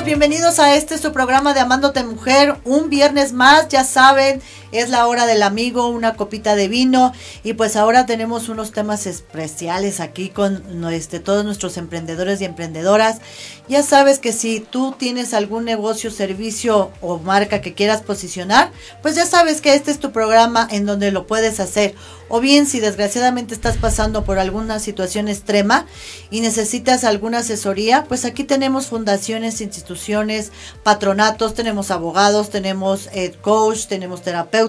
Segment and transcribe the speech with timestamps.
[0.00, 2.56] Bienvenidos a este su programa de Amándote Mujer.
[2.64, 4.42] Un viernes más, ya saben,
[4.72, 7.12] es la hora del amigo, una copita de vino.
[7.44, 13.20] Y pues ahora tenemos unos temas especiales aquí con este, todos nuestros emprendedores y emprendedoras.
[13.68, 18.72] Ya sabes que si tú tienes algún negocio, servicio o marca que quieras posicionar,
[19.02, 21.94] pues ya sabes que este es tu programa en donde lo puedes hacer.
[22.34, 25.86] O bien si desgraciadamente estás pasando por alguna situación extrema
[26.30, 30.50] y necesitas alguna asesoría, pues aquí tenemos fundaciones, instituciones,
[30.82, 34.61] patronatos, tenemos abogados, tenemos eh, coach, tenemos terapeutas,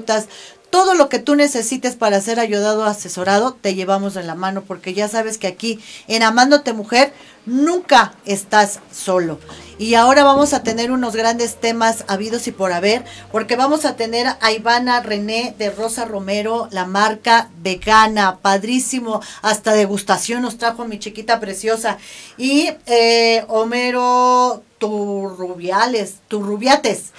[0.74, 4.64] todo lo que tú necesites para ser ayudado o asesorado, te llevamos en la mano,
[4.64, 7.14] porque ya sabes que aquí en Amándote Mujer
[7.46, 9.38] nunca estás solo.
[9.78, 13.96] Y ahora vamos a tener unos grandes temas habidos y por haber, porque vamos a
[13.96, 20.86] tener a Ivana René de Rosa Romero, la marca vegana, padrísimo, hasta degustación nos trajo
[20.86, 22.00] mi chiquita preciosa.
[22.38, 27.12] Y eh, Homero Turrubiales, Turrubiates,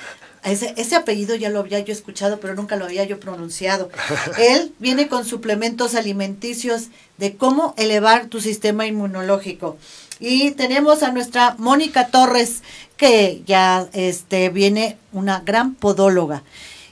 [0.44, 3.90] ese, ese apellido ya lo había yo escuchado, pero nunca lo había yo pronunciado.
[4.38, 9.76] Él viene con suplementos alimenticios de cómo elevar tu sistema inmunológico.
[10.20, 12.62] Y tenemos a nuestra Mónica Torres,
[12.96, 16.42] que ya este, viene una gran podóloga.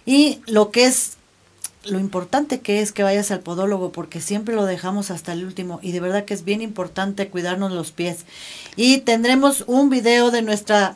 [0.04, 1.16] Y lo que es
[1.84, 5.80] lo importante que es que vayas al podólogo porque siempre lo dejamos hasta el último
[5.82, 8.24] y de verdad que es bien importante cuidarnos los pies.
[8.76, 10.94] Y tendremos un video de nuestra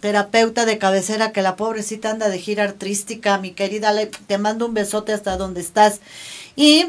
[0.00, 3.92] terapeuta de cabecera, que la pobrecita anda de gira artística, mi querida,
[4.26, 6.00] te mando un besote hasta donde estás.
[6.56, 6.86] Y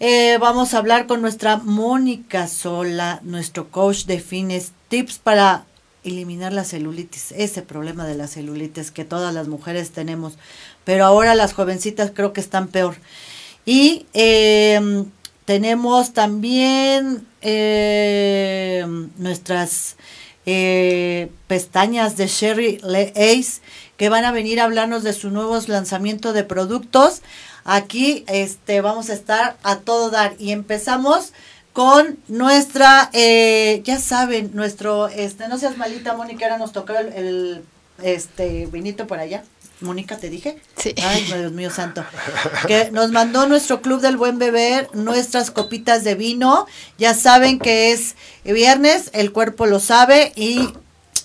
[0.00, 5.64] eh, vamos a hablar con nuestra Mónica Sola, nuestro coach de fines, tips para
[6.04, 10.34] eliminar la celulitis, ese problema de la celulitis que todas las mujeres tenemos,
[10.84, 12.96] pero ahora las jovencitas creo que están peor.
[13.64, 15.06] Y em,
[15.44, 18.84] tenemos también eh,
[19.18, 19.96] nuestras
[20.46, 22.80] eh, pestañas de Sherry
[23.14, 23.60] Ace
[23.96, 27.22] que van a venir a hablarnos de su nuevo lanzamiento de productos.
[27.64, 31.32] Aquí este, vamos a estar a todo dar y empezamos
[31.72, 37.12] con nuestra, eh, ya saben, nuestro, este, no seas malita, Mónica, ahora nos tocó el,
[37.12, 37.64] el
[38.02, 39.44] este vinito por allá.
[39.82, 40.58] Mónica, te dije.
[40.76, 40.94] Sí.
[41.02, 42.04] Ay, Dios mío santo.
[42.66, 46.66] Que nos mandó nuestro Club del Buen Beber nuestras copitas de vino.
[46.98, 50.72] Ya saben que es viernes, el cuerpo lo sabe y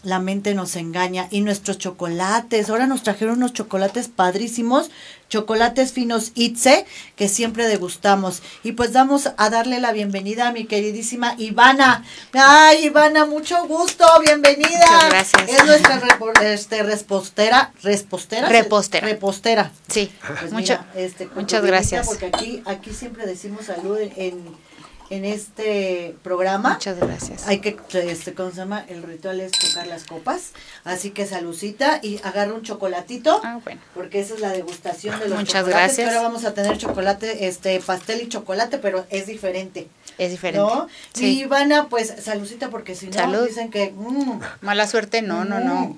[0.04, 1.28] la mente nos engaña.
[1.32, 4.90] Y nuestros chocolates, ahora nos trajeron unos chocolates padrísimos,
[5.30, 8.42] chocolates finos Itze, que siempre degustamos.
[8.64, 12.04] Y pues vamos a darle la bienvenida a mi queridísima Ivana.
[12.34, 14.86] Ay, Ivana, mucho gusto, bienvenida.
[14.92, 15.50] Muchas gracias.
[15.50, 16.02] Es nuestra
[16.44, 18.50] este, respostera, respostera.
[18.50, 19.08] Repostera.
[19.08, 19.72] Repostera.
[19.88, 22.08] Sí, Pues mucho- mira, este, muchas gracias.
[22.08, 24.67] Porque aquí, aquí siempre decimos salud en, en,
[25.10, 26.74] en este programa.
[26.74, 27.48] Muchas gracias.
[27.48, 28.84] Hay que, este, ¿cómo se llama?
[28.90, 30.52] El ritual es tocar las copas.
[30.84, 33.40] Así que salucita y agarra un chocolatito.
[33.44, 33.80] Ah, bueno.
[33.94, 35.98] Porque esa es la degustación de los Muchas chocolates.
[35.98, 36.08] gracias.
[36.10, 39.88] Ahora vamos a tener chocolate, este, pastel y chocolate, pero es diferente.
[40.18, 40.60] Es diferente.
[40.60, 40.88] ¿No?
[41.14, 41.26] Sí.
[41.38, 43.48] Y Ivana, pues salucita porque si no Salud.
[43.48, 43.92] dicen que.
[43.96, 45.98] mm, Mala suerte, no, no, no.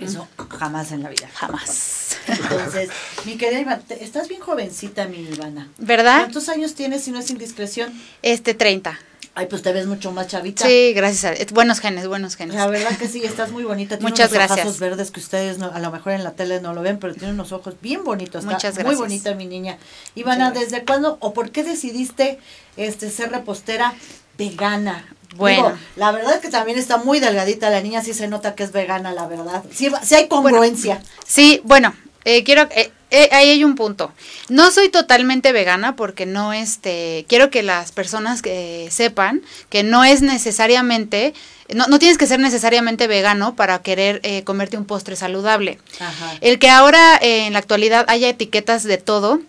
[0.00, 0.26] Eso
[0.58, 1.28] jamás en la vida.
[1.34, 2.16] Jamás.
[2.26, 2.90] Entonces,
[3.24, 5.68] mi querida Ivana, estás bien jovencita, mi Ivana.
[5.78, 6.18] ¿Verdad?
[6.20, 7.92] ¿Cuántos años tienes si no es indiscreción?
[8.22, 8.98] Este 30.
[9.34, 10.66] Ay, pues te ves mucho más chavita.
[10.66, 11.24] Sí, gracias.
[11.24, 12.56] A, es- buenos genes, buenos genes.
[12.56, 13.96] La verdad que sí, estás muy bonita.
[13.96, 14.58] Tiene Muchas unos gracias.
[14.58, 17.14] ojazos verdes que ustedes no- a lo mejor en la tele no lo ven, pero
[17.14, 18.42] tiene unos ojos bien bonitos.
[18.42, 18.98] Está Muchas Muy gracias.
[18.98, 19.78] bonita mi niña.
[20.16, 20.50] Ivana.
[20.50, 22.40] ¿desde cuándo o por qué decidiste
[22.76, 23.94] este ser repostera
[24.36, 25.04] vegana?
[25.38, 25.68] Bueno.
[25.68, 28.64] Digo, la verdad es que también está muy delgadita la niña, sí se nota que
[28.64, 29.64] es vegana, la verdad.
[29.72, 31.00] Sí, sí hay congruencia.
[31.26, 31.94] Sí, bueno,
[32.24, 34.12] eh, quiero, eh, eh, ahí hay un punto.
[34.48, 40.04] No soy totalmente vegana porque no, este, quiero que las personas que sepan que no
[40.04, 41.32] es necesariamente,
[41.74, 45.78] no, no tienes que ser necesariamente vegano para querer eh, comerte un postre saludable.
[46.00, 46.34] Ajá.
[46.40, 49.40] El que ahora eh, en la actualidad haya etiquetas de todo,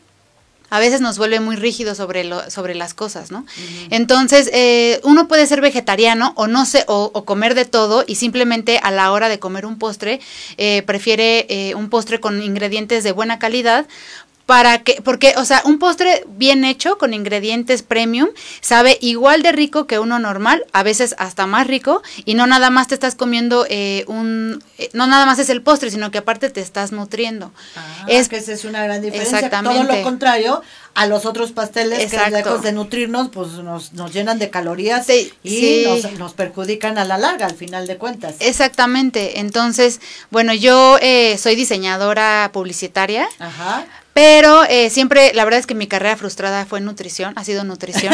[0.70, 3.46] a veces nos vuelve muy rígido sobre, lo, sobre las cosas, ¿no?
[3.90, 8.16] Entonces, eh, uno puede ser vegetariano o no sé, o, o comer de todo y
[8.16, 10.20] simplemente a la hora de comer un postre,
[10.58, 13.88] eh, prefiere eh, un postre con ingredientes de buena calidad.
[14.50, 18.30] Para que, porque, o sea, un postre bien hecho con ingredientes premium
[18.62, 22.72] sabe igual de rico que uno normal, a veces hasta más rico, y no nada
[22.72, 26.18] más te estás comiendo eh, un, eh, no nada más es el postre, sino que
[26.18, 27.52] aparte te estás nutriendo.
[27.76, 29.38] Ah, es que esa es una gran diferencia.
[29.38, 29.98] Todo Exactamente.
[29.98, 30.64] lo contrario
[30.96, 32.26] a los otros pasteles Exacto.
[32.26, 35.86] que lejos de nutrirnos, pues nos, nos llenan de calorías Sí, y sí.
[35.88, 38.38] Nos, nos perjudican a la larga, al final de cuentas.
[38.40, 39.40] Exactamente.
[39.40, 40.02] Entonces,
[40.32, 43.30] bueno, yo eh, soy diseñadora publicitaria.
[43.38, 43.86] Ajá.
[44.14, 48.14] Pero eh, siempre, la verdad es que mi carrera frustrada fue nutrición, ha sido nutrición.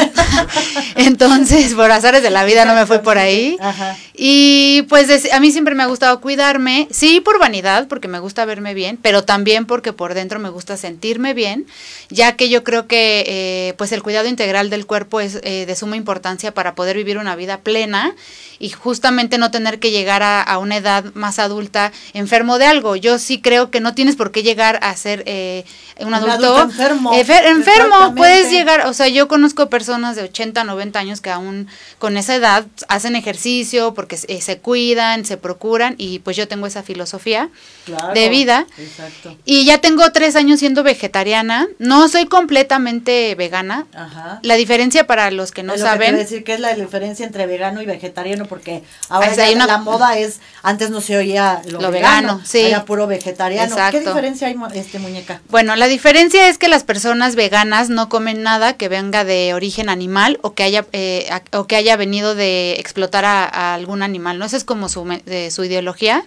[0.95, 3.57] Entonces, por azares de la vida no me fue por ahí.
[3.59, 3.97] Ajá.
[4.13, 8.45] Y pues a mí siempre me ha gustado cuidarme, sí por vanidad, porque me gusta
[8.45, 11.65] verme bien, pero también porque por dentro me gusta sentirme bien,
[12.09, 15.75] ya que yo creo que eh, pues el cuidado integral del cuerpo es eh, de
[15.75, 18.15] suma importancia para poder vivir una vida plena
[18.59, 22.95] y justamente no tener que llegar a, a una edad más adulta enfermo de algo.
[22.95, 25.65] Yo sí creo que no tienes por qué llegar a ser eh,
[25.99, 27.13] un, Un adulto, adulto enfermo.
[27.13, 31.67] Enfermo, puedes llegar, o sea, yo conozco personas de 80, 90 años que aún
[31.99, 36.83] con esa edad hacen ejercicio porque se cuidan, se procuran y pues yo tengo esa
[36.83, 37.49] filosofía
[37.85, 38.13] Claro.
[38.13, 38.65] de vida.
[38.79, 39.37] Exacto.
[39.45, 41.67] Y ya tengo tres años siendo vegetariana.
[41.77, 43.85] No soy completamente vegana.
[43.93, 44.39] Ajá.
[44.41, 47.25] La diferencia para los que no Es lo que saben, decir que es la diferencia
[47.25, 51.61] entre vegano y vegetariano, porque ahora ya una- la moda es, antes no se oía
[51.65, 52.61] lo, Lo vegano, vegano, sí.
[52.61, 53.67] era puro vegetariano.
[53.75, 53.99] ¿Qué Exacto.
[53.99, 55.41] diferencia hay, este muñeca?
[55.49, 59.89] Bueno, la diferencia es que las personas veganas no comen nada que venga de origen
[59.89, 64.03] animal o que haya eh, a- o que haya venido de explotar a, a algún
[64.03, 64.37] animal.
[64.39, 66.25] No esa es como su, de su ideología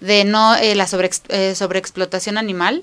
[0.00, 1.10] de no eh, la sobre,
[1.54, 2.82] sobreexplotación animal.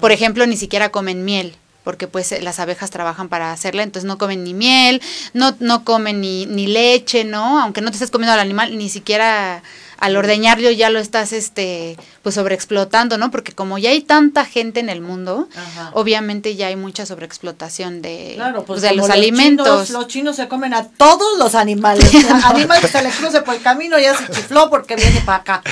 [0.00, 4.06] Por ejemplo, ni siquiera comen miel porque pues eh, las abejas trabajan para hacerla, entonces
[4.06, 5.02] no comen ni miel,
[5.34, 7.58] no, no comen ni, ni leche, ¿no?
[7.60, 9.64] Aunque no te estés comiendo al animal, ni siquiera
[10.02, 13.30] al ordeñarlo ya lo estás este pues sobreexplotando, ¿no?
[13.30, 15.90] Porque como ya hay tanta gente en el mundo, Ajá.
[15.94, 19.66] obviamente ya hay mucha sobreexplotación de, Claro, pues de como los alimentos.
[19.86, 22.10] Chinos, los chinos se comen a todos los animales.
[22.44, 25.62] Animal que se le cruce por el camino ya se chifló porque viene para acá.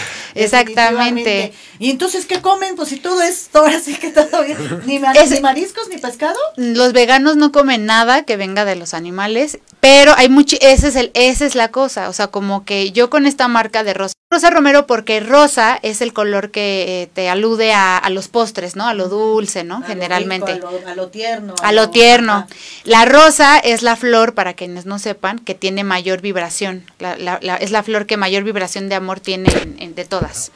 [0.65, 1.53] Exactamente.
[1.79, 2.77] Y entonces, ¿qué comen?
[2.77, 4.83] Pues si todo es, ahora sí que todo bien.
[4.87, 6.37] Ni, ma- Es- ni mariscos, ni pescado.
[6.57, 10.97] Los veganos no comen nada que venga de los animales, pero hay mucho, ese es
[10.97, 14.13] el, esa es la cosa, o sea, como que yo con esta marca de rosa,
[14.31, 18.77] rosa romero porque rosa es el color que eh, te alude a, a los postres,
[18.77, 18.87] ¿no?
[18.87, 19.77] A lo dulce, ¿no?
[19.77, 20.55] A lo Generalmente.
[20.55, 21.55] rico, a, lo, a lo tierno.
[21.63, 22.47] A lo tierno.
[22.85, 26.85] La rosa es la flor, para quienes no sepan, que tiene mayor vibración.
[26.99, 30.05] La- la- la- es la flor que mayor vibración de amor tiene en- en- de
[30.05, 30.53] todas.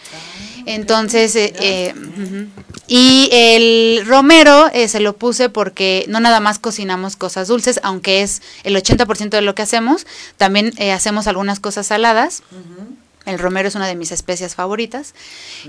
[0.67, 1.95] Entonces, eh, eh,
[2.87, 8.23] y el romero eh, se lo puse porque no nada más cocinamos cosas dulces, aunque
[8.23, 10.07] es el 80% de lo que hacemos,
[10.37, 12.43] también eh, hacemos algunas cosas saladas.
[13.25, 15.15] El romero es una de mis especias favoritas.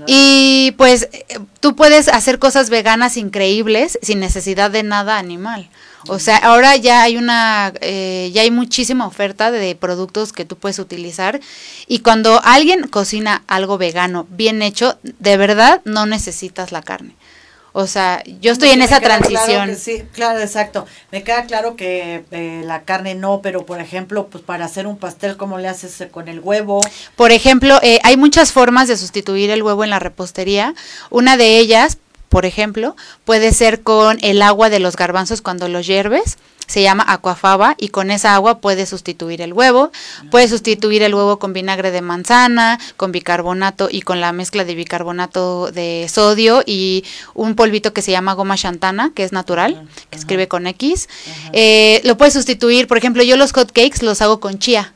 [0.06, 5.70] Y pues eh, tú puedes hacer cosas veganas increíbles sin necesidad de nada animal.
[6.08, 10.56] O sea, ahora ya hay una, eh, ya hay muchísima oferta de productos que tú
[10.56, 11.40] puedes utilizar.
[11.86, 17.14] Y cuando alguien cocina algo vegano bien hecho, de verdad no necesitas la carne.
[17.78, 19.68] O sea, yo estoy en Me esa claro transición.
[19.68, 20.86] que sí, claro, exacto.
[21.12, 24.96] Me queda claro que eh, la carne no, pero por ejemplo, pues para hacer un
[24.96, 26.80] pastel, ¿cómo le haces eh, con el huevo?
[27.16, 30.74] Por ejemplo, eh, hay muchas formas de sustituir el huevo en la repostería.
[31.10, 35.86] Una de ellas, por ejemplo, puede ser con el agua de los garbanzos cuando los
[35.86, 36.38] hierves.
[36.66, 39.92] Se llama aquafaba y con esa agua puedes sustituir el huevo.
[40.32, 44.74] Puedes sustituir el huevo con vinagre de manzana, con bicarbonato y con la mezcla de
[44.74, 50.18] bicarbonato de sodio y un polvito que se llama goma shantana, que es natural, que
[50.18, 51.08] escribe con X.
[51.52, 54.95] Eh, lo puedes sustituir, por ejemplo, yo los hot cakes los hago con chía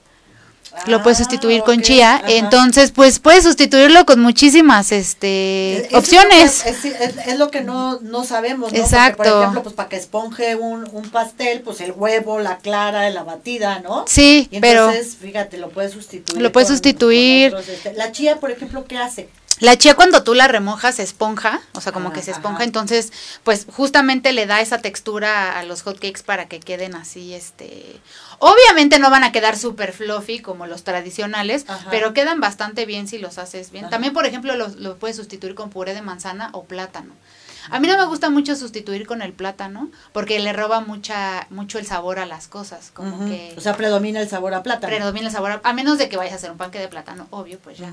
[0.86, 2.30] lo puedes Ah, sustituir con chía, ajá.
[2.30, 6.64] entonces pues puedes sustituirlo con muchísimas este Es- opciones.
[6.66, 8.78] Es, lo que- es- es lo que no, no sabemos, ¿no?
[8.78, 9.22] Porque, Exacto.
[9.22, 13.22] por ejemplo, pues para que esponje un, un pastel, pues el huevo, la clara, la
[13.24, 14.04] batida, ¿no?
[14.06, 16.40] Sí, Y pero entonces, fíjate, lo puedes sustituir.
[16.40, 17.54] Lo puedes sustituir.
[17.54, 19.28] otros, este, la chía, por ejemplo, ¿qué hace?
[19.60, 22.40] La chía cuando tú la remojas se esponja, o sea, como Ah, que se ajá.
[22.40, 23.12] esponja, entonces
[23.44, 28.00] pues justamente le da esa textura a los hotcakes para que queden así, este...
[28.38, 31.88] Obviamente no van a quedar súper fluffy como los tradicionales, Ajá.
[31.90, 33.84] pero quedan bastante bien si los haces bien.
[33.84, 33.90] Ajá.
[33.90, 37.12] También, por ejemplo, lo, lo puedes sustituir con puré de manzana o plátano.
[37.70, 41.78] A mí no me gusta mucho sustituir con el plátano porque le roba mucha mucho
[41.78, 44.86] el sabor a las cosas, como que O sea, predomina el sabor a plátano.
[44.94, 47.26] predomina el sabor, a, a menos de que vayas a hacer un panque de plátano,
[47.30, 47.92] obvio, pues ya.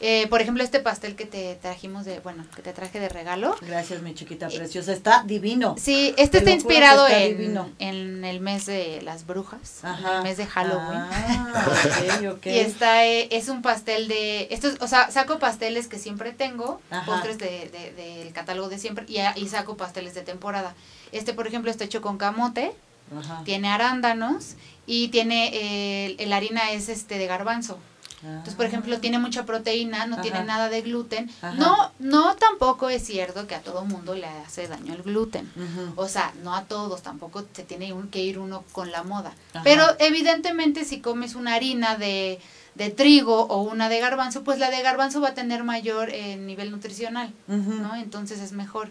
[0.00, 3.56] Eh, por ejemplo, este pastel que te trajimos de, bueno, que te traje de regalo.
[3.62, 4.92] Gracias, mi chiquita preciosa.
[4.92, 5.74] Está divino.
[5.78, 10.18] Sí, este Te está inspirado está en, en el mes de las brujas, Ajá.
[10.18, 10.98] el mes de Halloween.
[11.00, 11.64] Ah.
[12.44, 16.32] Y está, eh, es un pastel de, esto es- o sea, saco pasteles que siempre
[16.32, 17.04] tengo, Ajá.
[17.06, 20.74] postres de, de- del catálogo de siempre, y, a- y saco pasteles de temporada.
[21.12, 22.72] Este, por ejemplo, está hecho con camote,
[23.16, 23.42] Ajá.
[23.44, 24.54] tiene arándanos
[24.86, 27.78] y tiene, eh, el harina es este de garbanzo.
[28.22, 29.00] Entonces, por ejemplo, Ah.
[29.00, 30.22] tiene mucha proteína, no Ajá.
[30.22, 31.30] tiene nada de gluten.
[31.42, 31.54] Ajá.
[31.54, 35.48] No, no tampoco es cierto que a todo mundo le hace daño el gluten.
[35.96, 39.32] O sea, no a todos, tampoco se tiene que ir uno con la moda.
[39.62, 42.40] Pero evidentemente si comes una harina de,
[42.76, 46.36] de trigo o una de garbanzo, pues la de garbanzo va a tener mayor eh,
[46.36, 47.32] nivel nutricional.
[47.46, 47.96] ¿no?
[47.96, 48.90] Entonces es mejor.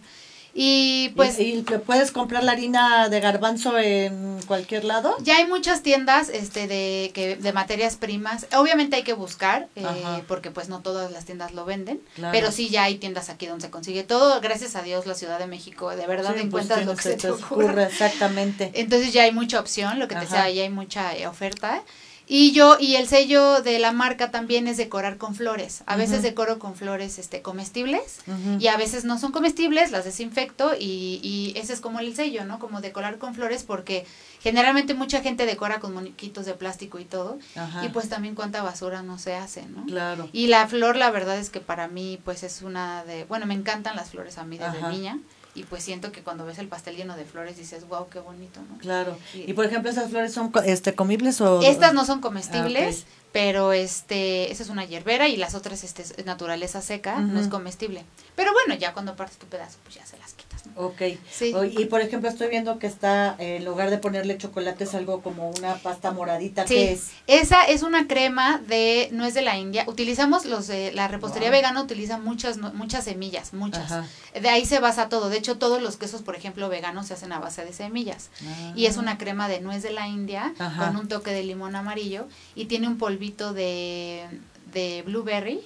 [0.58, 5.14] Y pues ¿Y, puedes comprar la harina de garbanzo en cualquier lado?
[5.22, 8.48] ya hay muchas tiendas este de que de materias primas.
[8.56, 9.84] Obviamente hay que buscar eh,
[10.30, 12.32] porque pues no todas las tiendas lo venden, Claro.
[12.32, 14.40] pero sí ya hay tiendas aquí donde se consigue todo.
[14.40, 17.12] Gracias a Dios la Ciudad de México de verdad Sí, pues, encuentras lo que se
[17.12, 18.72] se te ocurre, exactamente.
[18.76, 21.84] Entonces ya hay mucha opción, lo que te decía, ya hay mucha eh, oferta.
[22.28, 25.84] Y yo, y el sello de la marca también es decorar con flores.
[25.86, 28.20] A veces decoro con flores este comestibles
[28.60, 32.46] y a veces no son comestibles, las desinfecto y, y ese es como el sello,
[32.46, 32.60] ¿no?
[32.60, 34.06] Como decorar con flores porque
[34.42, 37.38] generalmente mucha gente decora con muñequitos de plástico y todo.
[37.56, 37.86] Ajá.
[37.86, 39.86] Y pues también cuánta basura no se hace, ¿no?
[39.86, 40.30] Claro.
[40.34, 43.54] Y la flor, la verdad es que para mí, pues es una de, bueno, me
[43.54, 44.90] encantan las flores a mí desde Ajá.
[44.90, 45.20] niña
[45.56, 48.60] y pues siento que cuando ves el pastel lleno de flores dices, wow, qué bonito,
[48.70, 48.78] ¿no?
[48.78, 49.18] Claro.
[49.34, 53.74] Y por ejemplo, esas flores son este comibles o Estas no son comestibles, Ah, pero
[53.74, 58.04] este, esa es una hierbera y las otras este, es naturaleza seca, no es comestible.
[58.36, 60.45] Pero bueno, ya cuando partes tu pedazo, pues ya se las quitas.
[60.76, 61.02] Ok.
[61.32, 61.54] Sí.
[61.78, 65.22] Y por ejemplo, estoy viendo que está, eh, en lugar de ponerle chocolate, es algo
[65.22, 66.68] como una pasta moradita.
[66.68, 67.10] Sí, ¿Qué es?
[67.28, 69.84] esa es una crema de nuez de la India.
[69.88, 71.58] Utilizamos los de la repostería Wow.
[71.58, 73.92] vegana utiliza muchas muchas semillas, muchas.
[73.92, 74.08] Ajá.
[74.40, 75.30] De ahí se basa todo.
[75.30, 78.30] De hecho, todos los quesos, por ejemplo, veganos se hacen a base de semillas.
[78.76, 80.66] Y es una crema de nuez de la India Ah.
[80.68, 80.88] Ajá.
[80.88, 84.26] con un toque de limón amarillo y tiene un polvito de,
[84.74, 85.62] de blueberry,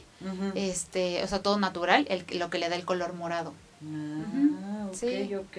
[0.55, 3.53] este, o sea, todo natural, el, lo que le da el color morado.
[3.81, 5.33] Ah, ok, Sí.
[5.35, 5.57] ok.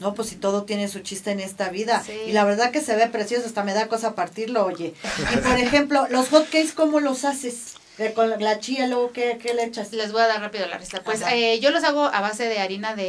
[0.00, 2.02] No, pues si todo tiene su chiste en esta vida.
[2.04, 2.12] Sí.
[2.28, 4.94] Y la verdad que se ve precioso, hasta me da cosa partirlo, oye.
[5.32, 7.74] Y por ejemplo, los hotcakes, ¿cómo los haces?
[7.98, 9.92] Eh, Con la chía, luego, ¿qué, qué le echas?
[9.92, 11.02] Les voy a dar rápido la receta.
[11.02, 13.04] Pues eh, yo los hago a base de harina de,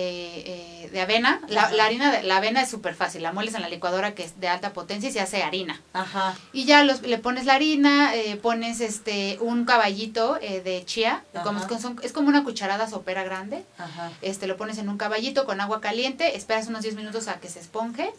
[0.86, 1.42] eh, de avena.
[1.50, 3.22] La, harina de la avena es súper fácil.
[3.22, 5.82] La mueles en la licuadora que es de alta potencia y se hace harina.
[5.92, 6.36] Ajá.
[6.54, 11.24] Y ya los, le pones la harina, eh, pones este un caballito eh, de chía,
[11.44, 13.66] como, con- son- es como una cucharada sopera grande.
[13.78, 14.12] Ajá.
[14.22, 17.50] Este lo pones en un caballito con agua caliente, esperas unos 10 minutos a que
[17.50, 18.10] se esponje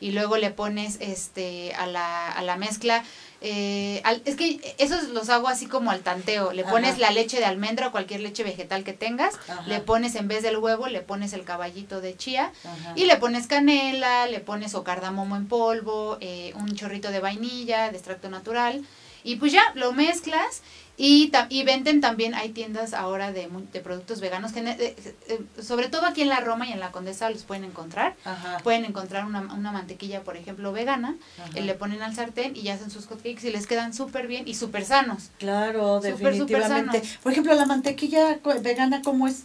[0.00, 3.02] y luego le pones este a la, a la mezcla
[3.40, 6.52] eh, al- es que esos los hago así como al tanteo.
[6.52, 7.00] Le pones Ajá.
[7.00, 9.34] la leche de almendra o cualquier leche vegetal que tengas.
[9.48, 9.62] Ajá.
[9.66, 12.52] Le pones en vez del huevo, le pones el caballito de chía.
[12.64, 12.92] Ajá.
[12.96, 17.90] Y le pones canela, le pones o cardamomo en polvo, eh, un chorrito de vainilla,
[17.90, 18.84] de extracto natural.
[19.24, 20.62] Y pues ya, lo mezclas.
[21.00, 24.96] Y, y venden también, hay tiendas ahora de, de productos veganos, que, eh,
[25.28, 28.16] eh, sobre todo aquí en la Roma y en la Condesa los pueden encontrar.
[28.24, 28.58] Ajá.
[28.64, 31.14] Pueden encontrar una, una mantequilla, por ejemplo, vegana,
[31.54, 34.48] eh, le ponen al sartén y ya hacen sus hotcakes y les quedan súper bien
[34.48, 35.30] y súper sanos.
[35.38, 36.98] Claro, súper definitivamente.
[36.98, 37.18] sanos.
[37.22, 39.44] Por ejemplo, la mantequilla vegana, ¿cómo es?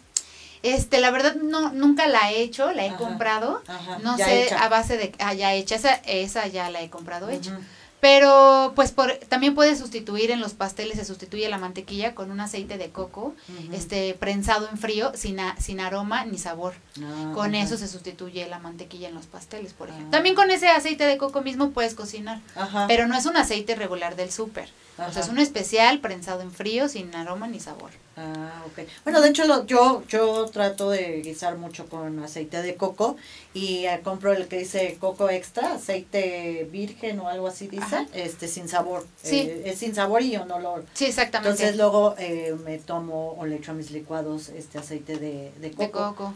[0.64, 2.98] Este, la verdad, no, nunca la he hecho, la he Ajá.
[2.98, 3.62] comprado.
[3.68, 4.64] Ajá, No sé, hecha.
[4.64, 7.60] a base de, ah, ya hecha, esa, esa ya la he comprado hecha.
[8.04, 12.42] Pero, pues, por, también puedes sustituir en los pasteles, se sustituye la mantequilla con un
[12.42, 13.34] aceite de coco,
[13.72, 16.74] este, prensado en frío, sin, a- sin aroma ni sabor.
[17.02, 20.10] Ah, Con eso se sustituye la mantequilla en los pasteles, por ejemplo.
[20.10, 20.12] Ah.
[20.12, 22.88] También con ese aceite de coco mismo puedes cocinar, Ajá.
[22.90, 24.68] pero no es un aceite regular del súper.
[24.98, 27.90] O sea, es un especial prensado en frío, sin aroma ni sabor.
[28.16, 28.88] Ah, ok.
[29.04, 33.18] Bueno, de hecho, lo, yo yo trato de guisar mucho con aceite de coco
[33.56, 38.06] y eh, compro el que dice coco extra, aceite virgen o algo así dice, Ajá.
[38.14, 39.08] este sin sabor.
[39.22, 39.40] Sí.
[39.42, 40.86] Eh, es sin sabor y un olor.
[40.94, 41.50] Sí, exactamente.
[41.50, 45.72] Entonces luego eh, me tomo o le echo a mis licuados este aceite de, de
[45.72, 45.84] coco.
[45.84, 46.34] de coco.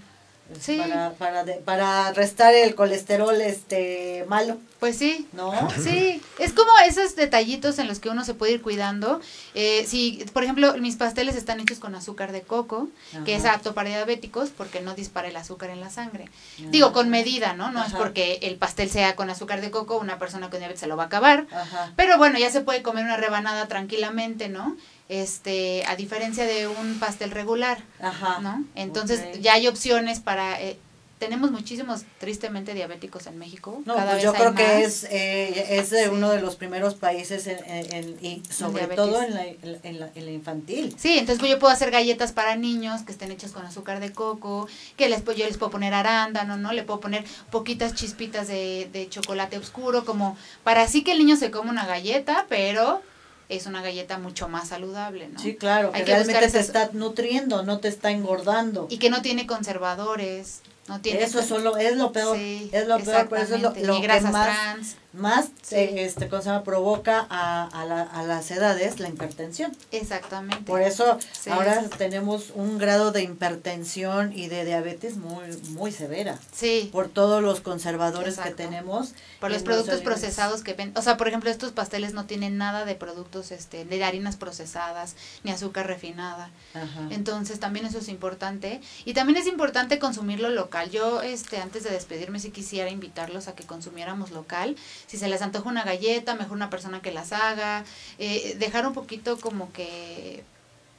[0.60, 0.78] Sí.
[0.78, 5.28] Para, para, de- para restar el colesterol este malo, Pues sí.
[5.34, 5.52] ¿no?
[5.84, 9.20] Sí, es como esos detallitos en los que uno se puede ir cuidando.
[9.56, 12.88] Eh, si, por ejemplo, mis pasteles están hechos con azúcar de coco,
[13.26, 16.30] que es apto para diabéticos porque no dispara el azúcar en la sangre.
[16.58, 17.72] Digo, con medida, ¿no?
[17.72, 20.88] No es porque el pastel sea con azúcar de coco, una persona con diabetes se
[20.88, 21.46] lo va a acabar.
[21.52, 21.94] Ajá.
[21.96, 24.78] Pero bueno, ya se puede comer una rebanada tranquilamente, ¿no?
[25.10, 28.40] Este, a diferencia de un pastel regular, Ajá.
[28.42, 28.66] ¿no?
[28.76, 30.62] Entonces ya hay opciones para...
[30.62, 30.78] eh,
[31.18, 33.82] tenemos muchísimos, tristemente, diabéticos en México.
[33.86, 36.10] No, Cada pues vez yo creo que es, eh, es de Sí.
[36.12, 38.98] uno de los primeros países en, en- en- y sobre diabetes.
[38.98, 40.94] todo en la, en, la, en la infantil.
[41.00, 44.12] Sí, entonces pues, yo puedo hacer galletas para niños que estén hechas con azúcar de
[44.12, 46.72] coco, que les, yo les puedo poner arándano, ¿no?
[46.72, 51.36] Le puedo poner poquitas chispitas de, de chocolate oscuro, como para así que el niño
[51.36, 53.02] se coma una galleta, pero
[53.50, 55.40] es una galleta mucho más saludable, ¿no?
[55.40, 58.88] Sí, claro, Hay que que realmente te está nutriendo, no te está engordando.
[58.90, 61.24] Y que no tiene conservadores, no tiene...
[61.24, 64.32] Eso solo es lo peor, Sí, es lo peor, por eso es lo, que más
[64.32, 64.96] trans.
[65.18, 66.64] Más eh, este ¿cómo se llama?
[66.64, 69.76] provoca a, a, la- a las edades la hipertensión.
[69.92, 70.64] Exactamente.
[70.66, 71.50] Por eso Sí.
[71.50, 77.42] ahora tenemos un grado de hipertensión y de diabetes muy muy severa Sí, por todos
[77.44, 78.56] los conservadores Exacto.
[78.58, 79.14] que tenemos.
[79.40, 80.92] por los productos procesados que ven.
[80.96, 85.16] O sea, por ejemplo, estos pasteles no tienen nada de productos, este, de harinas procesadas,
[85.44, 86.50] ni azúcar refinada.
[86.74, 87.08] Ajá.
[87.12, 88.82] Entonces también eso es importante.
[89.06, 90.90] Y también es importante consumirlo local.
[90.90, 94.76] Yo, este, antes de despedirme, sí quisiera invitarlos a que consumiéramos local.
[95.08, 97.84] Si se les antoja una galleta, mejor una persona que las haga.
[98.20, 100.44] Eh, dejar un poquito como que...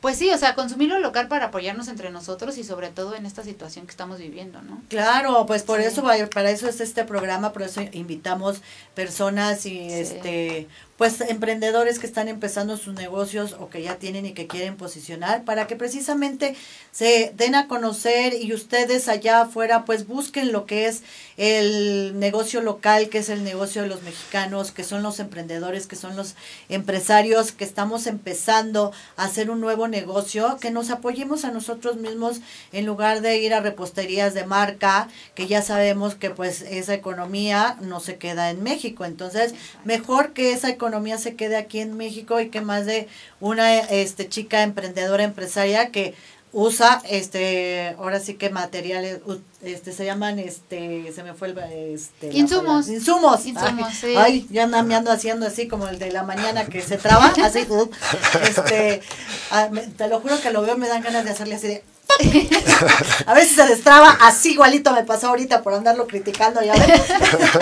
[0.01, 3.43] Pues sí, o sea, consumirlo local para apoyarnos entre nosotros y sobre todo en esta
[3.43, 4.81] situación que estamos viviendo, ¿no?
[4.89, 5.87] Claro, pues por Sí.
[5.87, 8.63] eso va- para eso es este programa, por eso invitamos
[8.95, 9.93] personas y Sí.
[9.93, 14.77] este pues emprendedores que están empezando sus negocios o que ya tienen y que quieren
[14.77, 16.57] posicionar para que precisamente
[16.91, 21.05] se den a conocer y ustedes allá afuera pues busquen lo que es
[21.37, 25.95] el negocio local, que es el negocio de los mexicanos, que son los emprendedores, que
[25.95, 26.35] son los
[26.69, 32.41] empresarios que estamos empezando a hacer un nuevo negocio, que nos apoyemos a nosotros mismos
[32.73, 37.77] en lugar de ir a reposterías de marca, que ya sabemos que pues esa economía
[37.81, 39.05] no se queda en México.
[39.05, 40.88] Entonces, mejor que esa economía
[41.19, 43.09] se quede aquí en México y que más de
[43.41, 46.15] una este chica emprendedora empresaria que
[46.51, 49.19] usa este ahora sí que materiales
[49.63, 52.89] este se llaman este se me fue el este Insumos.
[52.89, 54.15] insumos Insumos, ay, sí.
[54.17, 57.27] ay, ya anda, me ando haciendo así como el de la mañana que se traba
[57.43, 57.91] así uh,
[58.43, 59.03] este
[59.51, 61.85] ah, me- te lo juro que lo veo me dan ganas de hacerle así de
[63.27, 67.03] a ver si se destraba, así igualito me pasó ahorita por andarlo criticando, ya ves.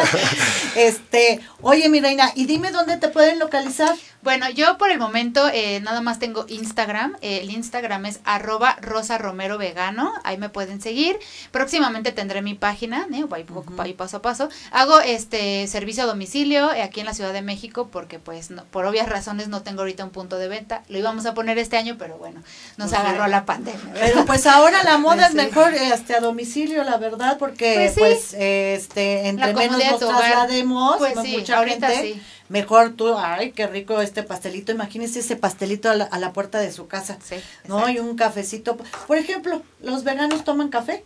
[0.76, 3.94] este, oye mi reina, y dime dónde te pueden localizar.
[4.22, 7.16] Bueno, yo por el momento eh, nada más tengo Instagram.
[7.20, 10.12] Eh, el Instagram es arroba rosa romero vegano.
[10.24, 11.16] Ahí me pueden seguir.
[11.52, 13.22] Próximamente tendré mi página, ¿eh?
[13.22, 13.44] Voy
[13.92, 14.48] paso a paso.
[14.72, 18.64] Hago este servicio a domicilio eh, aquí en la Ciudad de México porque pues no-
[18.64, 20.82] por obvias razones no tengo ahorita un punto de venta.
[20.88, 22.42] Lo íbamos a poner este año, pero bueno,
[22.78, 23.92] nos agarró la pandemia.
[23.94, 25.36] Pero pues ahora la moda es Sí.
[25.38, 28.00] mejor este, a domicilio, la verdad, porque Pues sí.
[28.00, 32.22] pues, este entre menos nos traslademos, Pues pues, sí, mucha gente, sí.
[32.50, 36.58] mejor tú, ay, qué rico este pastelito, imagínese ese pastelito a la, a la puerta
[36.58, 37.16] de su casa.
[37.26, 37.36] Sí,
[37.68, 37.78] ¿No?
[37.78, 37.90] exacto.
[37.92, 38.76] Y un cafecito.
[39.06, 41.04] Por ejemplo, ¿los veganos toman café?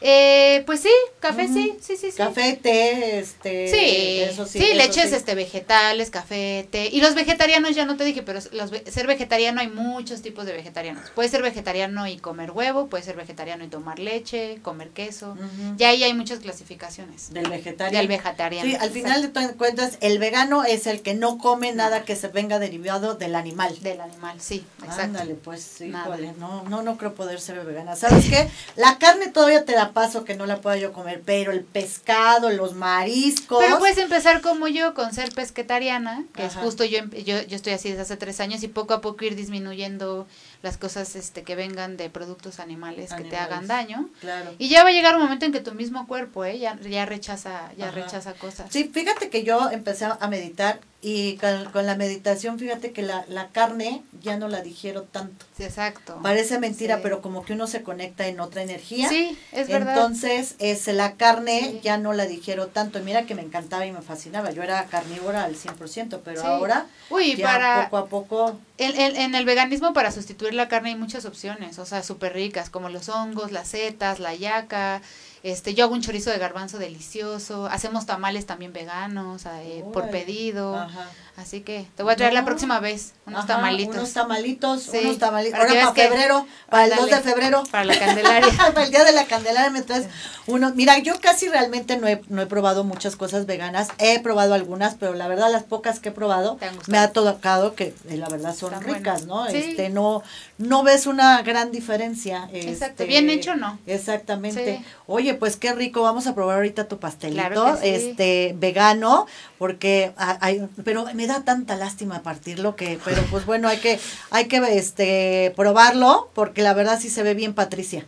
[0.00, 2.16] Eh, pues sí, café sí, sí, sí, sí.
[2.16, 3.68] Café, té, este...
[3.68, 5.16] Sí, eso sí, eso leches sí.
[5.16, 6.88] este vegetales, café, té.
[6.92, 10.52] Y los vegetarianos ya no te dije, pero los, ser vegetariano hay muchos tipos de
[10.52, 11.10] vegetarianos.
[11.14, 15.36] Puede ser vegetariano y comer huevo, puede ser vegetariano y tomar leche, comer queso.
[15.76, 17.32] Ya ahí hay muchas clasificaciones.
[17.32, 17.98] Del vegetariano.
[17.98, 18.68] Del vegetariano.
[18.68, 22.16] Sí, al final de todas cuentas, el vegano es el que no come nada que
[22.16, 23.76] se venga derivado del animal.
[23.80, 25.02] Del animal, sí, exacto.
[25.02, 26.06] Ándale, pues, Nada.
[26.06, 27.96] híjole, no, no, no creo poder ser vegana.
[27.96, 28.48] ¿Sabes qué?
[28.76, 32.50] La carne todavía te la paso que no la pueda yo comer, pero el pescado,
[32.50, 33.58] los mariscos.
[33.64, 37.56] Pero puedes empezar como yo con ser pesquetariana, que es justo yo, em- yo, yo
[37.56, 40.26] estoy así desde hace tres años y poco a poco ir disminuyendo
[40.62, 44.08] las cosas este que vengan de productos animales, que te hagan daño.
[44.20, 44.54] Claro.
[44.58, 46.58] Y ya va a llegar un momento en que tu mismo cuerpo, ¿eh?
[46.58, 47.94] Ya, ya rechaza, ya Ajá.
[47.94, 48.66] rechaza cosas.
[48.70, 53.24] Sí, fíjate que yo empecé a meditar y con, con la meditación, fíjate que la,
[53.28, 55.44] la carne ya no la digiero tanto.
[55.56, 56.18] Sí, exacto.
[56.22, 57.00] Parece mentira, Sí.
[57.04, 59.08] pero como que uno se conecta en otra energía.
[59.08, 59.94] Sí, es verdad.
[59.94, 61.80] Entonces, es, la carne Sí.
[61.82, 62.98] ya no la digiero tanto.
[63.00, 64.50] Mira que me encantaba y me fascinaba.
[64.50, 68.60] Yo era carnívora al 100%, pero ahora Uy, ya para poco a poco...
[68.78, 72.32] en, en- en el veganismo para sustituir la carne hay muchas opciones, o sea, súper
[72.32, 75.02] ricas, como los hongos, las setas, la yaca.
[75.42, 77.66] Este, yo hago un chorizo de garbanzo delicioso.
[77.66, 80.76] Hacemos tamales también veganos eh, por pedido.
[80.76, 81.08] Ajá.
[81.36, 83.94] Así que te voy a traer la próxima vez unos Ajá, tamalitos.
[83.96, 85.58] Unos tamalitos, Sí, unos tamalitos.
[85.58, 87.16] para Ahora para que- febrero, para el 2 Ándale.
[87.16, 87.62] de febrero.
[87.70, 88.48] Para la Candelaria.
[88.74, 90.06] para el día de la Candelaria me traes
[90.46, 90.72] uno.
[90.74, 93.88] Mira, yo casi realmente no he, no he probado muchas cosas veganas.
[93.98, 97.94] He probado algunas, pero la verdad las pocas que he probado me ha tocado que
[98.08, 99.46] eh, la verdad son Están ricas, buenas.
[99.46, 99.50] ¿no?
[99.50, 99.58] Sí.
[99.58, 100.22] Este no
[100.56, 102.48] no ves una gran diferencia.
[102.50, 103.78] Exacto, este, bien hecho, ¿no?
[103.86, 104.78] Exactamente.
[104.78, 104.84] Sí.
[105.06, 108.06] Oye, pues qué rico, vamos a probar ahorita tu pastelito, Claro que sí.
[108.10, 109.26] este vegano,
[109.58, 113.98] porque ha- hay, pero me da tanta lástima partirlo que, pero pues bueno, hay que,
[114.30, 118.04] hay que este probarlo, porque la verdad sí se ve bien Patricia.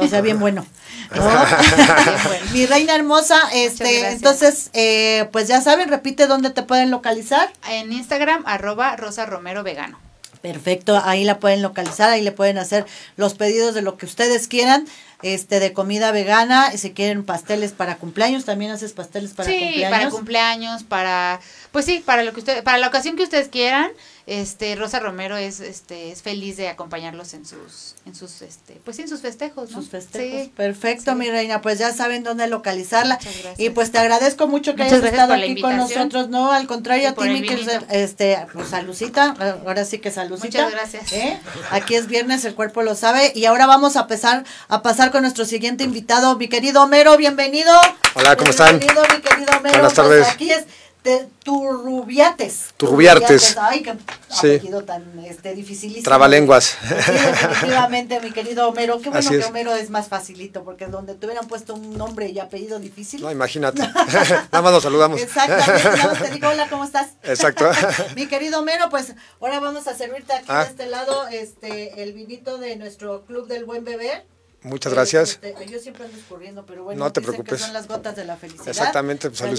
[0.00, 0.66] O sea, bien bueno.
[1.14, 1.22] ¿no?
[2.26, 2.46] bueno.
[2.52, 7.52] Mi reina hermosa, este, entonces, eh, pues ya saben, repite dónde te pueden localizar.
[7.70, 9.98] En Instagram, arroba Rosa Romero Vegano.
[10.42, 12.84] Perfecto, ahí la pueden localizar, ahí le pueden hacer
[13.16, 14.86] los pedidos de lo que ustedes quieran.
[15.24, 19.58] Este de comida vegana, y si quieren pasteles para cumpleaños, también haces pasteles para sí,
[19.58, 19.90] cumpleaños.
[19.90, 21.40] para cumpleaños, para
[21.72, 23.90] pues sí, para lo que usted para la ocasión que ustedes quieran.
[24.26, 28.96] Este Rosa Romero es este es feliz de acompañarlos en sus en sus este pues
[28.96, 29.80] sí, en sus festejos, ¿no?
[29.82, 30.44] Sus festejos.
[30.44, 30.52] Sí.
[30.56, 31.16] Perfecto, Sí.
[31.18, 33.16] mi reina, pues ya saben dónde localizarla.
[33.16, 33.60] Muchas gracias.
[33.60, 36.30] Y pues te agradezco mucho que Muchas hayas estado aquí con nosotros.
[36.30, 37.94] No, al contrario, Y a ti, mi querida, vinito.
[37.94, 39.34] este, pues salucita,
[39.66, 40.64] ahora sí que salucita.
[40.64, 41.12] Muchas gracias.
[41.12, 41.38] ¿eh?
[41.70, 43.30] Aquí es viernes, el cuerpo lo sabe.
[43.34, 47.72] Y ahora vamos a pasar, a pasar con nuestro siguiente invitado, mi querido Homero, bienvenido.
[48.14, 48.78] Hola, ¿cómo están?
[48.78, 49.80] Bienvenido, mi querido Homero.
[49.80, 50.28] Buenas Pues tardes.
[50.28, 50.64] aquí es
[51.04, 52.72] de Turrubiates.
[52.78, 53.56] Turrubiartes.
[53.58, 53.94] Ay, qué
[54.28, 54.56] Sí.
[54.56, 56.02] apellido tan este, dificilísimo.
[56.04, 56.64] Trabalenguas.
[56.88, 59.00] Sí, definitivamente, mi querido Homero.
[59.00, 59.46] Qué bueno que es.
[59.46, 63.20] Homero es más facilito, porque donde te hubieran puesto un nombre y apellido difícil.
[63.20, 63.82] No, imagínate.
[63.86, 65.20] Nada más nos saludamos.
[65.20, 67.10] Exactamente, nada más te digo hola, ¿cómo estás?
[67.22, 67.70] Exacto.
[68.16, 70.64] Mi querido Homero, pues ahora vamos a servirte aquí Ah.
[70.64, 74.24] de este lado este el vinito de nuestro Club del Buen Beber.
[74.64, 75.38] Muchas gracias.
[75.42, 77.52] Este, yo siempre ando escurriendo, pero bueno, No te preocupes.
[77.52, 78.66] que son las gotas de la felicidad.
[78.68, 79.50] Exactamente, pues, hay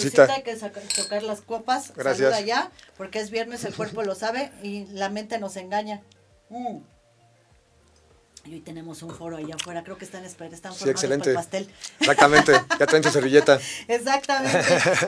[0.43, 1.93] que saca- tocar las copas.
[1.95, 2.31] Gracias.
[2.33, 6.01] Saluda ya, porque es viernes, el cuerpo lo sabe y la mente nos engaña.
[6.49, 6.77] Mm.
[8.45, 11.33] Y hoy tenemos un foro allá afuera, creo que están esperando, están Sí, formados excelente.
[11.33, 11.67] para pastel.
[11.99, 12.51] Exactamente.
[12.79, 13.59] Ya traen tu servilleta.
[13.87, 14.59] Exactamente.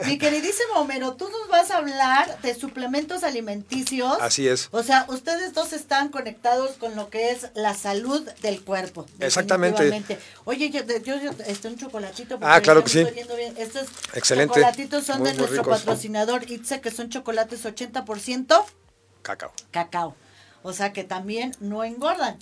[0.06, 4.16] Mi queridísimo Homero, tú nos vas a hablar de suplementos alimenticios.
[4.20, 4.68] Así es.
[4.72, 9.06] O sea, ustedes dos están conectados con lo que es la salud del cuerpo.
[9.20, 10.02] Exactamente.
[10.44, 12.40] Oye, yo, yo, yo- este, un chocolatito.
[12.40, 13.04] porque Ah, claro que sí.
[13.04, 13.54] bien.
[13.56, 14.54] Estos Excelente.
[14.54, 15.78] chocolatitos son Muy, de muy nuestro ricos.
[15.78, 18.64] patrocinador Itze, que son chocolates 80%
[19.22, 19.52] Cacao.
[19.70, 20.16] cacao.
[20.64, 22.36] O sea que también no engordan.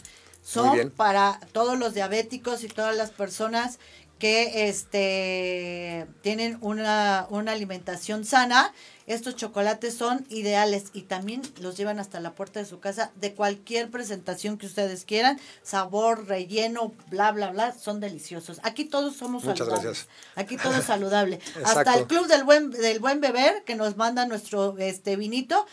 [0.46, 3.80] Son para todos los diabéticos y todas las personas
[4.20, 8.72] que este tienen una, una alimentación sana.
[9.06, 13.34] Estos chocolates son ideales y también los llevan hasta la puerta de su casa de
[13.34, 15.38] cualquier presentación que ustedes quieran.
[15.62, 18.60] Sabor, relleno, bla, bla, bla, son deliciosos.
[18.62, 19.84] Aquí todos somos Muchas saludables.
[19.84, 20.08] gracias.
[20.36, 21.40] Aquí todo es saludable.
[21.64, 25.66] Hasta el club del buen, del buen beber que nos manda nuestro este vinito.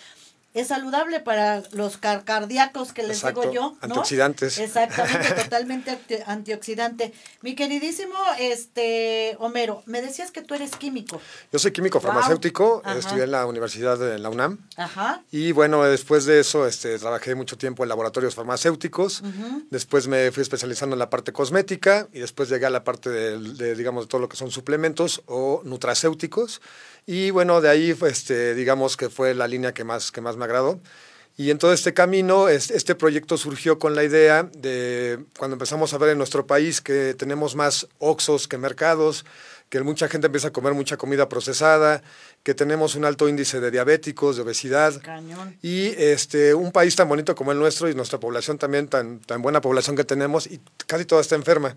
[0.53, 3.41] Es saludable para los car cardíacos que les Exacto.
[3.41, 3.61] digo yo.
[3.61, 3.77] ¿no?
[3.81, 4.57] Antioxidantes.
[4.59, 7.13] Exactamente, totalmente anti- antioxidante.
[7.41, 11.19] Mi queridísimo este Homero, me decías que tú eres químico.
[11.51, 12.07] Yo soy químico Wow.
[12.11, 12.81] farmacéutico.
[12.85, 12.99] Ajá.
[12.99, 14.59] Estudié en la Universidad de la UNAM.
[14.77, 15.23] Ajá.
[15.31, 19.23] Y bueno, después de eso este, trabajé mucho tiempo en laboratorios farmacéuticos.
[19.71, 23.39] Después me fui especializando en la parte cosmética y después llegué a la parte de,
[23.39, 26.61] de, digamos, de todo lo que son suplementos o nutracéuticos.
[27.05, 30.42] Y bueno, de ahí, este, digamos que fue la línea que más, que más me
[30.43, 30.79] agradó.
[31.35, 35.91] Y en todo este camino, es- este proyecto surgió con la idea de cuando empezamos
[35.93, 39.25] a ver en nuestro país que tenemos más oxos que mercados,
[39.69, 42.03] que mucha gente empieza a comer mucha comida procesada,
[42.43, 45.01] que tenemos un alto índice de diabéticos, de obesidad.
[45.01, 45.57] Cañón.
[45.63, 49.41] Y este, un país tan bonito como el nuestro y nuestra población también, tan, tan
[49.41, 51.75] buena población que tenemos, y casi toda está enferma.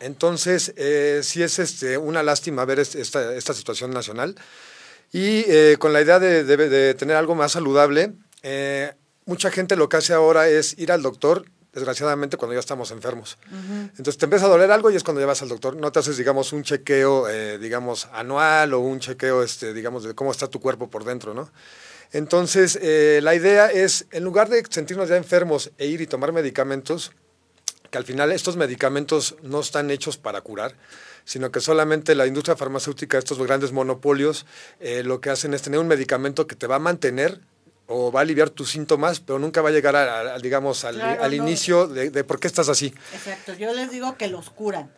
[0.00, 4.36] Entonces, eh, sí es este, una lástima ver es- esta, esta situación nacional.
[5.12, 8.92] Y eh, con la idea de, de- de tener algo más saludable, eh,
[9.24, 13.38] mucha gente lo que hace ahora es ir al doctor, desgraciadamente, cuando ya estamos enfermos.
[13.96, 15.76] Entonces te empieza a doler algo y es cuando ya vas al doctor.
[15.76, 20.14] No te haces, digamos, un chequeo, eh, digamos, anual o un chequeo, este, digamos, de
[20.14, 21.50] cómo está tu cuerpo por dentro, ¿no?
[22.12, 22.78] Entonces,
[23.22, 27.12] la idea es, en lugar de sentirnos ya enfermos e ir y tomar medicamentos,
[27.90, 30.74] que al final estos medicamentos no están hechos para curar,
[31.24, 34.46] sino que solamente la industria farmacéutica, estos grandes monopolios,
[34.80, 37.40] eh, lo que hacen es tener un medicamento que te va a mantener
[37.86, 40.96] o va a aliviar tus síntomas, pero nunca va a llegar, a, a- digamos, al,
[40.96, 41.42] Claro, al no.
[41.46, 42.92] inicio de, de por qué estás así.
[43.14, 43.54] Exacto.
[43.54, 44.90] Yo les digo que los curan,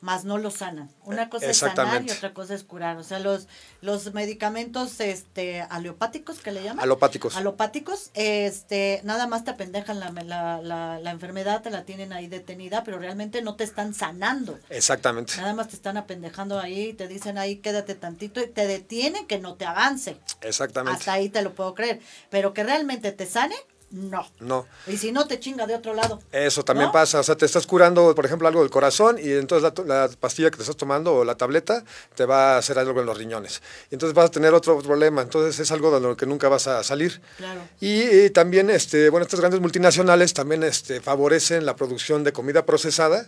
[0.00, 0.90] más no los sanan.
[1.04, 2.96] Una cosa es sanar y otra cosa es curar.
[2.98, 3.48] O sea, los,
[3.80, 6.84] los medicamentos este, aleopáticos que le llaman.
[6.84, 7.36] Alopáticos.
[7.36, 12.28] alopáticos, este, nada más te apendejan la, la, la, la enfermedad, te la tienen ahí
[12.28, 14.58] detenida, pero realmente no te están sanando.
[14.70, 15.36] Exactamente.
[15.36, 19.38] Nada más te están apendejando ahí, te dicen ahí quédate tantito y te detienen que
[19.38, 20.16] no te avance.
[20.40, 20.98] Exactamente.
[20.98, 22.00] Hasta ahí te lo puedo creer.
[22.30, 23.56] Pero que realmente te sane,
[23.90, 24.26] no.
[24.40, 24.66] No.
[24.86, 26.20] Y si no, te chinga de otro lado.
[26.30, 26.92] Eso también ¿No?
[26.92, 30.10] pasa, o sea, te estás curando, por ejemplo, algo del corazón y entonces la, la
[30.20, 33.16] pastilla que te estás tomando o la tableta te va a hacer algo en los
[33.16, 33.62] riñones.
[33.90, 36.66] Y entonces vas a tener otro problema, entonces es algo de lo que nunca vas
[36.66, 37.20] a salir.
[37.36, 37.60] Claro.
[37.80, 42.66] Y, eh, también, este, bueno, estas grandes multinacionales también este, favorecen la producción de comida
[42.66, 43.26] procesada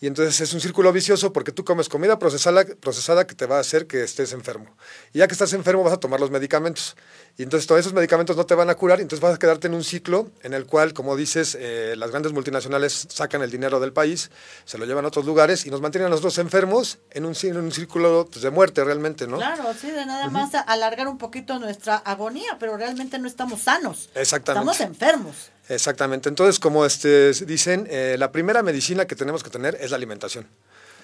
[0.00, 3.58] y entonces es un círculo vicioso porque tú comes comida procesada, procesada que te va
[3.58, 4.76] a hacer que estés enfermo.
[5.12, 6.96] Y ya que estás enfermo vas a tomar los medicamentos.
[7.38, 9.68] Y entonces todos esos medicamentos no te van a curar y entonces vas a quedarte
[9.68, 13.50] en un ciclo ciclo en el cual, como dices, eh, las grandes multinacionales sacan el
[13.50, 14.30] dinero del país,
[14.64, 17.56] se lo llevan a otros lugares y nos mantienen a nosotros enfermos en un, en
[17.56, 19.36] un círculo pues, de muerte realmente, ¿no?
[19.36, 24.10] Claro, sí, de nada más alargar un poquito nuestra agonía, pero realmente no estamos sanos.
[24.14, 24.70] Exactamente.
[24.72, 25.36] Estamos enfermos.
[25.68, 26.28] Exactamente.
[26.28, 30.48] Entonces, como este, dicen, eh, la primera medicina que tenemos que tener es la alimentación.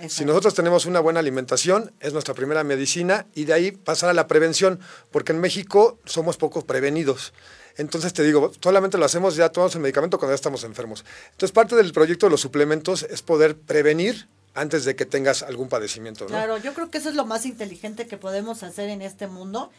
[0.07, 4.13] Si nosotros tenemos una buena alimentación, es nuestra primera medicina y de ahí pasar a
[4.13, 4.79] la prevención,
[5.11, 7.33] porque en México somos poco prevenidos.
[7.79, 11.05] Entonces te digo, solamente lo hacemos, ya tomamos el medicamento cuando ya estamos enfermos.
[11.31, 15.69] Entonces parte del proyecto de los suplementos es poder prevenir antes de que tengas algún
[15.69, 16.27] padecimiento.
[16.27, 19.71] Claro, yo creo que eso es lo más inteligente que podemos hacer en este mundo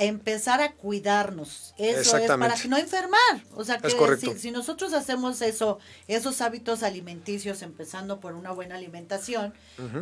[0.00, 1.74] empezar a cuidarnos.
[1.76, 3.18] Eso es para no enfermar.
[3.54, 8.76] O sea, que si, si, nosotros hacemos eso, esos hábitos alimenticios, empezando por una buena
[8.76, 9.52] alimentación,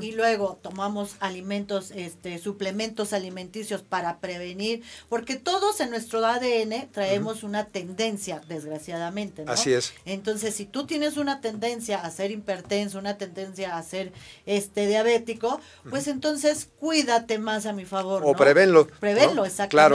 [0.01, 7.43] y luego tomamos alimentos, este, suplementos alimenticios para prevenir, porque todos en nuestro ADN traemos
[7.43, 9.53] una tendencia, desgraciadamente, ¿no?
[9.53, 9.95] Así es.
[10.05, 14.13] Entonces, si tú tienes una tendencia a ser hipertenso, una tendencia a ser
[14.47, 18.23] este diabético, pues entonces cuídate más a mi favor.
[18.25, 18.87] O prevenlo.
[19.01, 19.88] Prevenlo, exactamente.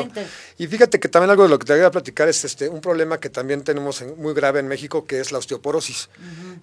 [0.57, 2.81] Y fíjate que también algo de lo que te voy a platicar es este un
[2.81, 6.09] problema que también tenemos muy grave en México, que es la osteoporosis.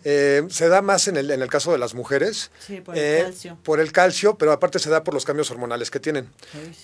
[0.04, 2.50] Eh, se da más en el, en el caso de las mujeres.
[2.84, 3.58] por el eh, calcio.
[3.62, 6.28] Por el calcio, pero aparte se da por los cambios hormonales que tienen.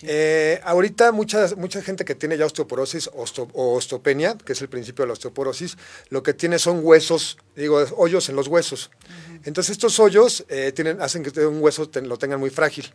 [0.03, 5.05] Eh, ahorita mucha, mucha gente que tiene ya osteoporosis o osteopenia, que es el principio
[5.05, 5.77] de la osteoporosis,
[6.11, 8.91] lo que tiene son huesos, digo, hoyos en los huesos.
[9.45, 12.93] Entonces estos hoyos tienen, hacen que un hueso lo tengan muy frágil.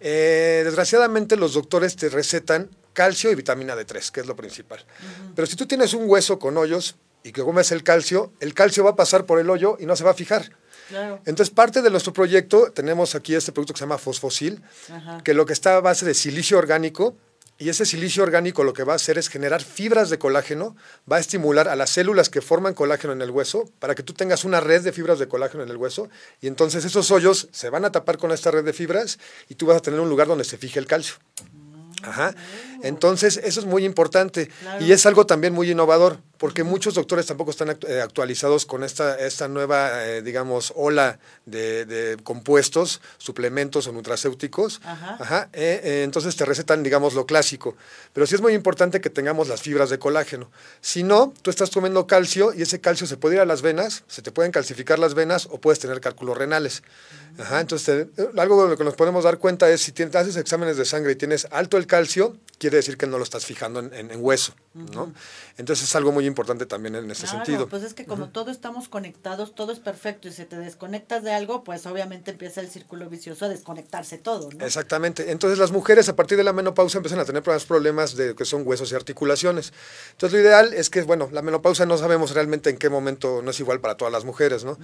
[0.00, 4.84] desgraciadamente los doctores te recetan calcio y vitamina D3, que es lo principal.
[5.34, 8.84] Pero si tú tienes un hueso con hoyos y que comes el calcio, el calcio
[8.84, 10.50] va a pasar por el hoyo y no se va a fijar.
[11.24, 14.62] Entonces, parte de nuestro proyecto, tenemos aquí este producto que se llama Fosfosil,
[15.24, 17.16] que lo que está a base de silicio orgánico,
[17.58, 20.74] y ese silicio orgánico lo que va a hacer es generar fibras de colágeno,
[21.10, 24.14] va a estimular a las células que forman colágeno en el hueso para que tú
[24.14, 26.08] tengas una red de fibras de colágeno en el hueso
[26.40, 29.66] y entonces esos hoyos se van a tapar con esta red de fibras y tú
[29.66, 31.16] vas a tener un lugar donde se fije el calcio.
[32.02, 32.34] Ajá.
[32.82, 34.50] Entonces, eso es muy importante.
[34.80, 39.16] Y es algo también muy innovador, porque muchos doctores tampoco están eh, actualizados con esta,
[39.16, 44.80] esta nueva, eh, digamos, ola de, compuestos, suplementos o nutracéuticos.
[44.82, 45.48] Ajá.
[45.52, 47.76] Eh, entonces te recetan, digamos, lo clásico.
[48.12, 50.50] Pero sí es muy importante que tengamos las fibras de colágeno.
[50.80, 54.02] Si no, tú estás comiendo calcio y ese calcio se puede ir a las venas,
[54.08, 56.82] se te pueden calcificar las venas o puedes tener cálculos renales.
[57.38, 57.60] Ajá.
[57.60, 60.86] Entonces, algo de lo que nos podemos dar cuenta es si tienes, haces exámenes de
[60.86, 64.54] sangre y tienes alto el calcio, quiere decir que no lo estás fijando en, hueso,
[64.74, 65.12] ¿no?
[65.56, 66.31] Entonces es algo muy importante
[66.66, 67.68] también en ese sentido.
[67.68, 71.32] Pues es que como todos estamos conectados, todo es perfecto y si te desconectas de
[71.32, 74.64] algo, pues obviamente empieza el círculo vicioso a desconectarse todo, ¿no?
[74.64, 75.30] Exactamente.
[75.30, 78.44] Entonces las mujeres a partir de la menopausa empiezan a tener más problemas de que
[78.44, 79.72] son huesos y articulaciones.
[80.12, 83.50] Entonces lo ideal es que, bueno, la menopausa no sabemos realmente en qué momento, no
[83.50, 84.78] es igual para todas las mujeres, ¿no?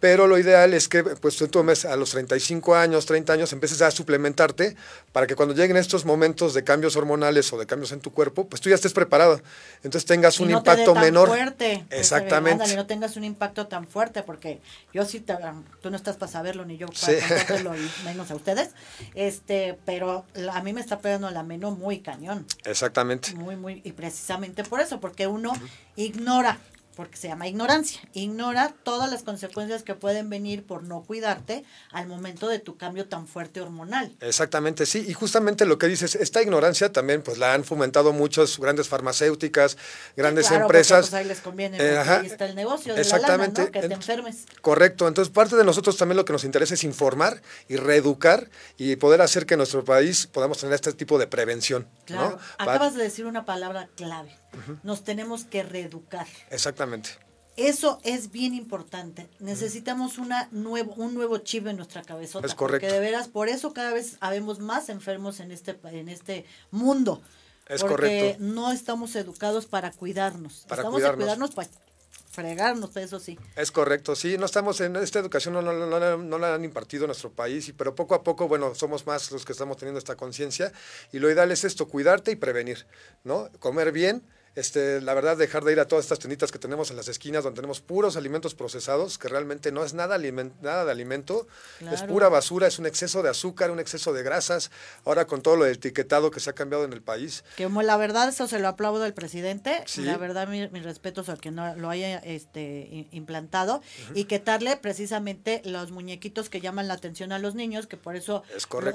[0.00, 3.82] Pero lo ideal es que pues tú tomes a los 35 años, 30 años, empieces
[3.82, 4.76] a suplementarte
[5.12, 8.46] para que cuando lleguen estos momentos de cambios hormonales, o de cambios en tu cuerpo,
[8.46, 9.40] pues tú ya estés preparado.
[9.82, 11.28] Entonces tengas un impacto menor.
[11.28, 12.70] Fuerte, Exactamente.
[12.70, 14.60] Y no tengas un impacto tan fuerte, porque
[14.92, 15.24] yo sí,
[15.80, 17.72] tú no estás para saberlo, ni yo para saberlo,
[18.04, 18.70] menos a ustedes.
[19.14, 22.46] Este, pero a mí me está pegando la meno muy cañón.
[22.64, 23.34] Exactamente.
[23.34, 25.52] Muy, muy, y precisamente por eso, porque uno
[25.96, 26.58] ignora
[26.96, 28.00] porque se llama ignorancia.
[28.12, 33.06] Ignora todas las consecuencias que pueden venir por no cuidarte al momento de tu cambio
[33.08, 34.12] tan fuerte hormonal.
[34.20, 35.04] Exactamente, sí.
[35.06, 39.76] Y justamente lo que dices, esta ignorancia también pues la han fomentado muchas grandes farmacéuticas,
[40.16, 41.10] grandes empresas.
[41.10, 43.62] Pues ahí les conviene, eh, ahí está el negocio de Exactamente.
[43.62, 44.46] La lana, Que te enfermes.
[44.60, 45.08] Correcto.
[45.08, 49.22] Entonces parte de nosotros también lo que nos interesa es informar y reeducar y poder
[49.22, 51.88] hacer que en nuestro país podamos tener este tipo de prevención.
[52.04, 52.38] Claro.
[52.58, 54.41] Acabas de decir una palabra clave
[54.82, 56.26] nos tenemos que reeducar.
[56.50, 57.10] Exactamente.
[57.56, 59.28] Eso es bien importante.
[59.38, 62.46] Necesitamos una nuevo, un nuevo chip en nuestra cabezota.
[62.46, 62.86] Es correcto.
[62.86, 67.22] Porque de veras, por eso cada vez habemos más enfermos en este, en este mundo.
[67.68, 70.64] Es porque no estamos educados para cuidarnos.
[70.66, 71.24] Para estamos cuidarnos.
[71.24, 71.68] cuidarnos para
[72.32, 73.38] fregarnos, eso sí.
[73.56, 77.30] Es correcto, sí, no estamos en esta educación, no, no, la han impartido en nuestro
[77.30, 80.72] país, pero poco a poco, bueno, somos más los que estamos teniendo esta conciencia
[81.12, 82.86] y lo ideal es esto, cuidarte y prevenir,
[83.22, 83.50] ¿no?
[83.58, 84.22] Comer bien,
[84.54, 87.44] este, la verdad, dejar de ir a todas estas tienditas que tenemos en las esquinas
[87.44, 91.46] donde tenemos puros alimentos procesados, que realmente no es nada, nada de alimento,
[91.80, 94.70] es pura basura, es un exceso de azúcar, un exceso de grasas,
[95.04, 97.44] ahora con todo lo etiquetado que se ha cambiado en el país.
[97.56, 101.36] Que la verdad, eso se lo aplaudo al presidente, la verdad, mis mi respetos a
[101.36, 103.82] quien no lo haya este, implantado,
[104.14, 108.16] y que darle precisamente los muñequitos que llaman la atención a los niños, que por
[108.16, 108.42] eso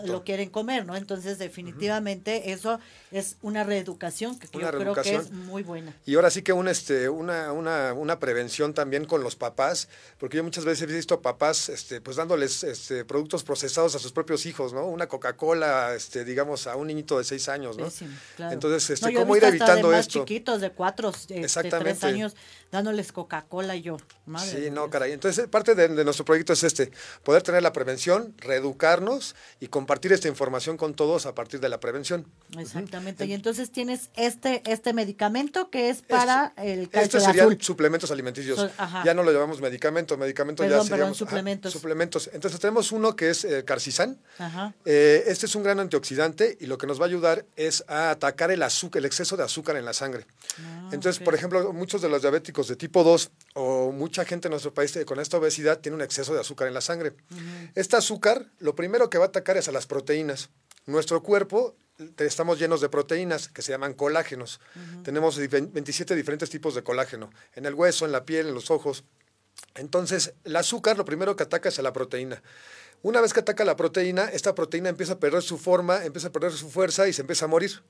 [0.05, 0.95] lo, quieren comer, ¿no?
[0.95, 2.79] Entonces, definitivamente, eso
[3.11, 5.93] es una reeducación que yo creo que es Muy buena.
[6.05, 9.87] Y ahora sí que un, este, una, una, una prevención también con los papás,
[10.19, 14.11] porque yo muchas veces he visto papás este, pues dándoles este, productos procesados a sus
[14.11, 14.85] propios hijos, ¿no?
[14.85, 17.85] Una Coca-Cola, este, digamos, a un niñito de seis años, ¿no?
[17.85, 18.51] Pésimo, claro.
[18.53, 20.19] Entonces, este, No, yo he ¿cómo ir hasta evitando más esto?
[20.19, 21.93] chiquitos, de cuatro, este, Exactamente.
[21.99, 22.35] tres años,
[22.71, 23.97] dándoles Coca-Cola y yo.
[24.25, 25.13] Madre Sí, no, caray.
[25.13, 26.91] Entonces, parte de, de nuestro proyecto es este,
[27.23, 31.79] poder tener la prevención, reeducarnos y compartir esta información con todos a partir de la
[31.79, 32.25] prevención.
[32.57, 33.25] Exactamente.
[33.25, 35.36] Y entonces tienes este este medicamento
[35.71, 37.61] que es para el calcio Estos serían azul.
[37.61, 38.57] suplementos alimenticios.
[38.59, 38.69] So-
[39.05, 41.73] ya no lo llamamos medicamento, medicamento Perdón, ya perdón, seríamos ajá, suplementos.
[41.73, 42.29] suplementos.
[42.33, 44.19] Entonces tenemos uno que es eh, Carcisán.
[44.39, 44.73] Ajá.
[44.85, 48.09] Eh, este es un gran antioxidante y lo que nos va a ayudar es a
[48.11, 50.25] atacar el azúcar, el exceso de azúcar en la sangre.
[50.59, 54.51] Ah, Entonces, por ejemplo, muchos de los diabéticos de tipo 2 o mucha gente en
[54.51, 57.13] nuestro país con esta obesidad tiene un exceso de azúcar en la sangre.
[57.75, 60.49] Este azúcar, lo primero que va a atacar es a las proteínas.
[60.87, 61.75] Nuestro cuerpo
[62.17, 64.59] estamos llenos de proteínas que se llaman colágenos.
[65.03, 68.71] Tenemos dife- 27 diferentes tipos de colágeno en el hueso, en la piel, en los
[68.71, 69.03] ojos.
[69.75, 72.41] Entonces, el azúcar lo primero que ataca es a la proteína.
[73.01, 76.31] Una vez que ataca la proteína, esta proteína empieza a perder su forma, empieza a
[76.31, 77.83] perder su fuerza y se empieza a morir.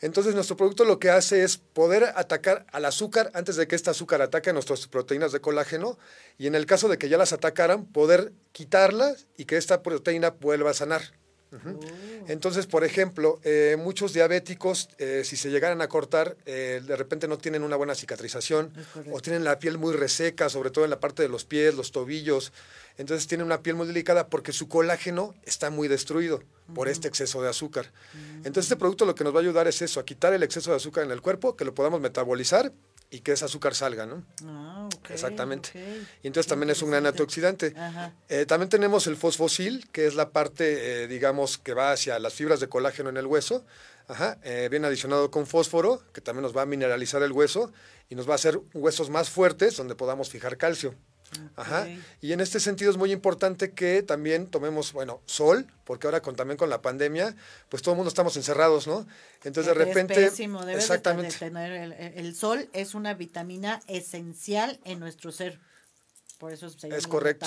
[0.00, 3.90] Entonces, nuestro producto lo que hace es poder atacar al azúcar antes de que este
[3.90, 5.98] azúcar ataque a nuestras proteínas de colágeno
[6.36, 10.30] y en el caso de que ya las atacaran, poder quitarlas y que esta proteína
[10.30, 11.02] vuelva a sanar.
[11.52, 11.78] Ujú.
[12.28, 17.28] Entonces, por ejemplo, eh, muchos diabéticos, eh, si se llegaran a cortar, eh, de repente
[17.28, 18.72] no tienen una buena cicatrización
[19.12, 21.92] o tienen la piel muy reseca, sobre todo en la parte de los pies, los
[21.92, 22.52] tobillos.
[22.96, 26.42] Entonces tienen una piel muy delicada porque su colágeno está muy destruido
[26.74, 27.92] por este exceso de azúcar.
[28.38, 30.70] Entonces este producto lo que nos va a ayudar es eso, a quitar el exceso
[30.70, 32.72] de azúcar en el cuerpo, que lo podamos metabolizar
[33.10, 34.24] y que ese azúcar salga, ¿no?
[34.44, 35.70] Ah, Exactamente.
[36.22, 37.74] Y entonces también es un gran antioxidante.
[38.28, 42.34] Eh, también tenemos el fosfosil, que es la parte, eh, digamos, que va hacia las
[42.34, 43.64] fibras de colágeno en el hueso.
[44.08, 47.72] Ajá, eh, viene adicionado con fósforo, que también nos va a mineralizar el hueso
[48.10, 50.94] y nos va a hacer huesos más fuertes donde podamos fijar calcio.
[51.56, 51.86] Ajá.
[52.20, 56.36] Y en este sentido es muy importante que también tomemos, bueno, sol, porque ahora con,
[56.36, 57.34] también con la pandemia,
[57.68, 59.06] pues todo el mundo estamos encerrados, ¿no?
[59.44, 60.14] Entonces de repente...
[60.14, 61.36] pésimo, debes de exactamente.
[61.38, 65.60] tener el, el sol es una vitamina esencial en nuestro ser.
[66.38, 67.46] Por eso se llama Es correcto.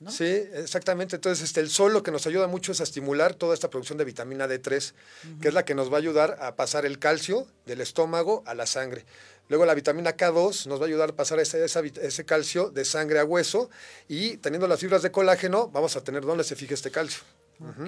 [0.00, 0.10] ¿no?
[0.10, 1.16] Sí, exactamente.
[1.16, 3.98] Entonces, este, el sol lo que nos ayuda mucho es a estimular toda esta producción
[3.98, 4.92] de vitamina D3,
[5.40, 8.54] que es la que nos va a ayudar a pasar el calcio del estómago a
[8.54, 9.04] la sangre.
[9.48, 13.18] Luego la vitamina K2 nos va a ayudar a pasar ese, ese calcio de sangre
[13.18, 13.70] a hueso
[14.08, 17.22] y teniendo las fibras de colágeno vamos a tener dónde se fija este calcio.
[17.60, 17.86] Ok.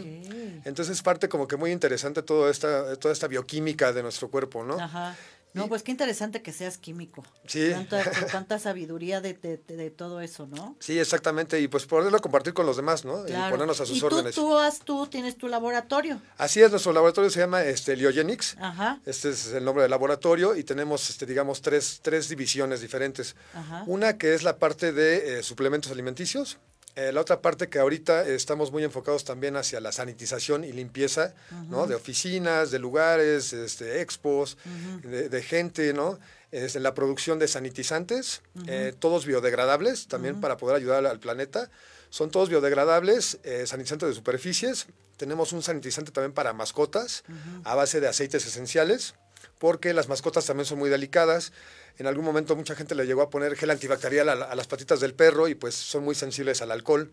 [0.65, 4.65] Entonces es parte como que muy interesante toda esta, toda esta bioquímica de nuestro cuerpo,
[4.65, 4.79] ¿no?
[4.79, 5.17] Ajá.
[5.57, 7.25] No, pues qué interesante que seas químico.
[7.47, 7.71] Sí.
[7.71, 10.77] Tanta, tanta sabiduría de, de- todo eso, ¿no?
[10.81, 11.61] Sí, exactamente.
[11.61, 13.27] Y pues poderlo compartir con los demás, ¿no?
[13.27, 14.35] Y ponernos a sus y tú, órdenes.
[14.35, 16.21] tú, has- tú tienes tu laboratorio.
[16.39, 18.57] Así es, nuestro laboratorio se llama este, Liogenix.
[18.61, 19.01] Ajá.
[19.07, 23.37] Este es el nombre del laboratorio y tenemos, este, digamos, tres, tres divisiones diferentes.
[23.55, 23.85] Ajá.
[23.87, 26.59] Una que es la parte de eh, suplementos alimenticios.
[26.97, 31.35] Eh, la otra parte que ahorita estamos muy enfocados también hacia la sanitización y limpieza,
[31.69, 31.87] ¿no?
[31.87, 34.57] De oficinas, de lugares, este, expos,
[35.03, 36.19] de, de gente, ¿no?
[36.51, 41.21] Es en la producción de sanitizantes, eh, todos biodegradables, también para poder ayudar al, al
[41.21, 41.71] planeta.
[42.09, 44.87] Son todos biodegradables, eh, sanitizantes de superficies.
[45.19, 47.25] Tenemos un sanitizante también para mascotas
[47.65, 49.15] a base de aceites esenciales
[49.59, 51.53] porque las mascotas también son muy delicadas.
[51.99, 54.67] En algún momento mucha gente le llegó a poner gel antibacterial a, la- a las
[54.67, 57.11] patitas del perro y pues son muy sensibles al alcohol.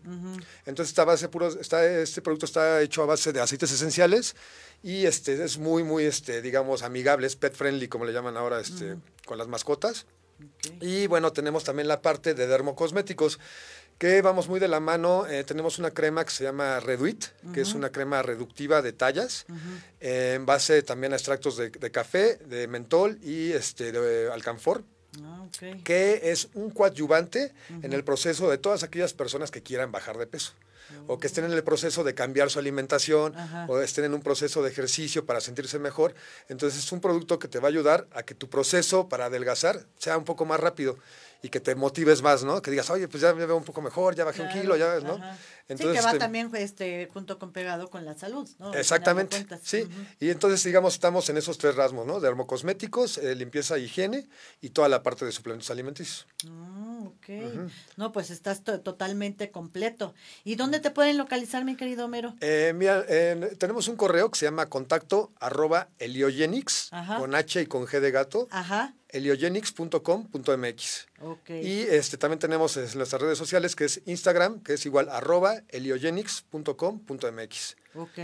[0.66, 4.36] Entonces esta base puro, está, este producto está hecho a base de aceites esenciales
[4.82, 8.60] y este es muy, muy, este, digamos, amigable, es pet friendly, como le llaman ahora
[8.60, 10.04] este, con las mascotas.
[10.80, 13.38] Y bueno, tenemos también la parte de dermocosméticos,
[13.98, 15.26] que vamos muy de la mano.
[15.26, 19.46] eh, tenemos una crema que se llama Reduit, que es una crema reductiva de tallas,
[20.00, 24.82] eh, en base también a extractos de, de café, de mentol y este, de alcanfor
[25.22, 25.84] Ah, ok.
[25.84, 27.52] que es un coadyuvante
[27.82, 30.54] en el proceso de todas aquellas personas que quieran bajar de peso
[31.06, 33.66] o que estén en el proceso de cambiar su alimentación Ajá.
[33.68, 36.14] o estén en un proceso de ejercicio para sentirse mejor.
[36.48, 39.86] Entonces es un producto que te va a ayudar a que tu proceso para adelgazar
[39.98, 40.98] sea un poco más rápido
[41.44, 42.62] y que te motives más, ¿no?
[42.62, 44.94] Que digas, oye, pues ya me veo un poco mejor, ya bajé un kilo, ya
[44.94, 45.14] ves, ¿no?
[45.14, 45.36] ajá.
[45.68, 48.70] Entonces, sí, que va este, también este, junto con pegado con la salud, ¿no?
[48.70, 49.86] De Exactamente, sí.
[50.20, 52.18] Y entonces, digamos, estamos en esos tres rasgos, ¿no?
[52.20, 54.26] Dermocosméticos, eh, limpieza, higiene
[54.60, 56.26] y toda la parte de suplementos alimenticios.
[56.48, 57.28] Ah, ok.
[57.96, 60.14] No, pues estás to- totalmente completo.
[60.44, 62.34] ¿Y dónde te pueden localizar, mi querido Homero?
[62.40, 67.66] Eh, mira, eh, tenemos un correo que se llama contacto arroba heliogenix, con H y
[67.66, 68.94] con G de gato, Ajá.
[69.14, 71.06] heliogenix.com.mx.
[71.22, 71.50] Ok.
[71.50, 75.62] Y este, también tenemos en nuestras redes sociales que es Instagram, que es igual arroba
[75.68, 77.76] heliogenix.com.mx.
[77.94, 78.18] Ok.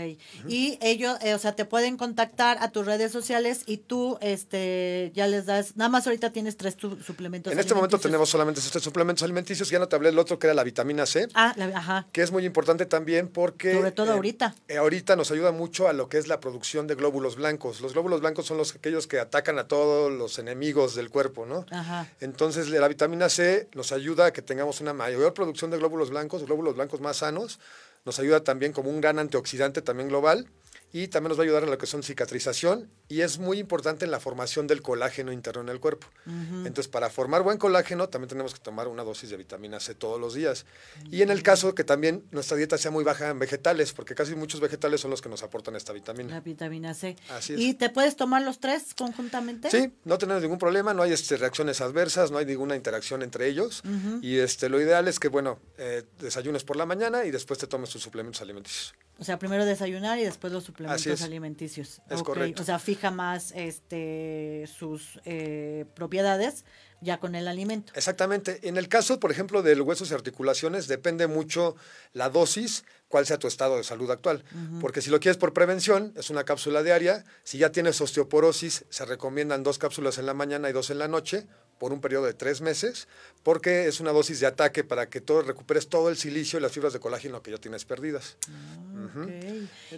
[0.47, 5.11] Y ellos, eh, o sea, te pueden contactar a tus redes sociales y tú este,
[5.15, 7.51] ya les das, nada más ahorita tienes tres suplementos.
[7.53, 9.69] En este momento tenemos solamente esos tres suplementos alimenticios.
[9.69, 11.27] Ya no te hablé del otro que era la vitamina C.
[11.33, 12.07] Ah, ajá.
[12.11, 13.73] Que es muy importante también porque...
[13.73, 14.55] Sobre todo ahorita.
[14.67, 17.81] Eh, ahorita nos ayuda mucho a lo que es la producción de glóbulos blancos.
[17.81, 21.65] Los glóbulos blancos son los aquellos que atacan a todos los enemigos del cuerpo, ¿no?
[21.71, 22.07] Ajá.
[22.19, 26.45] Entonces la vitamina C nos ayuda a que tengamos una mayor producción de glóbulos blancos,
[26.45, 27.59] glóbulos blancos más sanos
[28.05, 30.47] nos ayuda también como un gran antioxidante también global
[30.93, 34.05] y también nos va a ayudar en lo que son cicatrización y es muy importante
[34.05, 36.07] en la formación del colágeno interno en el cuerpo.
[36.25, 40.19] Entonces, para formar buen colágeno también tenemos que tomar una dosis de vitamina C todos
[40.19, 40.65] los días.
[41.09, 44.35] Y en el caso que también nuestra dieta sea muy baja en vegetales, porque casi
[44.35, 46.29] muchos vegetales son los que nos aportan esta vitamina.
[46.29, 47.15] La vitamina C.
[47.29, 47.59] Así es.
[47.59, 49.69] ¿Y te puedes tomar los tres conjuntamente?
[49.69, 53.47] Sí, no tenemos ningún problema, no hay este, reacciones adversas, no hay ninguna interacción entre
[53.47, 53.83] ellos.
[54.21, 57.67] Y este, lo ideal es que, bueno, eh, desayunes por la mañana y después te
[57.67, 58.93] tomes tus suplementos alimenticios.
[59.21, 62.01] O sea, primero desayunar y después los suplementos alimenticios.
[62.09, 62.63] Es correcto.
[62.63, 66.65] O sea, fija más este, sus eh, propiedades
[67.01, 67.93] ya con el alimento.
[67.95, 68.67] Exactamente.
[68.67, 71.75] En el caso, por ejemplo, del huesos y articulaciones, depende mucho
[72.13, 74.43] la dosis, cuál sea tu estado de salud actual.
[74.79, 77.23] Porque si lo quieres por prevención, es una cápsula diaria.
[77.43, 81.07] Si ya tienes osteoporosis, se recomiendan dos cápsulas en la mañana y dos en la
[81.07, 81.45] noche
[81.81, 83.07] por un periodo de tres meses,
[83.41, 86.71] porque es una dosis de ataque para que todo, recuperes todo el silicio y las
[86.71, 88.37] fibras de colágeno que ya tienes perdidas.
[88.47, 89.25] Ah,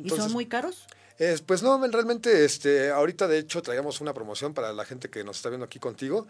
[0.01, 0.87] ¿Y son muy caros?
[1.45, 5.37] Pues no, realmente, este, ahorita de hecho traíamos una promoción para la gente que nos
[5.37, 6.27] está viendo aquí contigo.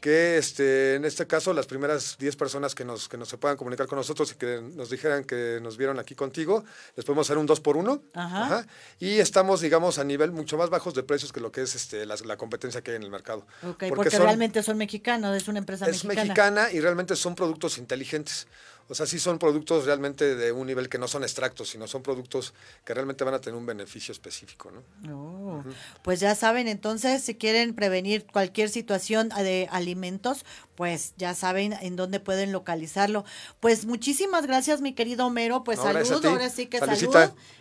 [0.00, 3.56] Que este, en este caso, las primeras 10 personas que nos, que nos se puedan
[3.56, 6.64] comunicar con nosotros y que nos dijeran que nos vieron aquí contigo,
[6.94, 8.66] les podemos hacer un 2 por 1 Ajá.
[8.98, 12.06] Y estamos, digamos, a nivel mucho más bajos de precios que lo que es este,
[12.06, 13.46] la, competencia que hay en el mercado.
[13.60, 16.12] porque, realmente son mexicanos, es una empresa mexicana.
[16.12, 18.46] Es mexicana y realmente son productos inteligentes.
[18.88, 22.02] O sea, sí son productos realmente de un nivel que no son extractos, sino son
[22.02, 25.12] productos que realmente van a tener un beneficio específico, ¿no?
[25.12, 25.64] Oh,
[26.02, 30.44] Pues ya saben, entonces, si quieren prevenir cualquier situación de alimentos,
[30.76, 33.24] pues ya saben en dónde pueden localizarlo.
[33.58, 35.64] Pues muchísimas gracias, mi querido Homero.
[35.64, 37.16] Pues salud, ahora sí que salud.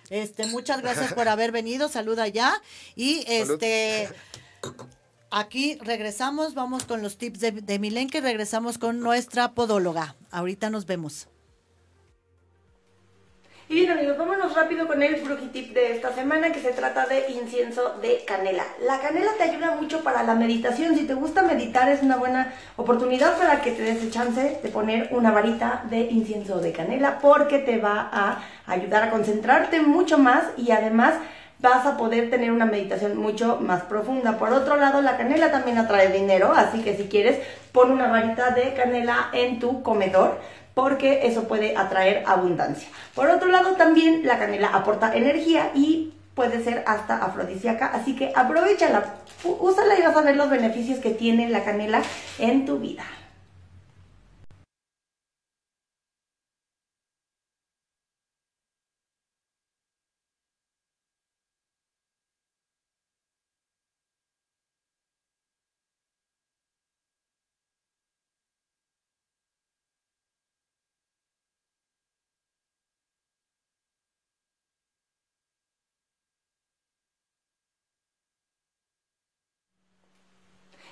[0.09, 2.61] Este, muchas gracias por haber venido, salud allá.
[2.95, 4.09] Y este
[5.31, 10.15] Aquí regresamos, vamos con los tips de, de Milenke, regresamos con nuestra podóloga.
[10.31, 11.27] Ahorita nos vemos.
[13.67, 15.15] Y bien amigos, vámonos rápido con el
[15.51, 18.63] tip de esta semana que se trata de incienso de canela.
[18.79, 20.95] La canela te ayuda mucho para la meditación.
[20.95, 24.69] Si te gusta meditar es una buena oportunidad para que te des el chance de
[24.69, 30.19] poner una varita de incienso de canela porque te va a ayudar a concentrarte mucho
[30.19, 31.15] más y además
[31.65, 34.37] vas a poder tener una meditación mucho más profunda.
[34.37, 37.39] Por otro lado, la canela también atrae dinero, así que si quieres,
[37.71, 40.39] pon una varita de canela en tu comedor
[40.75, 42.87] porque eso puede atraer abundancia.
[43.15, 48.31] Por otro lado, también la canela aporta energía y puede ser hasta afrodisíaca, así que
[48.35, 52.01] aprovechala, úsala y vas a ver los beneficios que tiene la canela
[52.37, 53.05] en tu vida.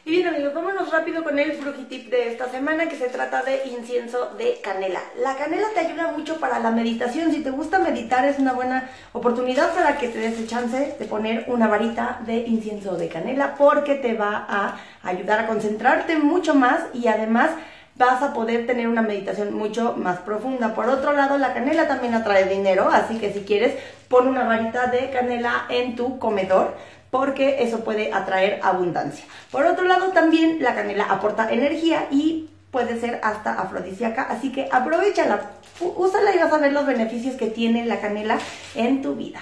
[0.05, 3.67] Y bien amigos, vámonos rápido con el tip de esta semana que se trata de
[3.67, 4.99] incienso de canela.
[5.21, 7.31] La canela te ayuda mucho para la meditación.
[7.31, 11.05] Si te gusta meditar es una buena oportunidad para que te des el chance de
[11.05, 16.53] poner una varita de incienso de canela porque te va a ayudar a concentrarte mucho
[16.53, 17.51] más y además
[17.95, 20.75] vas a poder tener una meditación mucho más profunda.
[20.75, 23.73] Por otro lado, la canela también atrae dinero, así que si quieres,
[24.09, 26.75] pon una varita de canela en tu comedor
[27.13, 29.23] porque eso puede atraer abundancia.
[29.51, 34.67] Por otro lado, también la canela aporta energía y puede ser hasta afrodisíaca, así que
[34.71, 38.39] aprovechala, úsala y vas a ver los beneficios que tiene la canela
[38.73, 39.41] en tu vida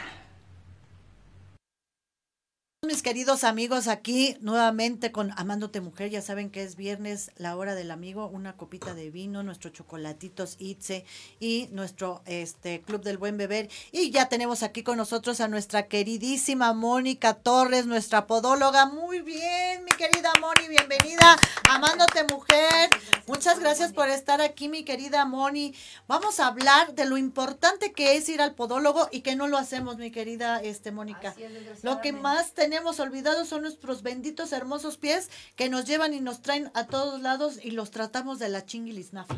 [2.84, 6.10] mis queridos amigos, aquí nuevamente con Amándote Mujer.
[6.10, 10.56] Ya saben que es viernes, la hora del amigo, una copita de vino, nuestro chocolatitos
[10.58, 11.06] Itze
[11.40, 13.70] y nuestro este Club del Buen Beber.
[13.92, 18.88] Y ya tenemos aquí con nosotros a nuestra queridísima Mónica Torres, nuestra podóloga.
[18.88, 21.38] Muy bien, mi querida Moni, bienvenida.
[21.70, 22.90] Amándote Mujer.
[23.28, 25.76] Muchas gracias por estar aquí, mi querida Moni.
[26.08, 29.60] Vamos a hablar de lo importante que es ir al podólogo y que no lo
[29.60, 31.36] hacemos, mi querida este Mónica.
[31.84, 36.22] Lo que más tenemos hemos olvidado son nuestros benditos hermosos pies que nos llevan y
[36.22, 39.36] nos traen a todos lados y los tratamos de la chinguilisnafa.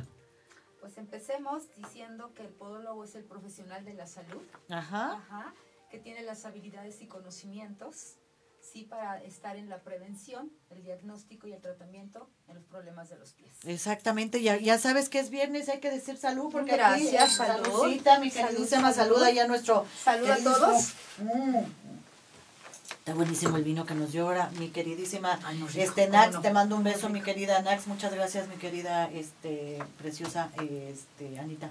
[0.81, 5.13] Pues empecemos diciendo que el podólogo es el profesional de la salud, Ajá.
[5.13, 5.53] ajá,
[5.89, 8.15] que tiene las habilidades y conocimientos,
[8.59, 13.17] sí, para estar en la prevención, el diagnóstico y el tratamiento en los problemas de
[13.17, 13.55] los pies.
[13.65, 17.36] Exactamente, ya, ya sabes que es viernes, hay que decir salud, porque aquí, Gracias, eh,
[17.38, 17.63] salud.
[17.65, 19.15] saludcita, mi queridísima, salud.
[19.15, 19.86] saluda ya a nuestro...
[20.03, 20.93] Salud a queridísimo- todos.
[21.19, 22.03] Mm.
[23.00, 26.36] Está buenísimo el vino que nos dio ahora, mi queridísima Ay, no, rico, este Nax,
[26.36, 26.41] no.
[26.41, 31.70] te mando un beso, mi querida Nax, muchas gracias, mi querida este preciosa este Anita.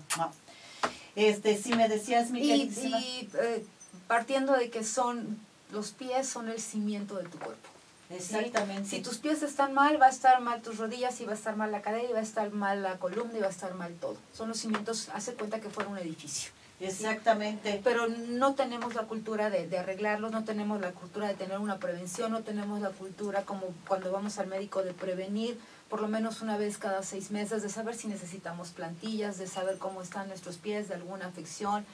[1.16, 3.00] Este, si me decías, mi Y, queridísima.
[3.00, 3.64] y, eh,
[4.08, 5.38] partiendo de que son,
[5.70, 7.68] los pies son el cimiento de tu cuerpo.
[8.08, 8.14] ¿sí?
[8.16, 8.88] Exactamente.
[8.88, 11.56] Si tus pies están mal, va a estar mal tus rodillas, y va a estar
[11.56, 13.94] mal la cadera, y va a estar mal la columna, y va a estar mal
[14.00, 14.16] todo.
[14.34, 16.50] Son los cimientos, hace cuenta que fuera un edificio.
[16.82, 17.80] Exactamente.
[17.84, 21.78] Pero no tenemos la cultura de, de arreglarlos, no tenemos la cultura de tener una
[21.78, 25.58] prevención, no tenemos la cultura como cuando vamos al médico de prevenir
[25.92, 29.76] por lo menos una vez cada seis meses, de saber si necesitamos plantillas, de saber
[29.76, 31.84] cómo están nuestros pies, de alguna afección.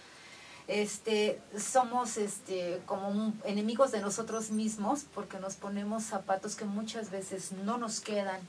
[0.69, 7.51] Este, somos este, como enemigos de nosotros mismos porque nos ponemos zapatos que muchas veces
[7.65, 8.41] no nos quedan,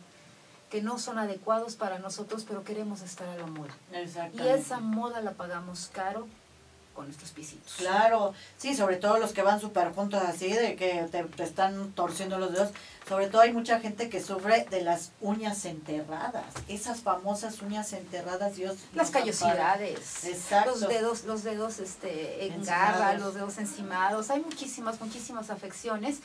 [0.70, 3.74] que no son adecuados para nosotros, pero queremos estar a la moda.
[4.34, 6.28] Y esa moda la pagamos caro
[6.94, 7.76] con nuestros pisitos.
[7.78, 11.94] Claro, sí, sobre todo los que van súper juntos así, de que te, te están
[11.94, 12.72] torciendo los dedos.
[13.08, 16.46] Sobre todo hay mucha gente que sufre de las uñas enterradas.
[16.68, 18.76] Esas famosas uñas enterradas, Dios.
[18.94, 20.72] Las callosidades, Exacto.
[20.72, 26.20] los dedos, los dedos este, en garra, los dedos encimados, hay muchísimas, muchísimas afecciones,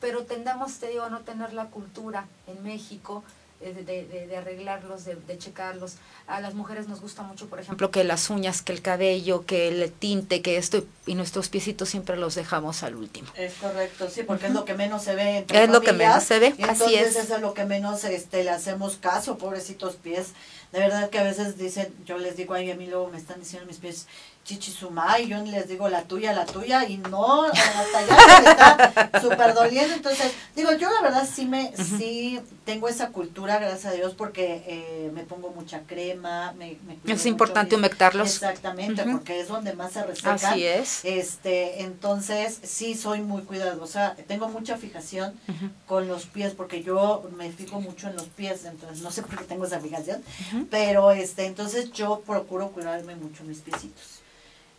[0.00, 3.24] pero tendamos, te digo, a no tener la cultura en México
[3.60, 5.94] de, de- de arreglarlos, de, de checarlos.
[6.26, 9.68] A las mujeres nos gusta mucho, por ejemplo, que las uñas, que el cabello, que
[9.68, 13.28] el tinte, que esto, y nuestros piecitos siempre los dejamos al último.
[13.36, 15.38] Es correcto, sí, porque es lo que menos se ve.
[15.38, 17.24] entre Es lo que menos se ve, y así entonces es.
[17.24, 20.28] eso es lo que menos este, le hacemos caso, pobrecitos pies.
[20.72, 23.40] De verdad que a veces dicen, yo les digo, ay, a mí luego me están
[23.40, 24.06] diciendo mis pies,
[24.44, 29.20] chichisumá, y yo les digo la tuya, la tuya, y no, hasta allá me está
[29.20, 29.94] súper doliendo.
[29.94, 34.64] Entonces, digo, yo la verdad sí me, sí tengo esa cultura, gracias a Dios, porque
[34.66, 38.28] eh, me pongo mucha crema, me, Es importante humectarlos.
[38.28, 40.34] Exactamente, porque es donde más se resecan.
[40.34, 41.04] Así es.
[41.04, 45.38] Este, entonces sí soy muy cuidadosa, tengo mucha fijación
[45.86, 49.38] con los pies porque yo me fijo mucho en los pies, entonces no sé por
[49.38, 50.22] qué tengo esa fijación,
[50.70, 54.19] pero este, entonces yo procuro cuidarme mucho mis piecitos.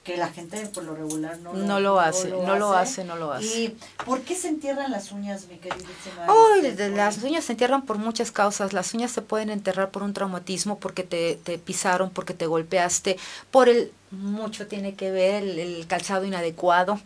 [0.03, 3.31] Que la gente por lo regular no, No lo hace, no lo hace, no lo
[3.33, 3.45] hace.
[3.45, 6.25] ¿Y por qué se entierran las uñas, mi queridísima?
[6.25, 8.73] Por- las uñas se entierran por muchas causas.
[8.73, 13.17] Las uñas se pueden enterrar por un traumatismo, porque te, te pisaron, porque te golpeaste,
[13.51, 16.99] por el mucho tiene que ver el, el calzado inadecuado.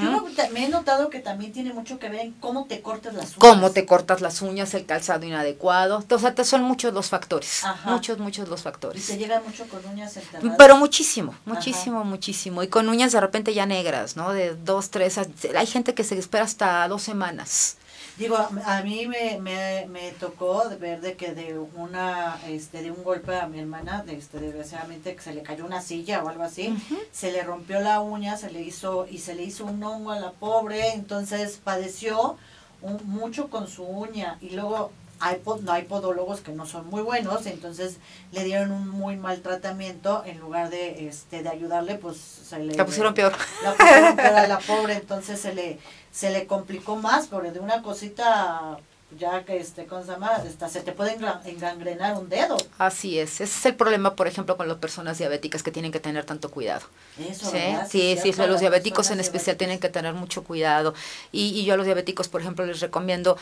[0.00, 3.24] Yo me- he notado que también tiene mucho que ver en cómo te cortas las
[3.26, 3.36] uñas.
[3.38, 6.02] Cómo te cortas las uñas, el calzado inadecuado.
[6.08, 7.64] O sea, te son muchos los factores.
[7.64, 7.90] Ajá.
[7.90, 9.04] Muchos, muchos los Y factores.
[9.04, 10.54] se llegan mucho con uñas enterradas.
[10.56, 12.62] Pero muchísimo, muchísimo, muchísimo.
[12.62, 14.32] Y con uñas de repente ya negras, ¿no?
[14.32, 15.18] De dos, tres.
[15.18, 17.76] Hay gente que se espera hasta dos semanas.
[18.18, 18.48] Digo, a,
[18.78, 23.36] a mí me, me, me tocó ver de que de una, este, de un golpe
[23.36, 26.74] a mi hermana, de este, desgraciadamente que se le cayó una silla o algo así,
[27.12, 30.18] se le rompió la uña, se le hizo, y se le hizo un hongo a
[30.20, 32.36] la pobre, entonces padeció
[32.80, 37.02] un- mucho con su uña, y luego hay, no hay podólogos que no son muy
[37.02, 37.96] buenos, entonces
[38.32, 42.74] le dieron un muy mal tratamiento, en lugar de, este, de ayudarle, pues se le...
[42.74, 43.32] La pusieron peor.
[43.62, 45.78] la pusieron peor a la pobre, entonces se le,
[46.12, 48.78] se le complicó más, porque de una cosita,
[49.18, 50.28] ya que este, ¿cómo se llama?
[50.34, 52.56] Hasta se te puede engangrenar un dedo.
[52.76, 53.34] Así es.
[53.40, 56.50] Ese es el problema, por ejemplo, con las personas diabéticas que tienen que tener tanto
[56.50, 56.86] cuidado.
[57.18, 57.88] Eso, Sí, ¿verdad?
[57.90, 59.58] sí, sí, cierto, los diabéticos en especial diabéticas.
[59.58, 60.92] tienen que tener mucho cuidado.
[61.32, 63.38] Y, y yo a los diabéticos, por ejemplo, les recomiendo,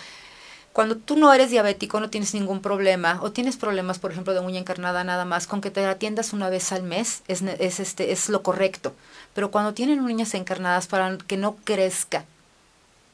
[0.75, 4.41] cuando tú no eres diabético, no tienes ningún problema, o tienes problemas, por ejemplo, de
[4.41, 8.11] uña encarnada nada más, con que te atiendas una vez al mes es, es, este,
[8.11, 8.93] es lo correcto.
[9.35, 12.25] Pero cuando tienen uñas encarnadas para que no crezca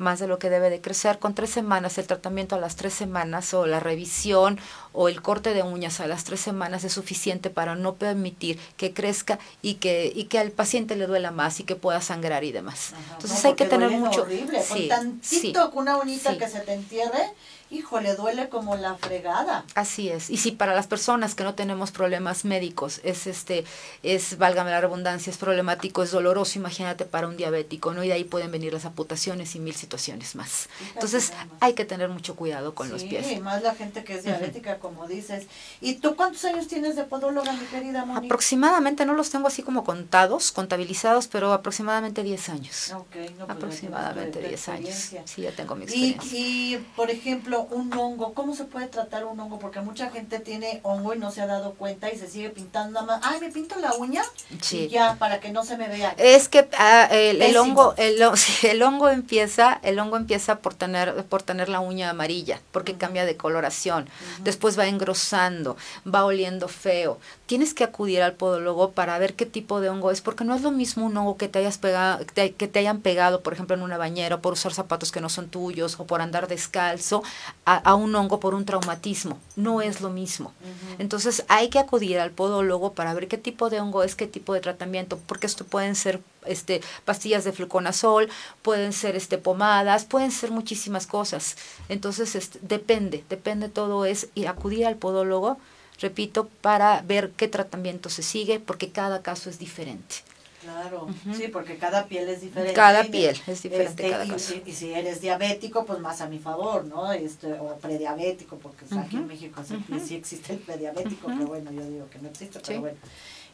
[0.00, 2.94] más de lo que debe de crecer, con tres semanas, el tratamiento a las tres
[2.94, 4.58] semanas o la revisión
[4.92, 8.92] o el corte de uñas a las tres semanas es suficiente para no permitir que
[8.94, 12.52] crezca y que, y que al paciente le duela más y que pueda sangrar y
[12.52, 12.92] demás.
[12.94, 14.22] Ajá, Entonces no, hay que tener mucho...
[14.22, 16.38] horrible, Sí, con tantito, sí, una uñita sí.
[16.38, 17.32] que se te entierre,
[17.70, 19.64] híjole, duele como la fregada.
[19.74, 20.28] Así es.
[20.30, 23.64] Y si para las personas que no tenemos problemas médicos es este,
[24.02, 28.02] es, válgame la redundancia, es problemático, es doloroso, imagínate para un diabético, ¿no?
[28.02, 30.68] Y de ahí pueden venir las amputaciones y mil situaciones más.
[30.94, 33.40] Entonces hay que tener mucho cuidado con los Sí, pies.
[33.40, 35.46] más la gente que es diabética, como dices.
[35.80, 38.26] ¿Y tú cuántos años tienes de podóloga, mi querida Mónica?
[38.26, 42.92] Aproximadamente, no los tengo así como contados, contabilizados, pero aproximadamente 10 años.
[42.96, 44.94] Ok, no, pues aproximadamente tu- tu 10 años.
[45.24, 46.38] Sí, ya tengo mi Y, experiencia.
[46.38, 49.58] y, por ejemplo, ejemplo, un hongo, ¿cómo se puede tratar un hongo?
[49.58, 53.00] Porque mucha gente tiene hongo y no se ha dado cuenta y se sigue pintando
[53.00, 53.20] nada más.
[53.22, 54.22] Ay, me pinto la uña
[54.60, 54.84] Sí.
[54.84, 56.14] y ya, para que no se me vea.
[56.18, 61.42] Es que ah, el, el hongo, el, hongo empieza, el hongo empieza por tener, por
[61.42, 64.08] tener la uña amarilla, porque cambia de coloración.
[64.42, 65.76] Después va engrosando,
[66.12, 67.18] va oliendo feo.
[67.46, 70.62] Tienes que acudir al podólogo para ver qué tipo de hongo es, porque no es
[70.62, 73.52] lo mismo un hongo que te hayas pegado, que te, que te hayan pegado, por
[73.52, 76.46] ejemplo, en una bañera, o por usar zapatos que no son tuyos, o por andar
[76.48, 77.22] descalzo,
[77.64, 79.38] a, a un hongo por un traumatismo.
[79.56, 80.52] No es lo mismo.
[80.98, 84.54] Entonces hay que acudir al podólogo para ver qué tipo de hongo es, qué tipo
[84.54, 88.28] de tratamiento, porque esto pueden ser este pastillas de fluconazol,
[88.62, 91.56] pueden ser este pomadas, pueden ser muchísimas cosas.
[91.88, 95.58] Entonces este, depende, depende todo es y acudir al podólogo,
[96.00, 100.16] repito, para ver qué tratamiento se sigue, porque cada caso es diferente.
[100.60, 102.74] Claro, sí, porque cada piel es diferente.
[102.74, 106.26] Cada piel es diferente, este, cada y, si, y si eres diabético, pues más a
[106.28, 107.12] mi favor, ¿no?
[107.12, 109.62] Este, o prediabético, porque aquí en México
[110.06, 112.64] sí, existe el prediabético, pero bueno, yo digo que no existe, Sí.
[112.66, 112.96] pero bueno.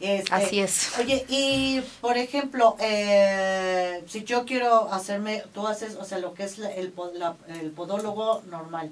[0.01, 0.99] Este, Así es.
[0.99, 6.45] Oye, y por ejemplo, eh, si yo quiero hacerme, tú haces, o sea, lo que
[6.45, 8.91] es la- el, la- el podólogo normal,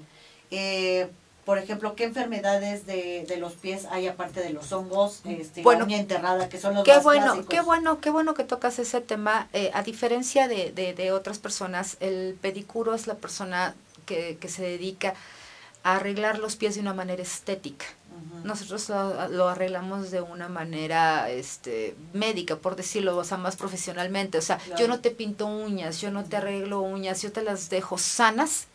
[0.51, 1.07] eh,
[1.45, 5.79] por ejemplo, ¿qué enfermedades de, de los pies hay aparte de los hongos, este, Bueno,
[5.81, 7.49] la uña enterrada, que son los Qué más bueno, clásicos?
[7.49, 9.47] qué bueno, qué bueno que tocas ese tema.
[9.53, 13.75] Eh, a diferencia de, de, de otras personas, el pedicuro es la persona
[14.05, 15.13] que, que se dedica
[15.83, 17.85] a arreglar los pies de una manera estética.
[18.43, 24.37] Nosotros lo, lo arreglamos de una manera este, médica, por decirlo, o sea, más profesionalmente.
[24.37, 24.79] O sea, Claro.
[24.79, 28.67] yo no te pinto uñas, yo no te arreglo uñas, yo te las dejo sanas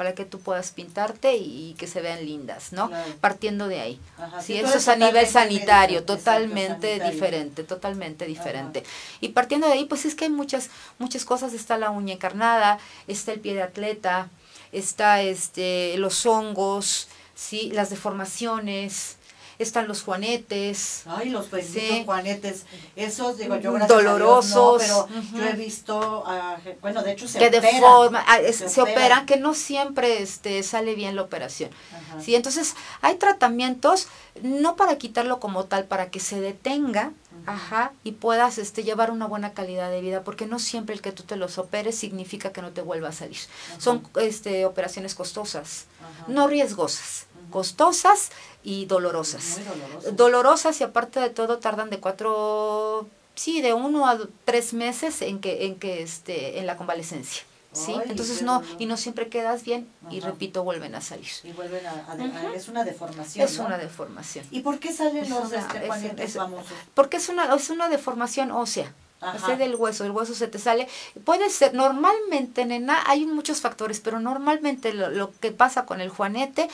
[0.00, 2.88] para que tú puedas pintarte y, que se vean lindas, ¿no?
[2.88, 3.14] Claro.
[3.20, 4.00] Partiendo de ahí.
[4.16, 7.12] Ajá, Sí, eso es a nivel sanitario, médico, totalmente sanitario.
[7.12, 8.82] diferente, totalmente diferente.
[9.20, 11.52] Y partiendo de ahí, pues es que hay muchas, muchas cosas.
[11.52, 12.78] Está la uña encarnada,
[13.08, 14.30] está el pie de atleta,
[14.72, 19.18] está este, los hongos, sí, las deformaciones,
[19.62, 21.02] están los juanetes.
[21.06, 22.02] Ay, los benditos Sí.
[22.04, 22.64] juanetes,
[22.96, 24.54] esos, digo yo, Mm, gracias a Dios, dolorosos,
[24.88, 25.08] no, pero
[25.38, 26.24] yo he visto,
[26.64, 28.96] ge- bueno, de hecho se que operan, deforman, ah, es- se, operan.
[28.98, 31.70] operan, que no siempre este, sale bien la operación.
[31.92, 32.20] Ajá.
[32.20, 32.34] ¿sí?
[32.34, 34.08] Entonces, hay tratamientos,
[34.42, 37.12] no para quitarlo como tal, para que se detenga,
[37.46, 41.12] ajá, y puedas este, llevar una buena calidad de vida, porque no siempre el que
[41.12, 43.38] tú te los operes significa que no te vuelva a salir.
[43.78, 46.24] Son este, operaciones costosas, Ajá.
[46.28, 48.30] no riesgosas, costosas
[48.64, 49.58] y dolorosas.
[49.58, 50.12] Muy doloroso.
[50.12, 55.40] Dolorosas y aparte de todo tardan de cuatro, sí, de uno a tres meses en
[55.40, 57.42] que, en que este, en la convalecencia.
[57.72, 57.94] ¿sí?
[57.96, 58.76] Ay, Entonces no, dolor.
[58.80, 61.28] y no siempre quedas bien y repito, vuelven a salir.
[61.44, 63.66] Y vuelven a, a- es una deformación, Es ¿no?
[63.66, 64.44] una deformación.
[64.50, 66.72] ¿Y por qué salen Es los una- este, es- juanetes es- famosos?
[66.94, 68.92] Porque es una, es una deformación ósea.
[69.22, 69.36] Ajá.
[69.48, 70.88] Así del hueso, el hueso se te sale.
[71.24, 76.08] Puede ser, normalmente, nena, hay muchos factores, pero normalmente lo, lo que pasa con el
[76.08, 76.70] juanete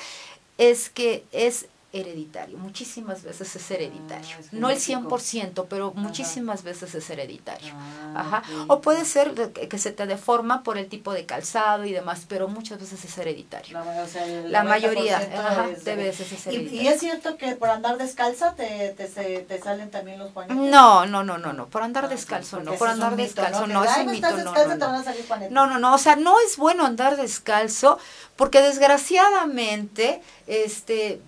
[0.59, 1.67] es que es
[2.01, 2.59] hereditario.
[2.59, 4.29] Muchísimas veces es hereditario.
[4.37, 5.19] Ah, es no el genético.
[5.19, 7.73] 100%, pero muchísimas veces es hereditario.
[7.77, 8.43] Ah, Ajá.
[8.69, 12.49] O puede ser que se te deforma por el tipo de calzado y demás, pero
[12.49, 13.79] muchas veces es hereditario.
[13.83, 16.91] La, o sea, el La 90% mayoría, ajá, es de veces es ¿Y, y hereditario.
[16.91, 20.57] es cierto que por andar descalza te, te, se- te salen también los juanetes?
[20.71, 23.97] No, no, no, no, no, por andar Ah, descalzo no, por andar descalzo no, es
[23.99, 24.55] un mito, no.
[25.51, 27.99] No, no, no, o sea, no es bueno andar descalzo
[28.37, 31.21] porque desgraciadamente, este,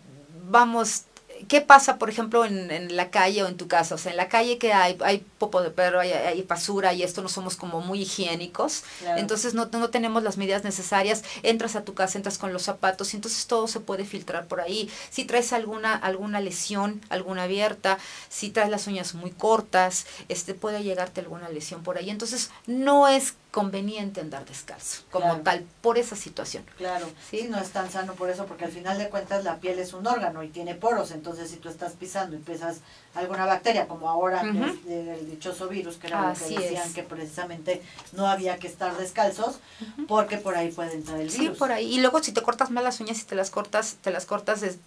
[0.48, 1.04] vamos,
[1.46, 3.94] ¿qué pasa, por ejemplo, en, en la calle o en tu casa?
[3.94, 7.02] O sea, en la calle que hay, hay popo de perro, hay, hay basura y
[7.02, 9.20] esto no somos como muy higiénicos, Claro.
[9.20, 13.12] entonces no, no tenemos las medidas necesarias, entras a tu casa, entras con los zapatos
[13.12, 14.90] y entonces todo se puede filtrar por ahí.
[15.10, 20.82] Si traes alguna, alguna lesión, alguna abierta, si traes las uñas muy cortas, este, puede
[20.82, 22.10] llegarte alguna lesión por ahí.
[22.10, 25.40] Entonces no es conveniente andar descalzo como Claro.
[25.42, 26.64] tal por esa situación.
[26.76, 27.40] Claro, Sí.
[27.42, 29.94] sí, no es tan sano por eso, porque al final de cuentas la piel es
[29.94, 32.78] un órgano y tiene poros, entonces si tú estás pisando y pisas
[33.14, 36.88] alguna bacteria, como ahora que es el dichoso virus, que era Así lo que decían
[36.88, 36.94] es.
[36.94, 39.58] que precisamente no había que estar descalzos,
[40.06, 41.58] porque por ahí puede entrar el Sí, virus.
[41.58, 41.92] por ahí.
[41.94, 44.62] Y luego si te cortas mal las uñas y te las cortas, te las cortas,
[44.62, 44.78] es-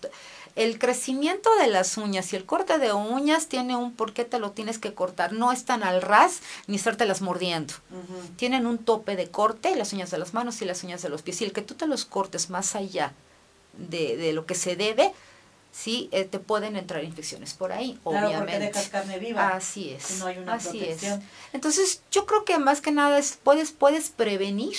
[0.55, 4.37] el crecimiento de las uñas y el corte de uñas tiene un por qué te
[4.39, 5.31] lo tienes que cortar.
[5.33, 7.73] No están al ras ni estártelas mordiendo.
[8.35, 11.21] Tienen un tope de corte, las uñas de las manos y las uñas de los
[11.21, 11.41] pies.
[11.41, 13.13] Y el que tú te los cortes más allá
[13.77, 15.13] de, de lo que se debe,
[15.71, 18.59] sí, eh, te pueden entrar infecciones por ahí, Claro, porque obviamente.
[18.67, 19.49] dejas carne viva.
[19.49, 20.19] Así es.
[20.19, 21.19] No hay una así protección.
[21.19, 21.25] es.
[21.53, 24.77] Entonces, yo creo que más que nada es puedes puedes prevenir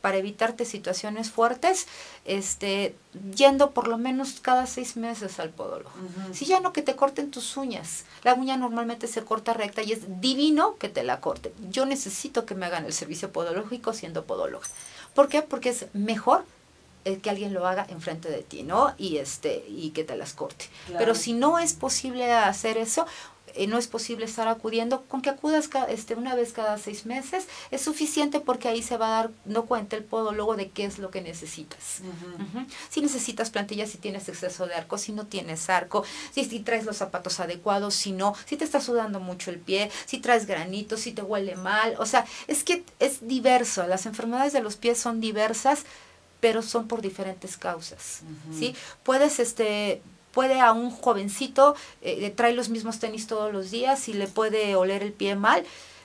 [0.00, 1.88] para evitarte situaciones fuertes,
[2.24, 2.94] este,
[3.34, 5.90] yendo por lo menos cada seis meses al podólogo.
[5.90, 6.34] Ujú.
[6.34, 8.04] Si ya no que te corten tus uñas.
[8.22, 11.52] La uña normalmente se corta recta y es divino que te la corten.
[11.70, 14.68] Yo necesito que me hagan el servicio podológico siendo podóloga.
[15.14, 15.42] ¿Por qué?
[15.42, 16.44] Porque es mejor
[17.16, 18.94] que alguien lo haga enfrente de ti, ¿no?
[18.98, 20.66] Y este y que te las corte.
[20.86, 20.98] Claro.
[20.98, 23.06] Pero si no es posible hacer eso,
[23.54, 27.06] eh, no es posible estar acudiendo, con que acudas ca- este, una vez cada seis
[27.06, 30.84] meses es suficiente porque ahí se va a dar no cuenta el podólogo de qué
[30.84, 32.02] es lo que necesitas.
[32.90, 36.84] Si necesitas plantillas, si tienes exceso de arco, si no tienes arco, si, si traes
[36.84, 41.00] los zapatos adecuados, si no, si te está sudando mucho el pie, si traes granitos,
[41.00, 41.96] si te huele mal.
[41.98, 43.86] O sea, es que es diverso.
[43.86, 45.84] Las enfermedades de los pies son diversas,
[46.40, 48.20] pero son por diferentes causas.
[48.56, 48.74] ¿sí?
[49.02, 50.00] Puedes, este
[50.32, 54.76] puede a un jovencito, eh, trae los mismos tenis todos los días y le puede
[54.76, 55.64] oler el pie mal,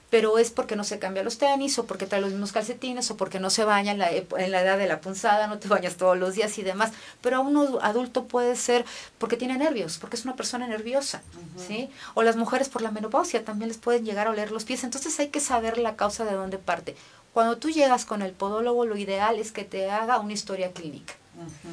[0.10, 3.18] pero es porque no se cambia los tenis o porque trae los mismos calcetines o
[3.18, 5.96] porque no se baña en la, en la edad de la punzada, no te bañas
[5.98, 6.92] todos los días y demás.
[7.22, 8.86] Pero a un adu- adulto puede ser
[9.18, 11.22] porque tiene nervios, porque es una persona nerviosa,
[11.68, 11.90] ¿sí?
[12.14, 14.84] O las mujeres por la menopausia también les pueden llegar a oler los pies.
[14.84, 16.96] Entonces hay que saber la causa de dónde parte.
[17.34, 21.16] Cuando tú llegas con el podólogo, lo ideal es que te haga una historia clínica.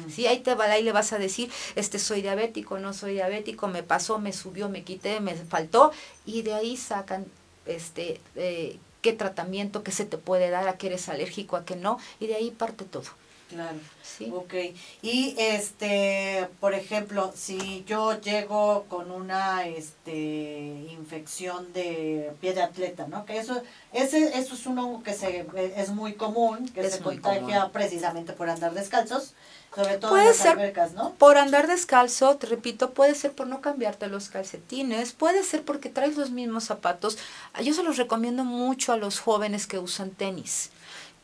[0.09, 3.67] Sí, ahí te va, ahí le vas a decir, este soy diabético, no soy diabético,
[3.67, 5.91] me pasó, me subió, me quité, me faltó,
[6.25, 7.25] y de ahí sacan
[7.67, 11.75] este eh, qué tratamiento, qué se te puede dar, a qué eres alérgico, a qué
[11.75, 13.03] no, y de ahí parte todo.
[13.51, 13.77] Claro.
[14.01, 14.31] Sí.
[14.33, 14.53] Ok.
[15.01, 23.07] Y este, por ejemplo, si yo llego con una este infección de pie de atleta,
[23.07, 23.25] ¿no?
[23.25, 25.45] Que eso ese eso es un hongo que se
[25.75, 27.71] es muy común, que Es se contagia común.
[27.73, 29.33] precisamente por andar descalzos,
[29.75, 31.13] sobre todo Puede en las ser albercas, ¿no?
[31.15, 35.89] Por andar descalzo, te repito, puede ser por no cambiarte los calcetines, puede ser porque
[35.89, 37.17] traes los mismos zapatos.
[37.61, 40.69] Yo se los recomiendo mucho a los jóvenes que usan tenis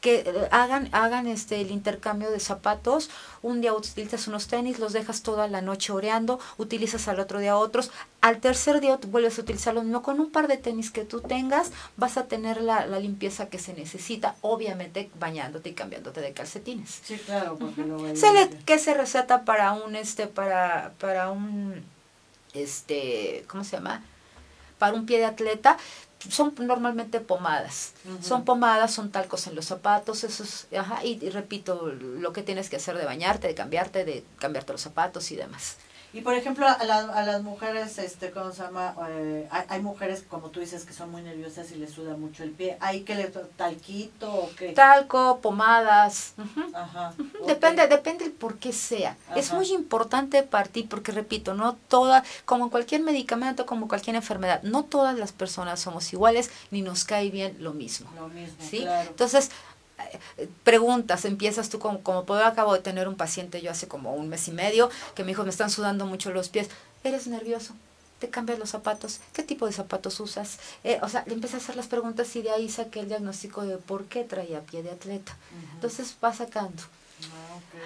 [0.01, 3.09] que eh, hagan hagan este el intercambio de zapatos.
[3.41, 7.57] Un día utilizas unos tenis los dejas toda la noche oreando utilizas al otro día
[7.57, 7.89] otros.
[8.21, 10.03] Al tercer día vuelves a utilizar lo mismo.
[10.03, 13.57] Con un par de tenis que tú tengas vas a tener la, la limpieza que
[13.57, 16.99] se necesita obviamente bañándote y cambiándote de calcetines.
[17.03, 21.31] Sí, claro, porque luego ahí- se le, ¿Qué se receta para un este para para
[21.31, 21.83] un
[22.53, 24.03] este ¿cómo se llama?
[24.77, 25.77] Para un pie de atleta
[26.29, 27.93] son normalmente pomadas.
[28.21, 32.43] Son pomadas, son talcos en los zapatos, eso es, ajá, y, y repito, lo que
[32.43, 35.77] tienes que hacer de bañarte, de cambiarte, de cambiarte los zapatos y demás.
[36.13, 38.95] Y por ejemplo, a, la- a las mujeres, este, ¿cómo se llama?
[39.09, 42.43] Eh, hay, hay mujeres, como tú dices, que son muy nerviosas y les suda mucho
[42.43, 42.77] el pie.
[42.79, 43.25] ¿Hay que le
[43.57, 44.69] talquito o qué?
[44.71, 46.75] Talco, pomadas, ujú.
[46.75, 47.13] Ajá.
[47.45, 49.17] Depende, depende el por qué sea.
[49.35, 54.85] Es muy importante partir porque, repito, no toda, como cualquier medicamento, como cualquier enfermedad, no
[54.85, 58.09] todas las personas somos iguales ni nos cae bien lo mismo.
[58.15, 58.79] Lo mismo, ¿sí?
[58.79, 59.09] claro.
[59.09, 59.51] Entonces,
[60.63, 64.29] preguntas, empiezas tú como, como puedo, acabo de tener un paciente yo hace como un
[64.29, 66.69] mes y medio que me dijo, me están sudando mucho los pies,
[67.03, 67.73] ¿eres nervioso?
[68.19, 69.19] ¿Te cambias los zapatos?
[69.33, 70.57] ¿Qué tipo de zapatos usas?
[70.83, 73.61] Eh, o sea, le empecé a hacer las preguntas y de ahí saqué el diagnóstico
[73.61, 75.37] de por qué traía pie de atleta.
[75.75, 76.81] Entonces va sacando.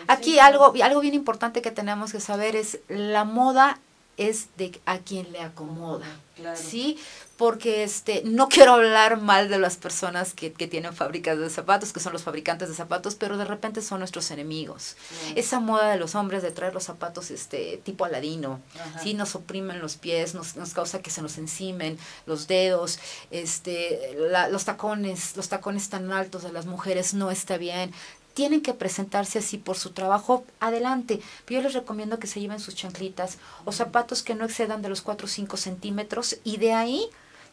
[0.08, 3.78] Ah, Aquí sí, algo, algo bien importante que tenemos que saber es la moda
[4.18, 6.06] es de a quien le acomoda.
[6.36, 6.58] Claro.
[6.62, 6.98] Sí,
[7.42, 11.92] porque este, no quiero hablar mal de las personas que, que tienen fábricas de zapatos,
[11.92, 14.96] que son los fabricantes de zapatos, pero de repente son nuestros enemigos.
[15.10, 15.34] Claro.
[15.40, 19.00] Esa moda de los hombres de traer los zapatos este, tipo aladino, Ajá.
[19.00, 23.00] sí, nos oprimen los pies, nos, nos causa que se nos encimen los dedos,
[23.32, 27.92] este, la- los tacones, los tacones tan altos de las mujeres no está bien.
[28.36, 31.20] Tienen que presentarse así por su trabajo, adelante.
[31.48, 35.02] Yo les recomiendo que se lleven sus chanclitas o zapatos que no excedan de los
[35.02, 37.10] 4 o 5 centímetros y de ahí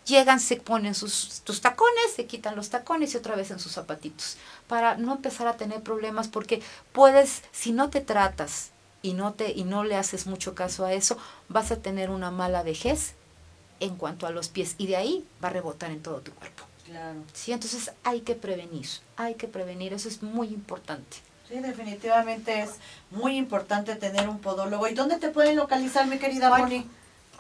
[0.09, 3.73] llegan, se ponen sus, tus tacones, se quitan los tacones y otra vez en sus
[3.73, 4.37] zapatitos,
[4.67, 8.71] para no empezar a tener problemas porque puedes, si no te tratas
[9.03, 11.17] y no, te, y no le haces mucho caso a eso,
[11.49, 13.15] vas a tener una mala vejez
[13.81, 16.65] en cuanto a los pies y de ahí va a rebotar en todo tu cuerpo.
[16.87, 17.21] Claro.
[17.35, 17.53] ¿sí?
[17.53, 21.19] Entonces hay que prevenir, hay que prevenir, eso es muy importante.
[21.49, 22.73] Sí, definitivamente es
[23.11, 24.87] muy importante tener un podólogo.
[24.87, 26.87] ¿Y dónde te pueden localizar, mi querida Moni?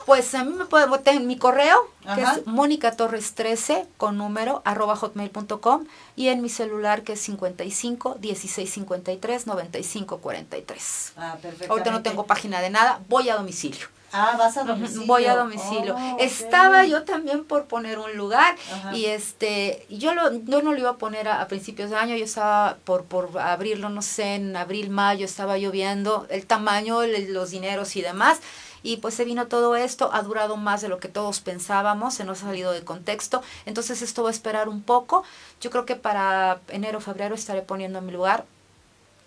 [0.06, 1.76] Pues a mí me puede botar en mi correo,
[2.14, 5.84] que es Mónica Torres 13 con número arroba hotmail.com
[6.16, 11.12] y en mi celular que es 55 16 53 95 43.
[11.18, 11.70] Ah, perfecto.
[11.72, 13.86] Ahorita no tengo página de nada, voy a domicilio.
[14.10, 15.06] Ah, vas a domicilio.
[15.06, 15.94] Voy a domicilio.
[15.94, 16.16] Oh.
[16.18, 18.96] Estaba yo también por poner un lugar Ajá.
[18.96, 22.16] y este yo lo yo no lo iba a poner a, a principios de año,
[22.16, 27.02] yo estaba por por abrirlo, no sé, en abril, mayo estaba yo viendo el tamaño,
[27.02, 28.38] el- los dineros y demás.
[28.82, 32.24] Y pues se vino todo esto, ha durado más de lo que todos pensábamos, se
[32.24, 35.24] nos ha salido de contexto, entonces esto va a esperar un poco.
[35.60, 38.44] Yo creo que para enero, febrero estaré poniendo mi lugar,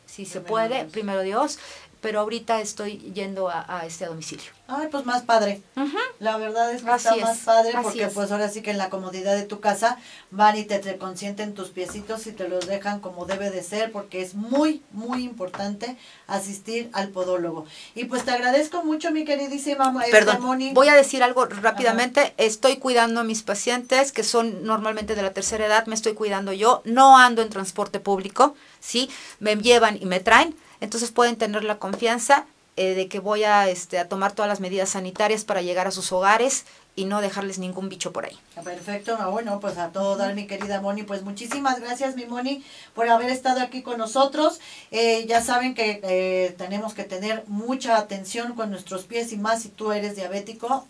[0.05, 1.57] si se puede, primero Dios,
[2.01, 4.51] pero ahorita estoy yendo a, a este domicilio.
[4.67, 5.61] Ay, pues más padre.
[6.19, 8.13] La verdad es que Así está es, más padre así porque es.
[8.13, 9.97] pues ahora sí que en la comodidad de tu casa
[10.29, 13.91] van y te, te consienten tus piecitos y te los dejan como debe de ser
[13.91, 15.97] porque es muy, muy importante
[16.27, 17.65] asistir al podólogo.
[17.95, 20.73] Y pues te agradezco mucho mi queridísima este, Perdón, Moni.
[20.73, 22.33] voy a decir algo rápidamente.
[22.37, 26.53] Estoy cuidando a mis pacientes que son normalmente de la tercera edad, me estoy cuidando
[26.53, 26.81] yo.
[26.85, 29.09] No ando en transporte público, ¿sí?
[29.39, 30.55] Me llevan y me traen.
[30.81, 32.45] Entonces pueden tener la confianza
[32.77, 35.91] eh, de que voy a, este, a tomar todas las medidas sanitarias para llegar a
[35.91, 36.65] sus hogares
[36.95, 38.37] y no dejarles ningún bicho por ahí.
[38.63, 42.63] Perfecto, ah, bueno, pues a todo dar mi querida Moni, pues muchísimas gracias mi Moni
[42.93, 44.59] por haber estado aquí con nosotros.
[44.91, 49.61] Eh, ya saben que eh, tenemos que tener mucha atención con nuestros pies y más
[49.63, 50.85] si tú eres diabético,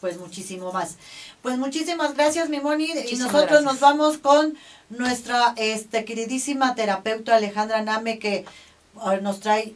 [0.00, 0.96] pues muchísimo más.
[1.42, 3.62] Pues muchísimas gracias mi Moni y nosotros gracias.
[3.62, 4.56] nos vamos con
[4.88, 8.50] nuestra este queridísima terapeuta Alejandra Name que ah,
[9.22, 9.74] nos trae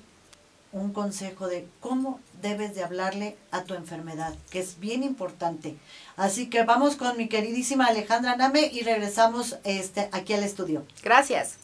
[0.72, 5.76] un consejo de cómo debes de hablarle a tu enfermedad, que es bien importante.
[6.16, 10.86] Así que vamos con mi queridísima Alejandra Name y regresamos este aquí al estudio.
[11.02, 11.56] Gracias.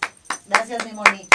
[0.49, 1.29] Gracias, mi Moni.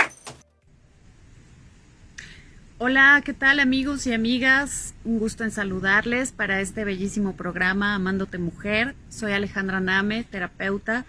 [2.78, 4.96] Hola, ¿qué tal amigos y amigas?
[5.06, 8.96] Un gusto en saludarles para este bellísimo programa Amándote Mujer.
[9.10, 11.06] Soy Alejandra Name, terapeuta.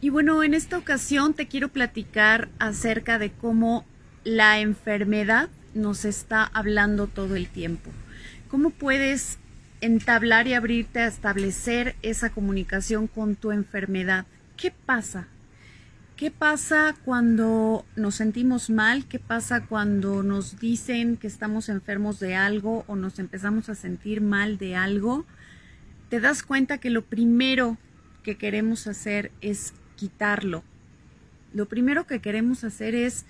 [0.00, 3.84] Y bueno, en esta ocasión te quiero platicar acerca de cómo
[4.24, 7.90] la enfermedad nos está hablando todo el tiempo.
[8.48, 9.38] ¿Cómo puedes
[9.80, 14.26] entablar y abrirte a establecer esa comunicación con tu enfermedad?
[14.56, 15.26] ¿Qué pasa?
[16.16, 19.06] ¿Qué pasa cuando nos sentimos mal?
[19.06, 24.20] ¿Qué pasa cuando nos dicen que estamos enfermos de algo o nos empezamos a sentir
[24.20, 25.24] mal de algo?
[26.10, 27.76] Te das cuenta que lo primero
[28.22, 30.62] que queremos hacer es quitarlo.
[31.54, 33.24] Lo primero que queremos hacer es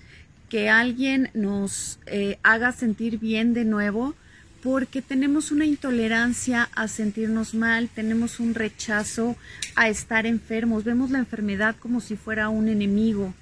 [0.53, 4.13] que alguien nos eh, haga sentir bien de nuevo
[4.61, 9.35] porque tenemos una intolerancia a sentirnos mal, tenemos un rechazo
[9.73, 13.33] a estar enfermos, vemos la enfermedad como si fuera un enemigo.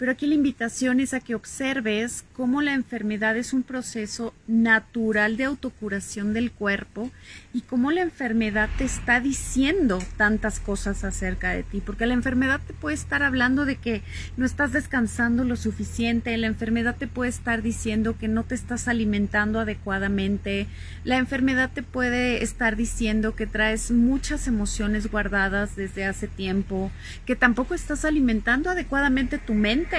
[0.00, 5.36] Pero aquí la invitación es a que observes cómo la enfermedad es un proceso natural
[5.36, 7.10] de autocuración del cuerpo
[7.52, 11.82] y cómo la enfermedad te está diciendo tantas cosas acerca de ti.
[11.84, 14.00] Porque la enfermedad te puede estar hablando de que
[14.38, 18.88] no estás descansando lo suficiente, la enfermedad te puede estar diciendo que no te estás
[18.88, 20.66] alimentando adecuadamente,
[21.04, 26.90] la enfermedad te puede estar diciendo que traes muchas emociones guardadas desde hace tiempo,
[27.26, 29.89] que tampoco estás alimentando adecuadamente tu mente.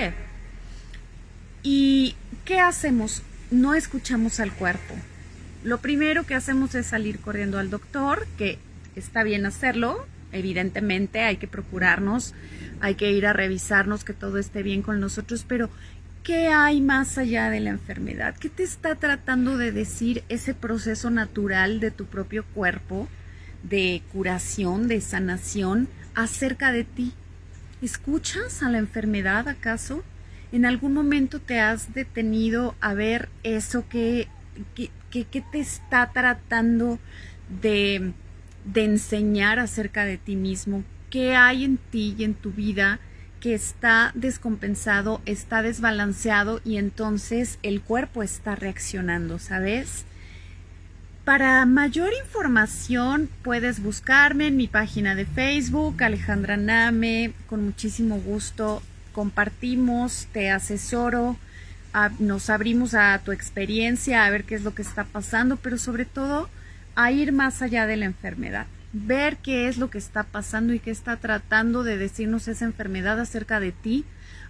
[1.64, 2.16] ¿Y
[2.46, 3.22] qué hacemos?
[3.50, 4.96] No escuchamos al cuerpo.
[5.64, 8.58] Lo primero que hacemos es salir corriendo al doctor, que
[8.96, 12.34] está bien hacerlo, evidentemente hay que procurarnos,
[12.80, 15.70] hay que ir a revisarnos que todo esté bien con nosotros, pero
[16.24, 18.36] ¿qué hay más allá de la enfermedad?
[18.38, 23.08] ¿Qué te está tratando de decir ese proceso natural de tu propio cuerpo,
[23.62, 27.14] de curación, de sanación acerca de ti?
[27.82, 30.04] ¿Escuchas a la enfermedad acaso?
[30.52, 34.28] ¿En algún momento te has detenido a ver eso que,
[34.76, 37.00] que, que- te está tratando
[37.62, 38.12] de,
[38.66, 40.84] de enseñar acerca de ti mismo?
[41.10, 43.00] ¿Qué hay en ti y en tu vida
[43.40, 50.06] que está descompensado, está desbalanceado y entonces el cuerpo está reaccionando, ¿sabes?
[51.32, 58.84] Para mayor información puedes buscarme en mi página de Facebook, Alejandra Name, con muchísimo gusto
[59.14, 61.38] compartimos, te asesoro,
[62.20, 66.04] nos abrimos a tu experiencia, a ver qué es lo que está pasando, pero sobre
[66.04, 66.50] todo
[66.96, 70.80] a ir más allá de la enfermedad, ver qué es lo que está pasando y
[70.80, 74.04] qué está tratando de decirnos esa enfermedad acerca de ti,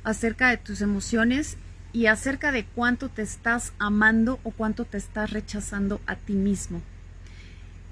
[0.04, 1.58] acerca de tus emociones
[1.94, 6.82] y acerca de cuánto te estás amando o cuánto te estás rechazando a ti mismo.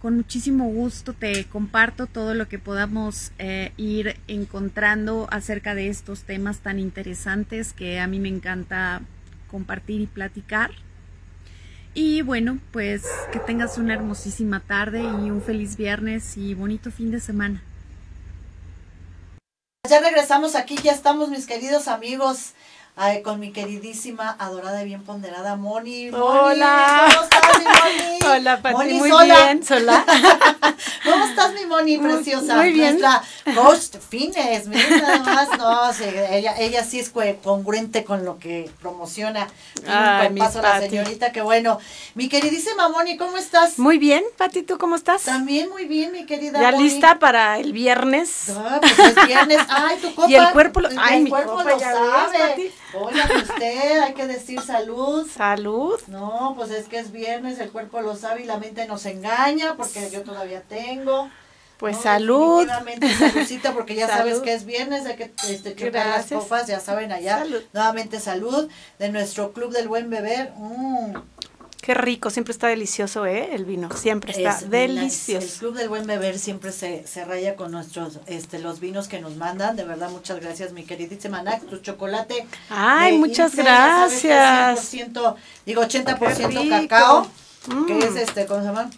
[0.02, 6.24] Con muchísimo gusto te comparto todo lo que podamos eh, ir encontrando acerca de estos
[6.24, 9.02] temas tan interesantes que a mí me encanta
[9.52, 10.72] compartir y platicar.
[11.94, 17.12] Y bueno, pues que tengas una hermosísima tarde y un feliz viernes y bonito fin
[17.12, 17.62] de semana.
[19.90, 22.54] Ya regresamos aquí, ya estamos mis queridos amigos
[23.00, 26.12] ay, con mi queridísima, adorada y bien ponderada Moni.
[26.12, 27.06] Moni, Hola.
[27.08, 28.20] ¿Cómo estás, mi Moni?
[28.30, 29.24] Hola, Pati, Moni muy sola.
[29.46, 30.06] bien, sola.
[31.06, 32.58] ¿Cómo estás, mi Moni preciosa?
[32.58, 33.00] muy bien.
[33.00, 33.24] Nuestra
[33.56, 33.80] coach
[34.10, 39.48] fitness, miren nada más, no, sí, ella, ella sí es congruente con lo que promociona.
[39.88, 41.80] Ay, un mi paso la señorita, que bueno.
[42.16, 43.80] Mi queridísima Moni, ¿cómo estás?
[43.80, 45.24] Muy bien, Pati, ¿tú cómo estás?
[45.24, 46.84] También muy bien, mi querida ¿Ya Moni.
[46.84, 48.50] lista para el viernes?
[48.50, 49.60] Ah, pues es viernes.
[49.70, 50.28] Ay, tu copa.
[50.30, 52.38] Y el cuerpo lo- el ay, mi cuerpo copa, lo ya ves, sabe.
[52.40, 52.72] Pati.
[52.94, 55.28] Oigan usted, hay que decir salud.
[55.30, 56.00] Salud.
[56.08, 59.76] No, pues es que es viernes, el cuerpo lo sabe y la mente nos engaña
[59.76, 61.30] porque yo todavía tengo.
[61.78, 62.68] Pues No, salud.
[63.18, 67.12] Saludcita, porque ya sabes que es viernes, hay que este, chocar las copas, ya saben
[67.14, 67.40] allá.
[67.40, 67.64] Salud.
[67.72, 68.70] Nuevamente salud
[69.00, 70.52] de nuestro club del buen beber.
[70.58, 71.14] Mm,
[71.90, 73.50] Qué rico, siempre está delicioso, ¿eh?
[73.52, 75.48] El vino, siempre está es- delicioso.
[75.48, 79.20] El club del buen beber siempre se, se raya con nuestros, este, los vinos que
[79.20, 79.76] nos mandan.
[79.76, 82.46] De verdad, muchas gracias, mi queridísima Nax, tu chocolate.
[82.70, 84.94] Ay, muchas 15, ya sabes que gracias.
[84.94, 85.36] 100%,
[85.66, 86.70] digo 80% Qué rico.
[86.70, 87.28] cacao,
[87.70, 87.86] Mm.
[87.88, 88.92] que es este, ¿cómo se llama?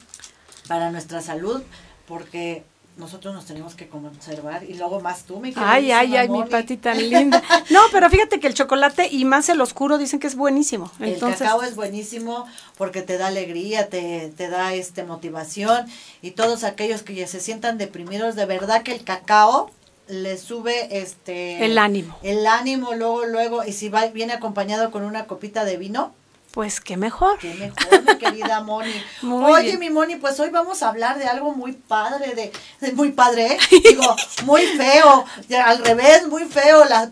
[0.68, 1.64] Para nuestra salud,
[2.10, 2.66] porque
[3.02, 6.50] nosotros nos tenemos que conservar y luego más tú, mi Ay, ay, ay, mi Moni.
[6.52, 7.42] Pati tan linda.
[7.72, 10.92] No, pero fíjate que el chocolate y más el oscuro dicen que es buenísimo.
[11.00, 12.46] Entonces, el cacao es buenísimo
[12.78, 15.88] porque te da alegría, te, te da este motivación
[16.22, 19.72] y todos aquellos que ya se sientan deprimidos, de verdad que el cacao
[20.08, 22.16] les sube este El ánimo.
[22.22, 26.14] El ánimo luego luego y si va viene acompañado con una copita de vino,
[26.52, 27.38] pues qué mejor.
[27.40, 28.94] qué mejor, mi querida Moni.
[29.22, 29.80] Muy Oye, bien.
[29.80, 32.52] mi Moni, pues hoy vamos a hablar de algo muy padre de,
[32.86, 33.58] de muy padre, ¿eh?
[33.90, 35.26] digo, muy feo,
[35.66, 37.12] al revés, muy feo la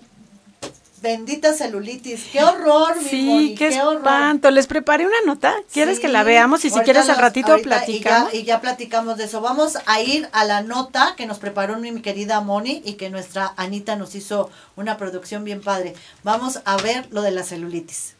[1.02, 2.26] bendita celulitis.
[2.32, 3.98] Qué horror, mi Sí, Moni, qué, horror.
[4.00, 4.52] espanto.
[4.52, 5.56] Les preparé una nota.
[5.72, 6.66] ¿Quieres Sí, que la veamos?
[6.66, 8.34] Y si quieres al ratito platicamos.
[8.34, 9.40] Y ya, y ya platicamos de eso.
[9.40, 13.10] Vamos a ir a la nota que nos preparó mi, mi querida Moni y que
[13.10, 15.94] nuestra Anita nos hizo una producción bien padre.
[16.24, 18.16] Vamos a ver lo de la celulitis.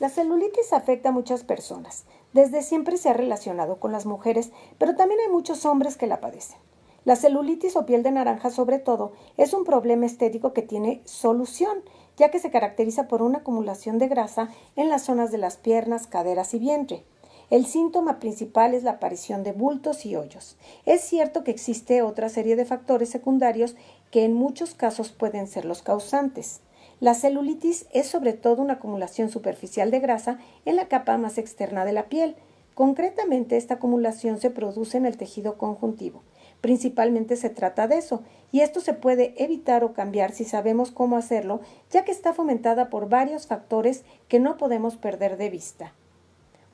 [0.00, 2.04] La celulitis afecta a muchas personas.
[2.32, 6.20] Desde siempre se ha relacionado con las mujeres, pero también hay muchos hombres que la
[6.20, 6.58] padecen.
[7.04, 11.84] La celulitis o piel de naranja, sobre todo, es un problema estético que tiene solución,
[12.16, 16.08] ya que se caracteriza por una acumulación de grasa en las zonas de las piernas,
[16.08, 17.04] caderas y vientre.
[17.50, 20.56] El síntoma principal es la aparición de bultos y hoyos.
[20.86, 23.76] Es cierto que existe otra serie de factores secundarios
[24.10, 26.62] que en muchos casos pueden ser los causantes.
[27.00, 31.84] La celulitis es sobre todo una acumulación superficial de grasa en la capa más externa
[31.84, 32.36] de la piel.
[32.74, 36.22] Concretamente, esta acumulación se produce en el tejido conjuntivo.
[36.60, 41.16] Principalmente se trata de eso, y esto se puede evitar o cambiar si sabemos cómo
[41.16, 45.92] hacerlo, ya que está fomentada por varios factores que no podemos perder de vista.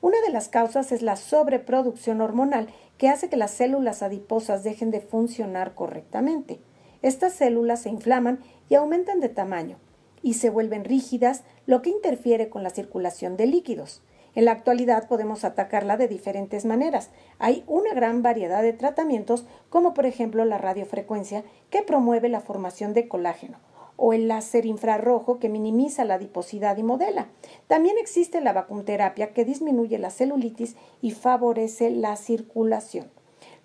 [0.01, 2.67] Una de las causas es la sobreproducción hormonal,
[2.97, 6.59] que hace que las células adiposas dejen de funcionar correctamente.
[7.01, 9.77] Estas células se inflaman y aumentan de tamaño,
[10.23, 14.01] y se vuelven rígidas, lo que interfiere con la circulación de líquidos.
[14.33, 17.09] En la actualidad podemos atacarla de diferentes maneras.
[17.37, 22.93] Hay una gran variedad de tratamientos, como por ejemplo la radiofrecuencia, que promueve la formación
[22.93, 23.59] de colágeno,
[23.97, 27.27] o el láser infrarrojo, que minimiza la adiposidad y modela.
[27.67, 33.11] También existe la vacunterapia, que disminuye la celulitis y favorece la circulación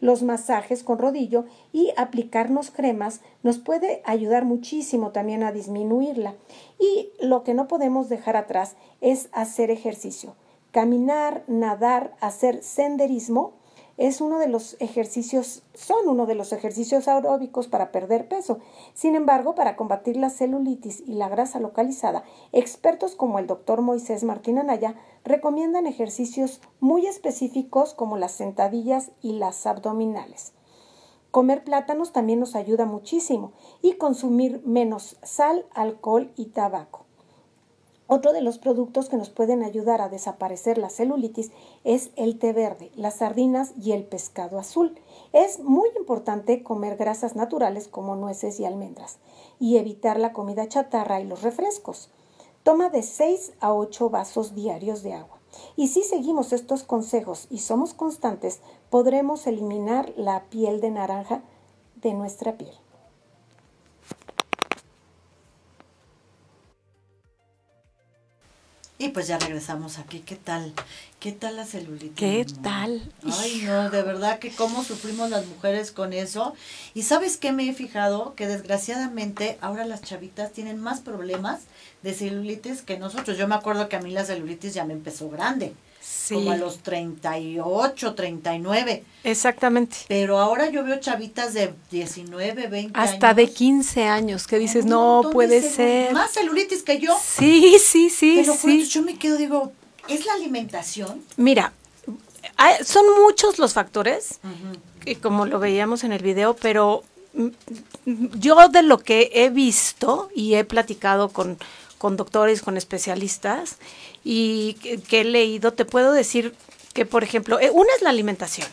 [0.01, 6.34] los masajes con rodillo y aplicarnos cremas nos puede ayudar muchísimo también a disminuirla.
[6.78, 10.34] Y lo que no podemos dejar atrás es hacer ejercicio.
[10.70, 13.55] Caminar, nadar, hacer senderismo
[13.99, 18.59] es uno de los ejercicios, son uno de los ejercicios aeróbicos para perder peso.
[18.92, 24.22] Sin embargo, para combatir la celulitis y la grasa localizada, expertos como el doctor Moisés
[24.24, 30.53] Martín Anaya recomiendan ejercicios muy específicos como las sentadillas y las abdominales.
[31.30, 37.06] Comer plátanos también nos ayuda muchísimo y consumir menos sal, alcohol y tabaco.
[38.09, 41.51] Otro de los productos que nos pueden ayudar a desaparecer la celulitis
[41.83, 44.97] es el té verde, las sardinas y el pescado azul.
[45.33, 49.19] Es muy importante comer grasas naturales como nueces y almendras
[49.59, 52.11] y evitar la comida chatarra y los refrescos.
[52.63, 55.39] Toma de 6 a 8 vasos diarios de agua.
[55.75, 61.43] Y si seguimos estos consejos y somos constantes, podremos eliminar la piel de naranja
[61.97, 62.75] de nuestra piel.
[68.99, 70.20] Y pues ya regresamos aquí.
[70.20, 70.72] ¿Qué tal?
[71.20, 72.16] ¿Qué tal la celulitis?
[72.16, 73.12] ¿Qué tal?
[73.40, 76.55] Ay, no, de verdad que cómo sufrimos las mujeres con eso.
[76.94, 81.61] Y sabes qué me he fijado que desgraciadamente ahora las chavitas tienen más problemas
[82.03, 83.36] de celulitis que nosotros.
[83.36, 85.74] Yo me acuerdo que a mí la celulitis ya me empezó grande,
[86.09, 89.05] Sí, como a los 38, 39.
[89.25, 89.97] exactamente.
[90.09, 93.37] Pero ahora yo veo chavitas de 19, 20 Hasta años.
[93.37, 96.13] de 15 años que dices, no puede ser.
[96.13, 97.17] Más celulitis que yo.
[97.23, 98.85] Sí, sí, sí, Pero sí.
[98.87, 99.73] yo me quedo, digo,
[100.09, 101.23] ¿es la alimentación?
[101.37, 101.73] Mira,
[102.85, 104.41] son muchos los factores,
[105.05, 107.05] y como lo veíamos en el video, pero
[107.35, 107.49] mm,
[108.39, 111.59] yo de lo que he visto y he platicado con,
[111.99, 113.76] con doctores, con especialistas
[114.24, 116.55] y que, que he leído, te puedo decir
[116.97, 118.68] que, por ejemplo, eh, una es la alimentación,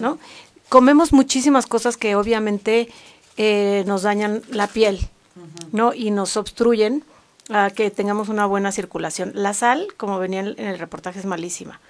[0.00, 0.18] ¿no?
[0.68, 2.88] Comemos muchísimas cosas que obviamente
[3.36, 5.08] eh, nos dañan la piel,
[5.70, 5.94] ¿no?
[5.94, 7.04] Y nos obstruyen
[7.50, 9.30] a que tengamos una buena circulación.
[9.34, 11.80] La sal, como venía en el reportaje, es malísima.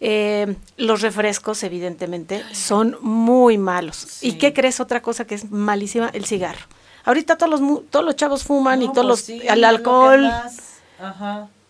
[0.00, 4.22] Eh, los refrescos, evidentemente, son muy malos.
[4.22, 4.80] ¿Y qué crees?
[4.80, 6.64] Otra cosa que es malísima, el cigarro.
[7.08, 9.50] Ahorita todos los, todos los chavos fuman y todos pues los...
[9.50, 10.30] el alcohol...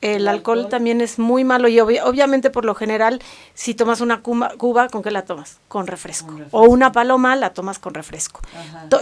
[0.00, 3.20] El alcohol, también es muy malo y obviamente por lo general
[3.54, 5.58] si tomas una cuba, ¿con qué la tomas?
[5.66, 6.36] Con refresco.
[6.52, 8.40] O una paloma la tomas con refresco.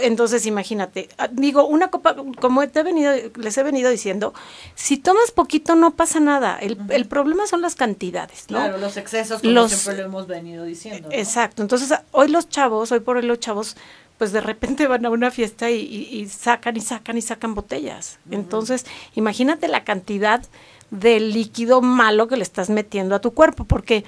[0.01, 4.33] Entonces imagínate, ah, digo, una copa, como te he venido, les he venido diciendo,
[4.73, 6.57] si tomas poquito no pasa nada.
[6.57, 8.57] El, el problema son las cantidades, ¿no?
[8.57, 11.09] Claro, los excesos, como siempre lo hemos venido diciendo.
[11.11, 11.61] Exacto.
[11.61, 13.77] Entonces hoy los chavos, hoy por hoy los chavos
[14.17, 18.19] pues de repente van a una fiesta y, sacan y sacan y sacan botellas.
[18.31, 20.43] Entonces, imagínate la cantidad
[20.89, 24.05] de líquido malo que le estás metiendo a tu cuerpo, porque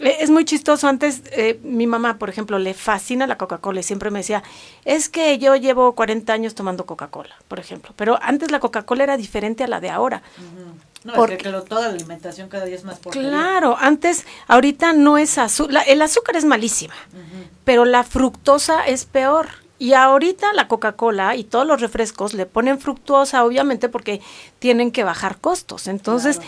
[0.00, 0.88] eh, es muy chistoso.
[0.88, 4.42] Antes, eh, mi mamá, por ejemplo, le fascina la Coca-Cola y siempre me decía,
[4.84, 7.92] es que yo llevo 40 años tomando Coca-Cola, por ejemplo.
[7.96, 10.22] Pero antes la Coca-Cola era diferente a la de ahora.
[11.04, 13.28] No, porque toda la alimentación cada día es más porquería.
[13.28, 16.94] Claro, antes, ahorita no es azúcar, el azúcar es malísima,
[17.64, 19.48] pero la fructosa es peor.
[19.78, 24.22] Y ahorita la Coca-Cola y todos los refrescos le ponen fructuosa, obviamente, porque
[24.58, 25.88] tienen que bajar costos.
[25.88, 26.40] Entonces,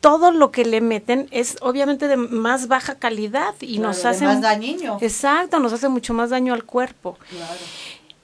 [0.00, 4.40] todo lo que le meten es obviamente de más baja calidad y nos hace más
[4.40, 4.98] dañino.
[5.00, 7.18] Exacto, nos hace mucho más daño al cuerpo.
[7.30, 7.60] Claro.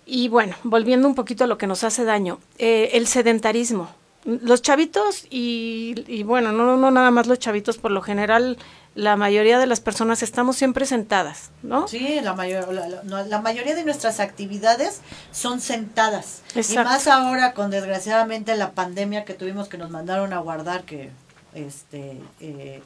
[0.05, 3.88] Y bueno, volviendo un poquito a lo que nos hace daño, eh, el sedentarismo.
[4.24, 8.58] Los chavitos y, y bueno, no, no nada más los chavitos, por lo general
[8.94, 11.86] la mayoría de las personas estamos siempre sentadas, ¿no?
[11.86, 15.00] Sí, la, mayor, la, mayoría de nuestras actividades
[15.30, 16.42] son sentadas.
[16.54, 21.10] Y más ahora con desgraciadamente la pandemia que tuvimos que nos mandaron a guardar, que
[21.54, 22.82] este eh,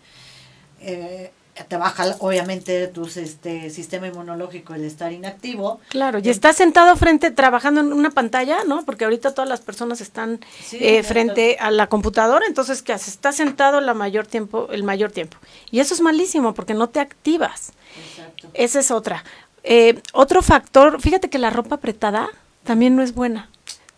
[0.80, 1.32] eh,
[1.62, 5.80] te baja obviamente tu este, sistema inmunológico el estar inactivo.
[5.88, 8.84] Claro, y estás sentado frente, trabajando en una pantalla, ¿no?
[8.84, 10.40] Porque ahorita todas las personas están
[10.72, 13.08] eh, frente a la computadora, entonces ¿qué haces?
[13.14, 15.36] Estás sentado la mayor tiempo, el mayor tiempo.
[15.70, 17.72] Y eso es malísimo porque no te activas.
[18.10, 18.48] Exacto.
[18.54, 19.24] Esa es otra.
[19.62, 22.28] Eh, otro factor, fíjate que la ropa apretada
[22.64, 23.48] también no es buena.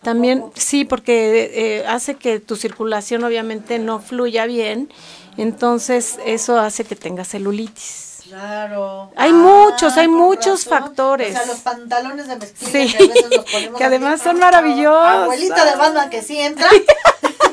[0.03, 4.89] También, sí, porque eh, hace que tu circulación obviamente no fluya bien
[5.37, 8.23] entonces, eso hace que tenga celulitis.
[8.27, 9.11] Claro.
[9.15, 11.29] Hay muchos, hay muchos factores.
[11.29, 12.97] O sea, los pantalones de mezclilla sí.
[12.97, 15.23] que, a veces los ponemos que además son maravillosos.
[15.23, 16.67] Abuelita de Batman que sí entra.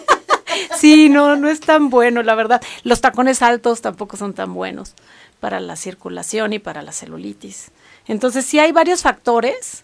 [0.76, 2.60] sí, no, no es tan bueno, la verdad.
[2.82, 4.94] Los tacones altos tampoco son tan buenos
[5.38, 7.70] para la circulación y para la celulitis.
[8.06, 9.83] Entonces, sí hay varios factores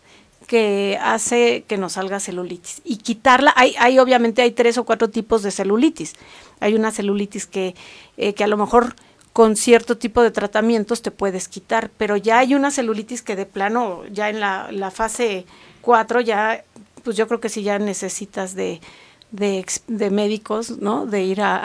[0.50, 2.82] que hace que nos salga celulitis.
[2.82, 6.14] Y quitarla, hay, hay obviamente hay tres o cuatro tipos de celulitis.
[6.58, 7.76] Hay una celulitis que,
[8.16, 8.96] eh, que a lo mejor
[9.32, 13.46] con cierto tipo de tratamientos te puedes quitar, pero ya hay una celulitis que de
[13.46, 15.46] plano, ya en la, fase
[15.82, 16.64] 4, ya,
[17.04, 18.80] pues yo creo que sí ya necesitas de,
[19.30, 21.06] de, de médicos, ¿no?
[21.06, 21.62] De ir a,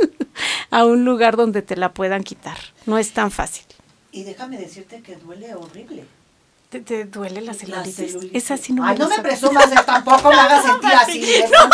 [0.70, 2.56] a un lugar donde te la puedan quitar.
[2.86, 3.66] No es tan fácil.
[4.12, 6.06] Y déjame decirte que duele horrible.
[6.80, 8.16] ¿Te, duele la celulitis?
[8.32, 11.44] Es así no Ay, no me presumas, de, tampoco me hagas sentir así.
[11.50, 11.70] No,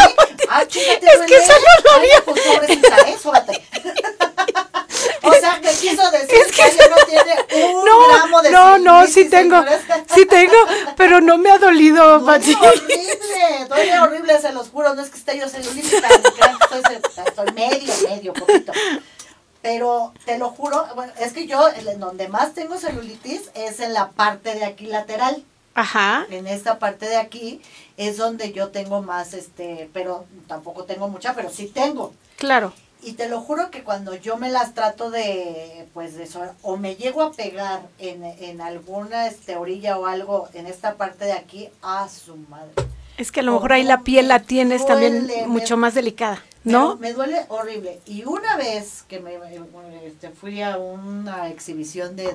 [0.51, 2.25] Ay, chícate, es que eso no lo.
[2.25, 2.71] Pues
[3.07, 3.33] eso,
[5.23, 8.79] O sea, que quiso decir es que, ella no tiene un no, gramo de No,
[8.79, 9.63] no, sí tengo,
[10.15, 10.57] sí tengo,
[10.97, 15.19] pero no me ha dolido, Duele horrible, duele horrible, se los juro, no es que
[15.19, 16.83] esté yo celulitis, estoy,
[17.27, 18.73] estoy medio, medio, poquito.
[19.63, 23.93] Pero te lo juro, bueno, es que yo en donde más tengo celulitis es en
[23.93, 25.45] la parte de aquí lateral.
[25.75, 26.27] Ajá.
[26.31, 27.61] En esta parte de aquí
[27.97, 32.13] es donde yo tengo más, este, pero tampoco tengo mucha, pero sí tengo.
[32.37, 32.73] Claro.
[33.03, 36.77] Y te lo juro que cuando yo me las trato de, pues de eso, o
[36.77, 41.33] me llego a pegar en, en alguna este, orilla o algo en esta parte de
[41.33, 42.73] aquí, a su madre.
[43.21, 46.43] Es que a lo mejor ahí la piel la tienes también mucho más delicada.
[46.65, 46.97] ¿No?
[46.97, 48.01] Me duele horrible.
[48.07, 49.35] Y una vez que me
[50.07, 52.33] este, fui a una exhibición de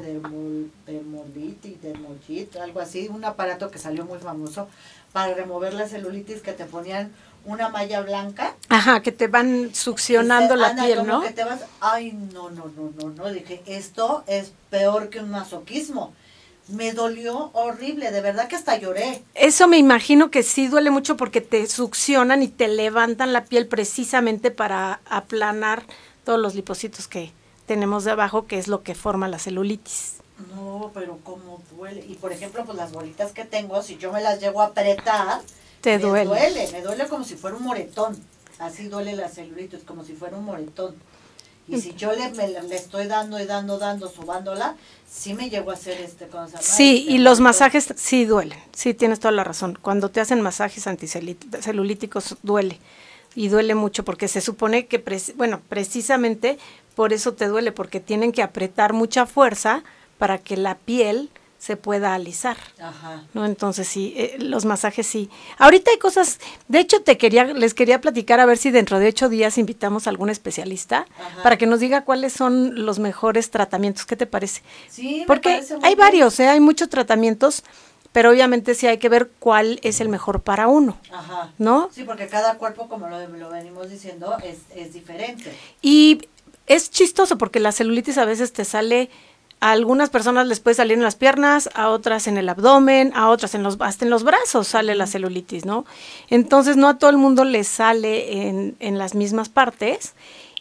[0.86, 4.68] dermolitis, dermolit, algo así, un aparato que salió muy famoso
[5.12, 7.12] para remover la celulitis que te ponían
[7.46, 8.54] una malla blanca.
[8.70, 11.22] Ajá, que te van succionando la piel, ¿no?
[11.22, 15.32] Que te vas, ay, no, no, no, no, no, dije, esto es peor que un
[15.32, 16.14] masoquismo
[16.68, 19.24] me dolió horrible, de verdad que hasta lloré.
[19.36, 23.68] Eso me imagino que sí duele mucho porque te succionan y te levantan la piel
[23.68, 25.84] precisamente para aplanar
[26.24, 27.32] todos los lipocitos que
[27.68, 30.16] tenemos de abajo, que es lo que forma la celulitis.
[30.55, 32.03] No, pero cómo duele.
[32.07, 35.41] Y por ejemplo, pues las bolitas que tengo, si yo me las llego a apretar,
[35.82, 36.70] te me duele.
[36.72, 38.18] Me duele como si fuera un moretón.
[38.60, 40.95] Así duele la celulitis, como si fuera un moretón.
[41.68, 42.32] Y si yo le,
[42.76, 44.76] estoy dando y dando, dando, subándola,
[45.10, 46.62] sí me llego a hacer este cosa.
[46.62, 49.78] Sí, este, y los masajes sí duelen, sí tienes toda la razón.
[49.82, 52.80] Cuando te hacen masajes anticelulíticos duele.
[53.34, 55.04] y duele mucho porque se supone que,
[55.36, 56.58] bueno, precisamente
[56.96, 59.84] por eso te duele, porque tienen que apretar mucha fuerza
[60.18, 61.30] para que la piel
[61.66, 62.58] se pueda alisar.
[62.80, 63.24] Ajá.
[63.34, 63.44] ¿no?
[63.44, 65.32] Entonces sí, eh, los masajes sí.
[65.58, 69.08] Ahorita hay cosas, de hecho te quería, les quería platicar a ver si dentro de
[69.08, 71.08] ocho días invitamos a algún especialista
[71.42, 74.06] para que nos diga cuáles son los mejores tratamientos.
[74.06, 74.62] ¿Qué te parece?
[74.90, 76.50] Sí, porque hay varios, ¿eh?
[76.50, 77.64] hay muchos tratamientos
[78.12, 81.52] pero obviamente sí hay que ver cuál es el mejor para uno, Ajá.
[81.58, 81.90] ¿no?
[81.92, 85.54] Sí, porque cada cuerpo, como lo, lo venimos diciendo, es, es, diferente.
[85.82, 86.22] Y
[86.66, 89.10] es chistoso porque la celulitis a veces te sale,
[89.66, 93.30] a algunas personas les puede salir en las piernas, a otras en el abdomen, a
[93.30, 95.86] otras en los, hasta en los brazos sale la celulitis, ¿no?
[96.30, 100.14] Entonces no a todo el mundo le sale en, en las mismas partes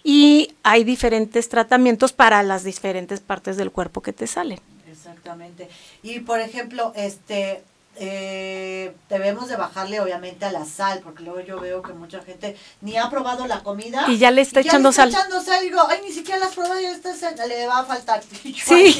[0.02, 4.58] y hay diferentes tratamientos para las diferentes partes del cuerpo que te salen.
[4.90, 5.68] Exactamente.
[6.02, 7.62] Y por ejemplo, este
[7.96, 12.56] eh, debemos de bajarle obviamente a la sal, porque luego yo veo que mucha gente
[12.80, 15.10] ni ha probado la comida y ya le está echando sal.
[15.10, 17.12] echando sal y digo, ay, ni siquiera la has probado y esta
[17.46, 18.22] le va a faltar.
[18.42, 18.98] sí.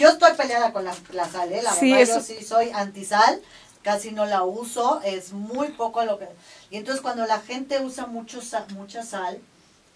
[0.00, 0.94] yo estoy peleada con la,
[1.28, 1.62] sal, ¿eh?
[1.62, 3.40] la sí, verdad, yo sí soy antisal,
[3.82, 6.26] casi no la uso, es muy poco lo que...
[6.70, 8.40] Y entonces cuando la gente usa mucho
[8.74, 9.38] mucha sal,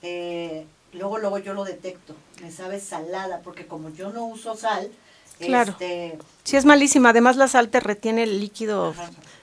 [0.03, 4.91] eh, luego luego yo lo detecto, me sabe salada, porque como yo no uso sal,
[5.39, 5.73] Claro.
[5.73, 7.11] Este, sí, es malísima.
[7.11, 8.95] Además, la sal te retiene el líquido.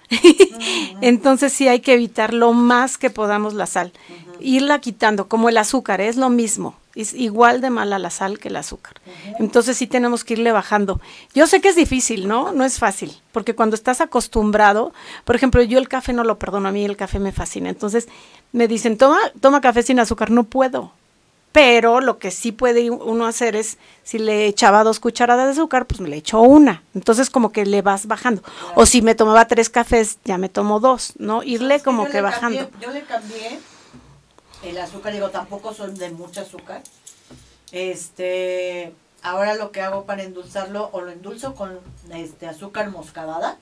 [1.02, 3.92] Entonces, sí hay que evitar lo más que podamos la sal.
[4.40, 6.76] Irla quitando, como el azúcar, es lo mismo.
[6.96, 8.96] Es igual de mala la sal que el azúcar.
[9.40, 11.02] Entonces, sí tenemos que irle bajando.
[11.34, 12.52] Yo sé que es difícil, ¿no?
[12.52, 13.20] No es fácil.
[13.32, 14.94] Porque cuando estás acostumbrado,
[15.26, 17.70] por ejemplo, yo el café no lo perdono, a mí el café me fascina.
[17.70, 18.08] Entonces,
[18.52, 20.30] me dicen, toma, toma café sin azúcar.
[20.30, 20.92] No puedo
[21.54, 25.86] pero lo que sí puede uno hacer es, si le echaba dos cucharadas de azúcar,
[25.86, 26.84] pues me le echo una.
[26.96, 28.42] Entonces como que le vas bajando.
[28.76, 31.44] O si me tomaba tres cafés, ya me tomo dos, ¿no?
[31.44, 32.72] Irle como que, bajando.
[32.82, 33.60] yo le cambié
[34.64, 36.82] el azúcar, digo, tampoco son de mucho azúcar.
[37.72, 41.80] Este, ahora lo que hago para endulzarlo, o lo endulzo con
[42.12, 43.58] este azúcar moscadada.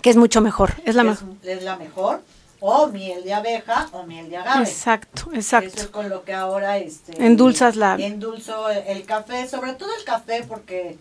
[0.00, 1.28] Que es mucho mejor, es la mejor.
[1.42, 2.22] Es la mejor
[2.60, 4.64] o miel de abeja o miel de agave.
[4.64, 5.68] Exacto, exacto.
[5.68, 10.04] Eso es con lo que ahora este endulzas la endulzo el, café, sobre todo el
[10.04, 10.98] café porque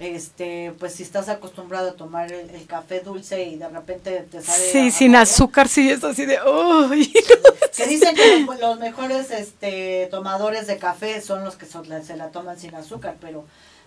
[0.00, 4.64] este pues si estás acostumbrado a tomar el, café dulce y de repente te sale
[4.72, 7.12] Sí, sin azúcar, sí es así de uy.
[7.76, 12.58] que dicen que los, mejores este tomadores de café son los que se la toman
[12.58, 13.44] sin azúcar, pero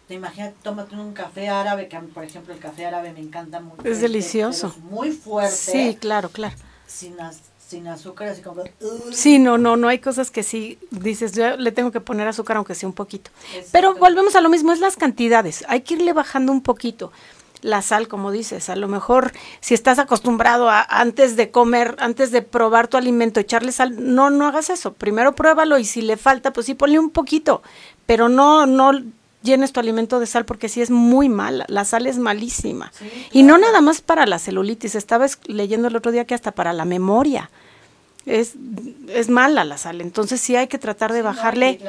[0.08, 3.84] te imaginas, tómate un café árabe, que por ejemplo el café árabe me encanta mucho.
[3.84, 4.74] Es delicioso.
[4.90, 5.54] muy fuerte.
[5.54, 6.56] Sí, claro, claro
[6.88, 7.16] sin,
[7.68, 8.64] sin azúcar, así como...
[9.12, 12.58] Sí, no, no, no hay cosas que sí dices, yo le tengo que poner azúcar
[12.58, 13.30] aunque sea un poquito.
[13.72, 17.12] Pero volvemos a lo mismo, es las cantidades, hay que irle bajando un poquito.
[17.64, 19.32] La sal, como dices, a lo mejor
[19.62, 24.30] si estás acostumbrado a antes de comer, antes de probar tu alimento, echarle sal, no,
[24.30, 24.94] no hagas eso.
[24.94, 27.64] Primero pruébalo y si le falta, pues sí ponle un poquito,
[28.06, 28.92] pero no, no
[29.44, 32.92] llenes tu alimento de sal porque sí es muy mala, la sal es malísima.
[33.32, 36.74] Y no nada más para la celulitis, estaba leyendo el otro día que hasta para
[36.74, 37.50] la memoria.
[38.26, 38.56] Es,
[39.08, 41.80] es mala la sal, entonces sí hay que tratar de bajarle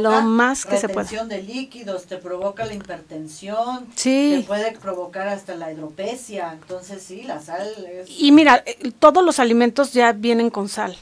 [0.00, 1.24] lo más que se pueda.
[1.24, 7.42] de líquidos, te provoca la hipertensión, te puede provocar hasta la hidropesia, entonces sí, la
[7.42, 8.06] sal es...
[8.08, 10.96] Y mira, eh, todos los alimentos ya vienen con sal.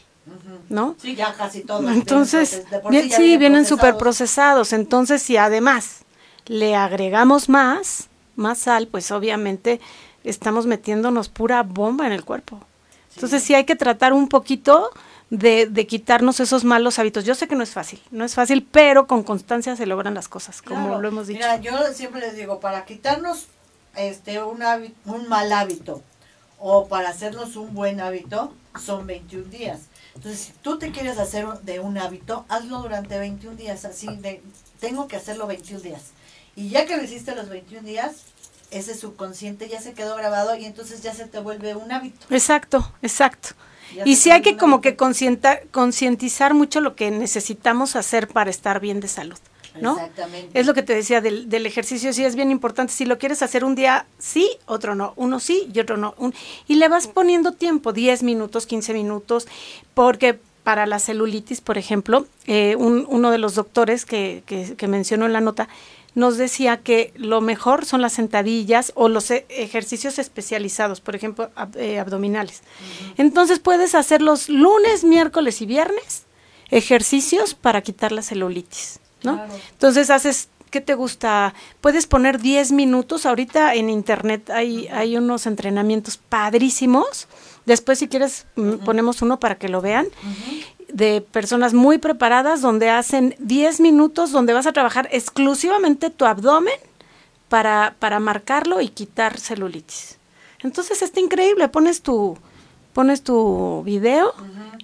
[0.68, 0.96] ¿No?
[0.98, 1.90] Sí, ya casi todos.
[1.90, 2.62] Entonces,
[3.16, 4.72] sí, vienen súper procesados.
[4.72, 6.04] Entonces, si además
[6.46, 9.80] le agregamos más, más sal, pues obviamente
[10.24, 12.60] estamos metiéndonos pura bomba en el cuerpo.
[13.14, 14.90] Entonces, sí hay que tratar un poquito
[15.30, 17.24] de, de, quitarnos esos malos hábitos.
[17.24, 20.28] Yo sé que no es fácil, no es fácil, pero con constancia se logran las
[20.28, 21.38] cosas, como lo hemos dicho.
[21.38, 23.46] Mira, yo siempre les digo, para quitarnos
[23.96, 24.62] este un,
[25.04, 26.02] un mal hábito
[26.58, 29.80] o para hacernos un buen hábito, son 21 días.
[30.14, 34.42] Entonces, si tú te quieres hacer de un hábito, hazlo durante 21 días, así de,
[34.80, 36.10] tengo que hacerlo 21 días.
[36.54, 38.24] Y ya que lo hiciste los 21 días,
[38.70, 42.26] ese subconsciente ya se quedó grabado y entonces ya se te vuelve un hábito.
[42.30, 43.50] Exacto, exacto.
[44.04, 49.00] y sí hay que como que concientizar mucho lo que necesitamos hacer para estar bien
[49.00, 49.38] de salud.
[49.80, 49.92] ¿No?
[49.92, 50.58] Exactamente.
[50.58, 52.92] Es lo que te decía del, del, ejercicio, sí es bien importante.
[52.92, 55.12] Si lo quieres hacer un día sí, otro no.
[55.16, 56.14] Uno sí y otro no.
[56.18, 56.34] Un,
[56.68, 59.48] y le vas poniendo tiempo, 10 minutos, 15 minutos,
[59.94, 64.88] porque para la celulitis, por ejemplo, eh, un, uno de los doctores que, que, que
[64.88, 65.68] mencionó en la nota,
[66.14, 71.50] nos decía que lo mejor son las sentadillas o los e, ejercicios especializados, por ejemplo,
[71.76, 72.62] eh, abdominales.
[73.16, 76.26] Entonces puedes hacer los lunes, miércoles y viernes
[76.72, 78.98] ejercicios para quitar la celulitis.
[79.22, 79.40] ¿No?
[79.72, 81.54] Entonces haces ¿qué te gusta?
[81.80, 83.26] Puedes poner 10 minutos.
[83.26, 87.28] Ahorita en internet hay, hay unos entrenamientos padrísimos.
[87.66, 90.08] Después, si quieres, mm, ponemos uno para que lo vean.
[90.88, 96.74] De personas muy preparadas donde hacen 10 minutos, donde vas a trabajar exclusivamente tu abdomen
[97.48, 100.18] para, para marcarlo y quitar celulitis.
[100.60, 101.68] Entonces está increíble.
[101.68, 102.38] Pones tu,
[102.92, 104.34] pones tu video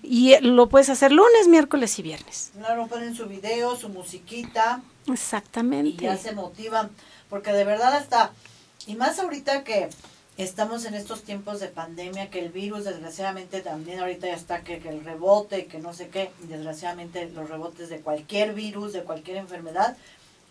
[0.02, 2.52] y lo puedes hacer lunes, miércoles y viernes.
[2.58, 4.82] Claro, ponen su video, su musiquita.
[5.06, 6.04] Exactamente.
[6.04, 6.90] Y ya se motivan,
[7.28, 8.32] porque de verdad hasta,
[8.86, 9.88] y más ahorita que
[10.38, 14.78] estamos en estos tiempos de pandemia, que el virus desgraciadamente también ahorita ya está, que,
[14.78, 19.38] que el rebote, que no sé qué, desgraciadamente los rebotes de cualquier virus, de cualquier
[19.38, 19.96] enfermedad,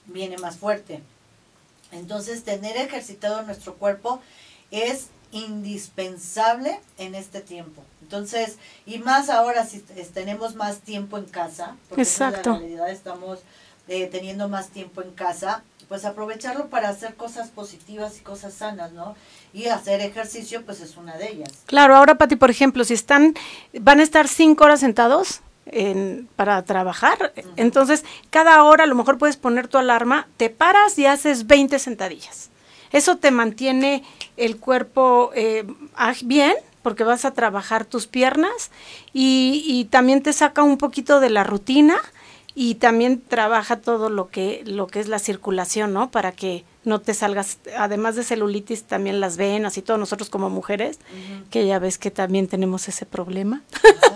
[0.05, 1.01] viene más fuerte.
[1.91, 4.19] Entonces, tener ejercitado nuestro cuerpo
[4.71, 5.07] es
[5.37, 7.83] indispensable en este tiempo.
[8.01, 9.79] Entonces, y más ahora si
[10.13, 12.53] tenemos más tiempo en casa, porque Exacto.
[12.53, 13.39] en realidad estamos
[13.87, 18.91] eh, teniendo más tiempo en casa, pues aprovecharlo para hacer cosas positivas y cosas sanas,
[18.91, 19.15] ¿no?
[19.53, 21.49] Y hacer ejercicio, pues es una de ellas.
[21.65, 23.33] Claro, ahora Pati, por ejemplo, si están,
[23.79, 29.17] van a estar cinco horas sentados en, para trabajar, entonces cada hora a lo mejor
[29.17, 32.49] puedes poner tu alarma, te paras y haces 20 sentadillas.
[32.91, 34.03] Eso te mantiene
[34.37, 35.65] el cuerpo eh,
[36.23, 38.71] bien porque vas a trabajar tus piernas
[39.11, 41.97] y, y también te saca un poquito de la rutina
[42.59, 46.09] y también trabaja todo lo que lo que es la circulación, ¿no?
[46.09, 50.49] Para que no te salgas, además de celulitis, también las venas y todos nosotros como
[50.49, 50.99] mujeres,
[51.51, 53.61] que ya ves que también tenemos ese problema.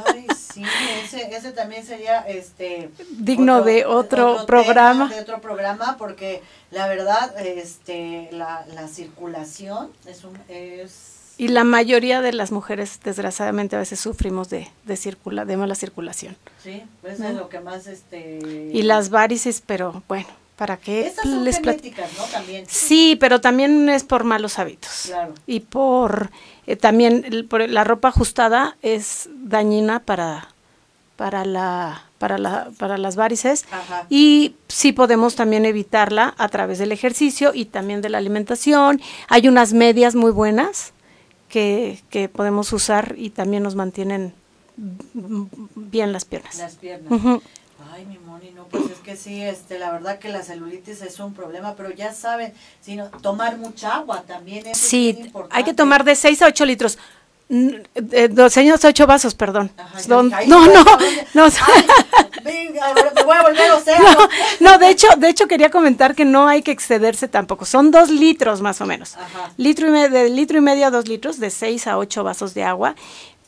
[0.08, 0.64] Ay, sí,
[1.04, 5.10] ese, ese también sería este digno de otro, programa.
[5.10, 6.42] Tema, de otro programa, porque
[6.72, 11.12] la verdad, este, la, la circulación es un es
[11.42, 15.74] y la mayoría de las mujeres, desgraciadamente, a veces sufrimos de, de, circula, de mala
[15.74, 16.38] circulación.
[16.62, 17.30] Sí, pues ¿no?
[17.30, 17.88] es lo que más...
[17.88, 18.70] Este...
[18.72, 20.28] Y las varices, pero bueno,
[20.62, 22.24] ¿para qué Estas son les genéticas, ¿no?
[22.26, 22.66] También.
[22.68, 25.06] Sí, pero también es por malos hábitos.
[25.08, 25.34] Claro.
[25.48, 26.30] Y por...
[26.68, 30.50] Eh, también el, por la ropa ajustada es dañina para,
[31.16, 33.66] para, la, para, la, para las varices.
[33.72, 34.06] Ajá.
[34.12, 39.02] Y sí podemos también evitarla a través del ejercicio y también de la alimentación.
[39.30, 40.94] Hay unas medias muy buenas
[41.50, 44.36] que, que, podemos usar y también nos mantienen
[44.78, 46.60] bien las piernas.
[46.60, 47.12] Las piernas.
[47.12, 47.42] Uh -huh.
[48.42, 51.20] Ay, mi Moni, no, pues es que sí, este, la verdad que la celulitis es
[51.20, 56.04] un problema, pero ya saben, sino tomar mucha agua también es Sí, hay que tomar
[56.04, 56.98] de 6 a 8 litros.
[57.54, 59.72] Eh, dos años, ocho vasos, perdón.
[59.78, 59.98] Ajá,
[60.34, 60.84] ay, no, no,
[61.34, 61.44] no,
[62.46, 64.08] Ay, me voy a volver océano.
[64.62, 67.66] no, no, de hecho, de hecho quería comentar que no hay que excederse tampoco.
[67.66, 69.16] Son dos litros más o menos.
[69.18, 69.52] Ajá.
[69.58, 72.54] Litro y medio, de litro y medio a dos litros, de seis a ocho vasos
[72.54, 72.96] de agua.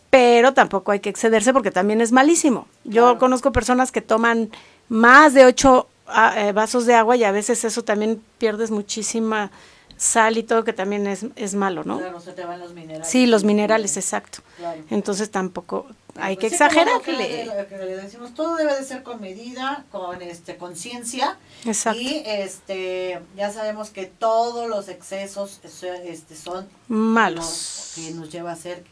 [0.10, 2.68] Pero tampoco hay que excederse porque también es malísimo.
[2.84, 3.20] Yo Claro.
[3.20, 4.52] conozco personas que toman
[4.94, 9.50] más de ocho ah, eh, vasos de agua y a veces eso también pierdes muchísima
[9.98, 11.98] sal y todo que también es, es malo, ¿no?
[11.98, 13.08] Claro, se te van los minerales.
[13.08, 14.40] Sí, los minerales, exacto.
[14.58, 14.84] Claro.
[14.92, 16.58] Entonces tampoco hay que Pues sí,
[17.06, 21.38] que- lo que le decimos, todo debe de ser con medida, con este conciencia.
[21.66, 22.00] Exacto.
[22.00, 27.46] Y este ya sabemos que todos los excesos eso, este, son Malos.
[27.46, 28.84] los que nos lleva a hacer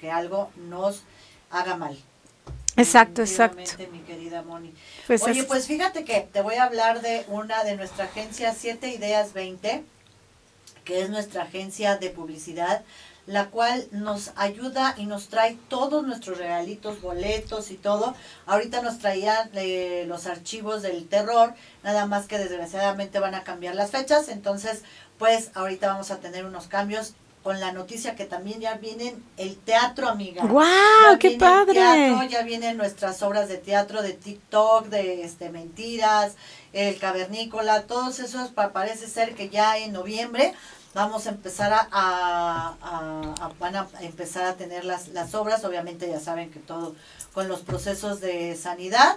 [0.00, 1.02] que algo nos
[1.50, 1.98] haga mal.
[2.80, 3.62] Exacto, exacto.
[3.92, 4.74] Mi querida Moni.
[5.06, 8.54] Pues Oye, es- pues fíjate que te voy a hablar de una de nuestra agencia
[8.54, 9.84] 7 Ideas 20,
[10.84, 12.82] que es nuestra agencia de publicidad,
[13.26, 18.14] la cual nos ayuda y nos trae todos nuestros regalitos, boletos y todo.
[18.46, 21.54] Ahorita nos traían eh, los archivos del terror,
[21.84, 24.82] nada más que desgraciadamente van a cambiar las fechas, entonces
[25.18, 27.12] pues ahorita vamos a tener unos cambios
[27.42, 30.44] con la noticia que también ya vienen el teatro, amiga.
[30.44, 30.66] ¡Guau!
[31.12, 31.72] Ya ¡Qué padre!
[31.74, 36.34] teatro, ya vienen nuestras obras de teatro, de TikTok, de este mentiras,
[36.72, 40.52] el cavernícola, todos esos pa- parece ser que ya en noviembre
[40.92, 45.64] vamos a empezar a, a- a- a- van a empezar a tener las, las obras,
[45.64, 46.94] obviamente ya saben que todo
[47.32, 49.16] con los procesos de sanidad.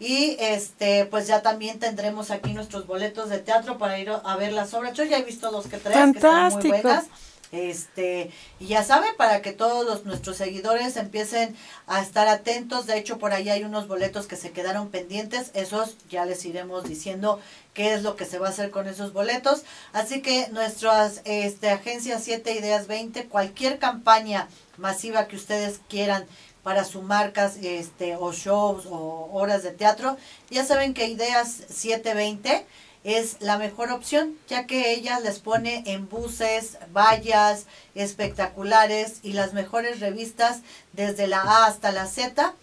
[0.00, 4.52] Y este, pues ya también tendremos aquí nuestros boletos de teatro para ir a ver
[4.52, 4.94] las obras.
[4.94, 6.68] Yo ya he visto dos que tres que están muy Fantástico.
[6.82, 7.04] buenas.
[7.52, 11.54] Este, y ya saben, para que todos los, nuestros seguidores empiecen
[11.86, 15.98] a estar atentos, de hecho por ahí hay unos boletos que se quedaron pendientes, esos
[16.08, 17.40] ya les iremos diciendo
[17.74, 19.64] qué es lo que se va a hacer con esos boletos.
[19.92, 24.48] Así que nuestras este, agencias 7 Ideas 20, cualquier campaña
[24.78, 26.24] masiva que ustedes quieran
[26.62, 30.16] para sus marcas este, o shows o horas de teatro,
[30.48, 32.66] ya saben que Ideas 720
[33.04, 39.52] es la mejor opción, ya que ella les pone en buses, vallas espectaculares y las
[39.52, 40.60] mejores revistas
[40.92, 42.54] desde la A hasta la Z,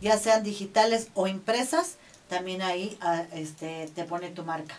[0.00, 1.96] ya sean digitales o impresas,
[2.28, 4.74] también ahí ah, este, te pone tu marca.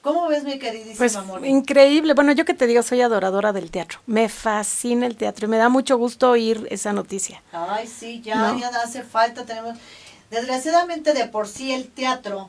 [0.00, 1.48] ¿Cómo ves, mi queridísima Pues Moni?
[1.48, 2.14] increíble.
[2.14, 4.00] Bueno, yo que te digo, soy adoradora del teatro.
[4.06, 7.42] Me fascina el teatro y me da mucho gusto oír esa noticia.
[7.52, 8.58] Ay, sí, ya, No.
[8.58, 9.44] ya hace falta.
[9.44, 9.76] Tenemos,
[10.30, 12.48] desgraciadamente, de por sí el teatro,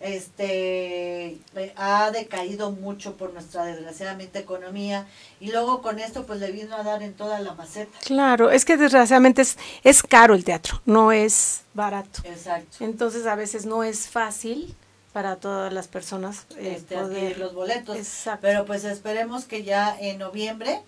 [0.00, 5.06] este, eh, ha decaído mucho por nuestra desgraciadamente economía
[5.40, 7.98] y luego con esto, pues le vino a dar en toda la maceta.
[8.04, 12.22] Claro, es que desgraciadamente es, es caro el teatro, no es barato.
[12.24, 12.78] Exacto.
[12.80, 14.74] Entonces a veces no es fácil
[15.12, 17.96] para todas las personas eh, este, poder los boletos.
[17.96, 18.40] Exacto.
[18.42, 20.80] Pero pues esperemos que ya en noviembre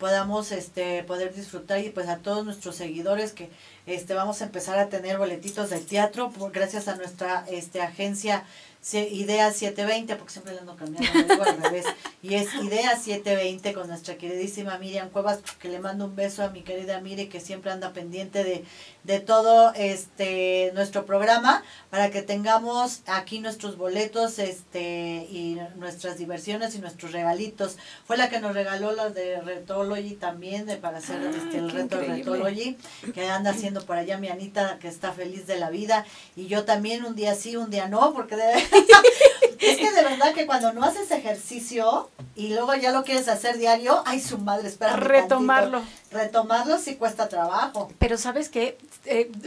[0.00, 3.50] podamos este poder disfrutar y pues a todos nuestros seguidores que
[3.86, 8.44] este vamos a empezar a tener boletitos del teatro por, gracias a nuestra este agencia
[8.92, 11.84] Idea 720 porque siempre le ando cambiando lo digo al revés.
[12.22, 16.48] Y es Idea 720 con nuestra queridísima Miriam Cuevas que le mando un beso a
[16.48, 18.64] mi querida Miri que siempre anda pendiente de,
[19.04, 26.74] de todo este nuestro programa para que tengamos aquí nuestros boletos este y nuestras diversiones
[26.74, 27.76] y nuestros regalitos.
[28.06, 31.96] Fue la que nos regaló las de Retology también de para hacer este, el reto
[31.96, 32.32] de increíble.
[32.32, 32.76] Retology
[33.14, 36.04] que anda haciendo por allá mi Anita que está feliz de la vida
[36.36, 38.44] y yo también un día sí, un día no, porque de,
[39.60, 43.58] es que de verdad que cuando no haces ejercicio y luego ya lo quieres hacer
[43.58, 45.82] diario, ay su madre, espera Retomarlo.
[46.10, 47.90] Retomarlo sí cuesta trabajo.
[47.98, 48.78] Pero sabes que,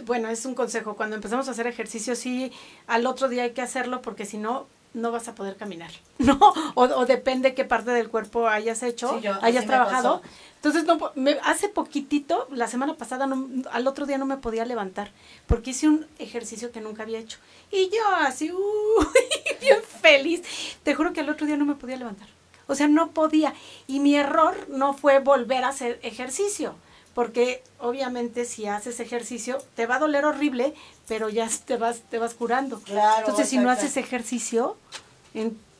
[0.05, 2.51] bueno, es un consejo, cuando empezamos a hacer ejercicio, sí,
[2.87, 6.37] al otro día hay que hacerlo porque si no, no vas a poder caminar, ¿no?
[6.75, 10.21] O, o depende qué parte del cuerpo hayas hecho, Sí, yo- hayas trabajado.
[10.57, 14.63] Entonces, no, me, hace poquitito, la semana pasada, no- al otro día no me podía
[14.65, 15.11] levantar
[15.47, 17.37] porque hice un ejercicio que nunca había hecho.
[17.71, 19.05] Y yo así, uy,
[19.59, 20.43] bien feliz.
[20.83, 22.27] Te juro que al otro día no me podía levantar.
[22.67, 23.53] O sea, no podía.
[23.87, 26.75] Y mi error no fue volver a hacer ejercicio.
[27.13, 30.73] Porque obviamente si haces ejercicio te va a doler horrible,
[31.07, 32.79] pero ya te vas, te vas curando.
[32.81, 34.77] Claro, Entonces si no haces ejercicio,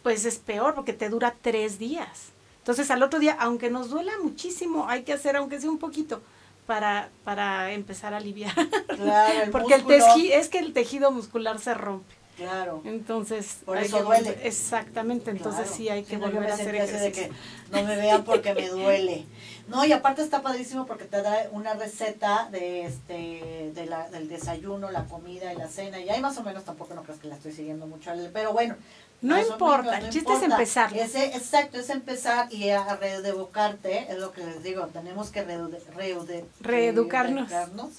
[0.04, 2.30] pues es peor porque te dura tres días.
[2.60, 6.22] Entonces al otro día, aunque nos duela muchísimo, hay que hacer aunque sea un poquito
[6.66, 8.54] para, para empezar a aliviar.
[8.88, 10.06] Claro, el porque el músculo.
[10.16, 12.14] teji- es que el tejido muscular se rompe.
[12.38, 12.82] Claro.
[12.84, 14.38] Entonces, Por eso que duele.
[14.44, 15.76] Exactamente, entonces Claro.
[15.78, 17.30] sí hay que Sí, no, volver a hacer así de ejercicio.
[17.30, 19.26] que no me vean porque me duele.
[19.68, 24.28] No, y aparte está padrísimo porque te da una receta de este de la, del
[24.28, 26.00] desayuno, la comida y la cena.
[26.00, 28.76] Y ahí más o menos tampoco no crees que la estoy siguiendo mucho, pero bueno.
[29.22, 31.02] No importa, menos, el chiste es empezarlo.
[31.02, 35.80] Ese, exacto, es empezar y a reeducarte, es lo que les digo, tenemos que reude-
[35.96, 37.50] reude- Reeducarnos.
[37.50, 37.92] reeducarnos.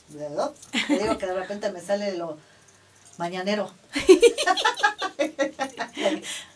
[0.86, 2.36] Te digo que de repente me sale lo
[3.18, 3.70] mañanero.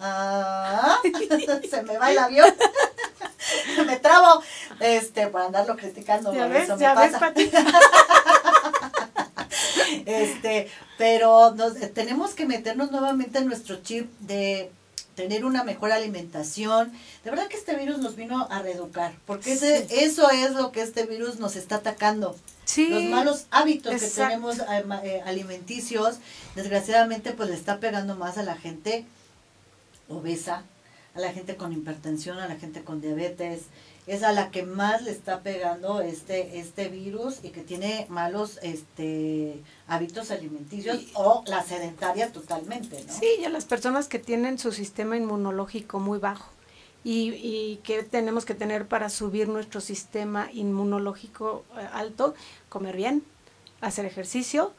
[0.01, 1.01] Ah,
[1.71, 2.55] se me va el avión.
[3.87, 4.43] me trabo.
[4.79, 6.33] Este, por andarlo criticando.
[6.33, 7.19] Ya ves, eso me ves, pasa.
[7.19, 7.51] Pati.
[10.07, 14.71] Este, pero nos, tenemos que meternos nuevamente en nuestro chip de
[15.19, 16.93] tener una mejor alimentación.
[17.25, 20.81] De verdad que este virus nos vino a reeducar, porque ese, eso es lo que
[20.81, 22.37] este virus nos está atacando.
[22.65, 22.89] Sí.
[22.89, 26.19] Los malos hábitos que tenemos eh, eh, alimenticios,
[26.55, 29.07] desgraciadamente pues le está pegando más a la gente
[30.09, 30.63] obesa,
[31.17, 33.63] a la gente con hipertensión, a la gente con diabetes,
[34.09, 38.59] es a la que más le está pegando este este virus y que tiene malos
[38.63, 43.13] este hábitos alimenticios o la sedentaria totalmente, ¿no?
[43.13, 46.51] Sí, y a las personas que tienen su sistema inmunológico muy bajo
[47.05, 52.35] y, y que tenemos que tener para subir nuestro sistema inmunológico eh, alto,
[52.69, 53.23] comer bien,
[53.81, 54.73] hacer ejercicio,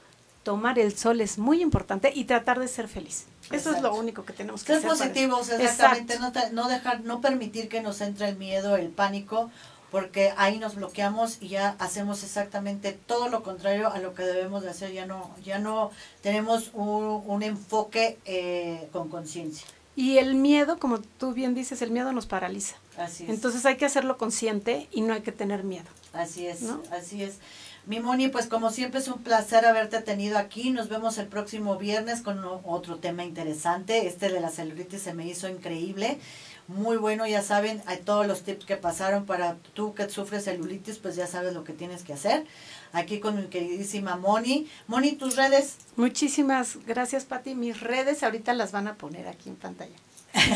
[0.43, 3.25] tomar el sol es muy importante y tratar de ser feliz.
[3.51, 4.89] Eso es lo único que tenemos que Ser hacer.
[4.89, 6.39] para positivos, exactamente, Exacto.
[6.41, 9.49] no, te- no dejar, no permitir que nos entre el miedo, el pánico,
[9.91, 14.61] porque ahí nos bloqueamos y ya hacemos exactamente todo lo contrario a lo que debemos
[14.61, 15.89] de hacer, ya no, ya no
[16.21, 19.65] tenemos un, un enfoque eh, con conciencia.
[19.95, 22.75] Y el miedo, como tú bien dices, el miedo nos paraliza.
[22.97, 23.31] Así es.
[23.31, 25.87] Entonces hay que hacerlo consciente y no hay que tener miedo.
[26.13, 26.81] Así es, ¿no?
[26.91, 27.35] así es.
[27.85, 30.69] Mi Moni, pues como siempre es un placer haberte tenido aquí.
[30.71, 34.07] Nos vemos el próximo viernes con otro tema interesante.
[34.07, 36.19] Este de la celulitis se me hizo increíble.
[36.67, 40.99] Muy bueno, ya saben, hay todos los tips que pasaron para tú que sufres celulitis,
[40.99, 42.45] pues ya sabes lo que tienes que hacer.
[42.91, 44.67] Aquí con mi queridísima Moni.
[44.85, 45.77] Moni, tus redes.
[45.95, 47.55] Muchísimas gracias, Pati.
[47.55, 49.95] Mis redes ahorita las van a poner aquí en pantalla.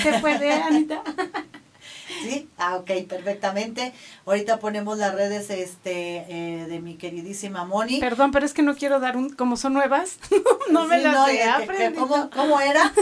[0.04, 1.02] ¿Se puede, Anita?
[2.08, 2.50] ¿Sí?
[2.58, 3.94] Ah, ok, perfectamente.
[4.26, 8.00] Ahorita ponemos las redes este eh, de mi queridísima Moni.
[8.00, 10.18] Perdón, pero es que no quiero dar un, como son nuevas,
[10.70, 12.08] no me Sí, las no, he aprendido.
[12.08, 12.94] ¿cómo, ¿Cómo era?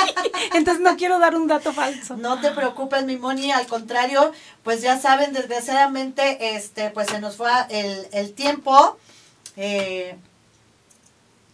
[0.54, 2.16] Entonces no quiero dar un dato falso.
[2.16, 4.32] No te preocupes, mi Moni, al contrario,
[4.62, 8.98] pues ya saben, desgraciadamente, este, pues se nos fue el, el tiempo.
[9.56, 10.16] Eh,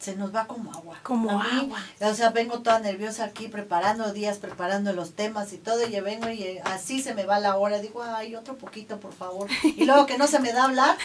[0.07, 1.01] se nos va como agua.
[1.03, 1.81] Como mí, agua.
[2.01, 6.05] O sea, vengo toda nerviosa aquí preparando días, preparando los temas y todo, y yo
[6.05, 7.81] vengo y eh, así se me va la hora.
[7.81, 9.49] Digo, ay, otro poquito, por favor.
[9.65, 10.97] Y luego que no se me da hablar,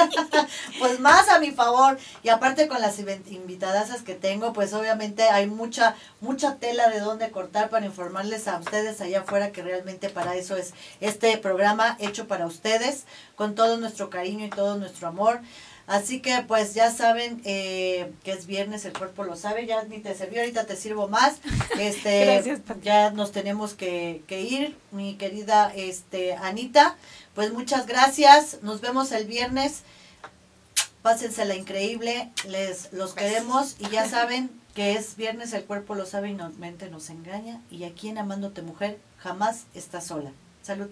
[0.78, 1.96] pues más a mi favor.
[2.22, 7.30] Y aparte con las invitadasas que tengo, pues obviamente hay mucha, mucha tela de dónde
[7.30, 12.28] cortar para informarles a ustedes allá afuera que realmente para eso es este programa hecho
[12.28, 15.40] para ustedes, con todo nuestro cariño y todo nuestro amor.
[15.86, 19.98] Así que pues ya saben eh, que es viernes, el cuerpo lo sabe, ya ni
[20.00, 21.36] te sirvió, ahorita te sirvo más.
[21.78, 26.96] Este, Gracias, ya nos tenemos que, que ir, mi querida este, Anita.
[27.34, 29.82] Pues muchas gracias, nos vemos el viernes.
[31.02, 36.30] Pásensela increíble, les los queremos y ya saben que es viernes, el cuerpo lo sabe
[36.30, 37.62] y no mente nos engaña.
[37.70, 40.32] Y aquí en Amándote Mujer jamás está sola.
[40.62, 40.88] Salud.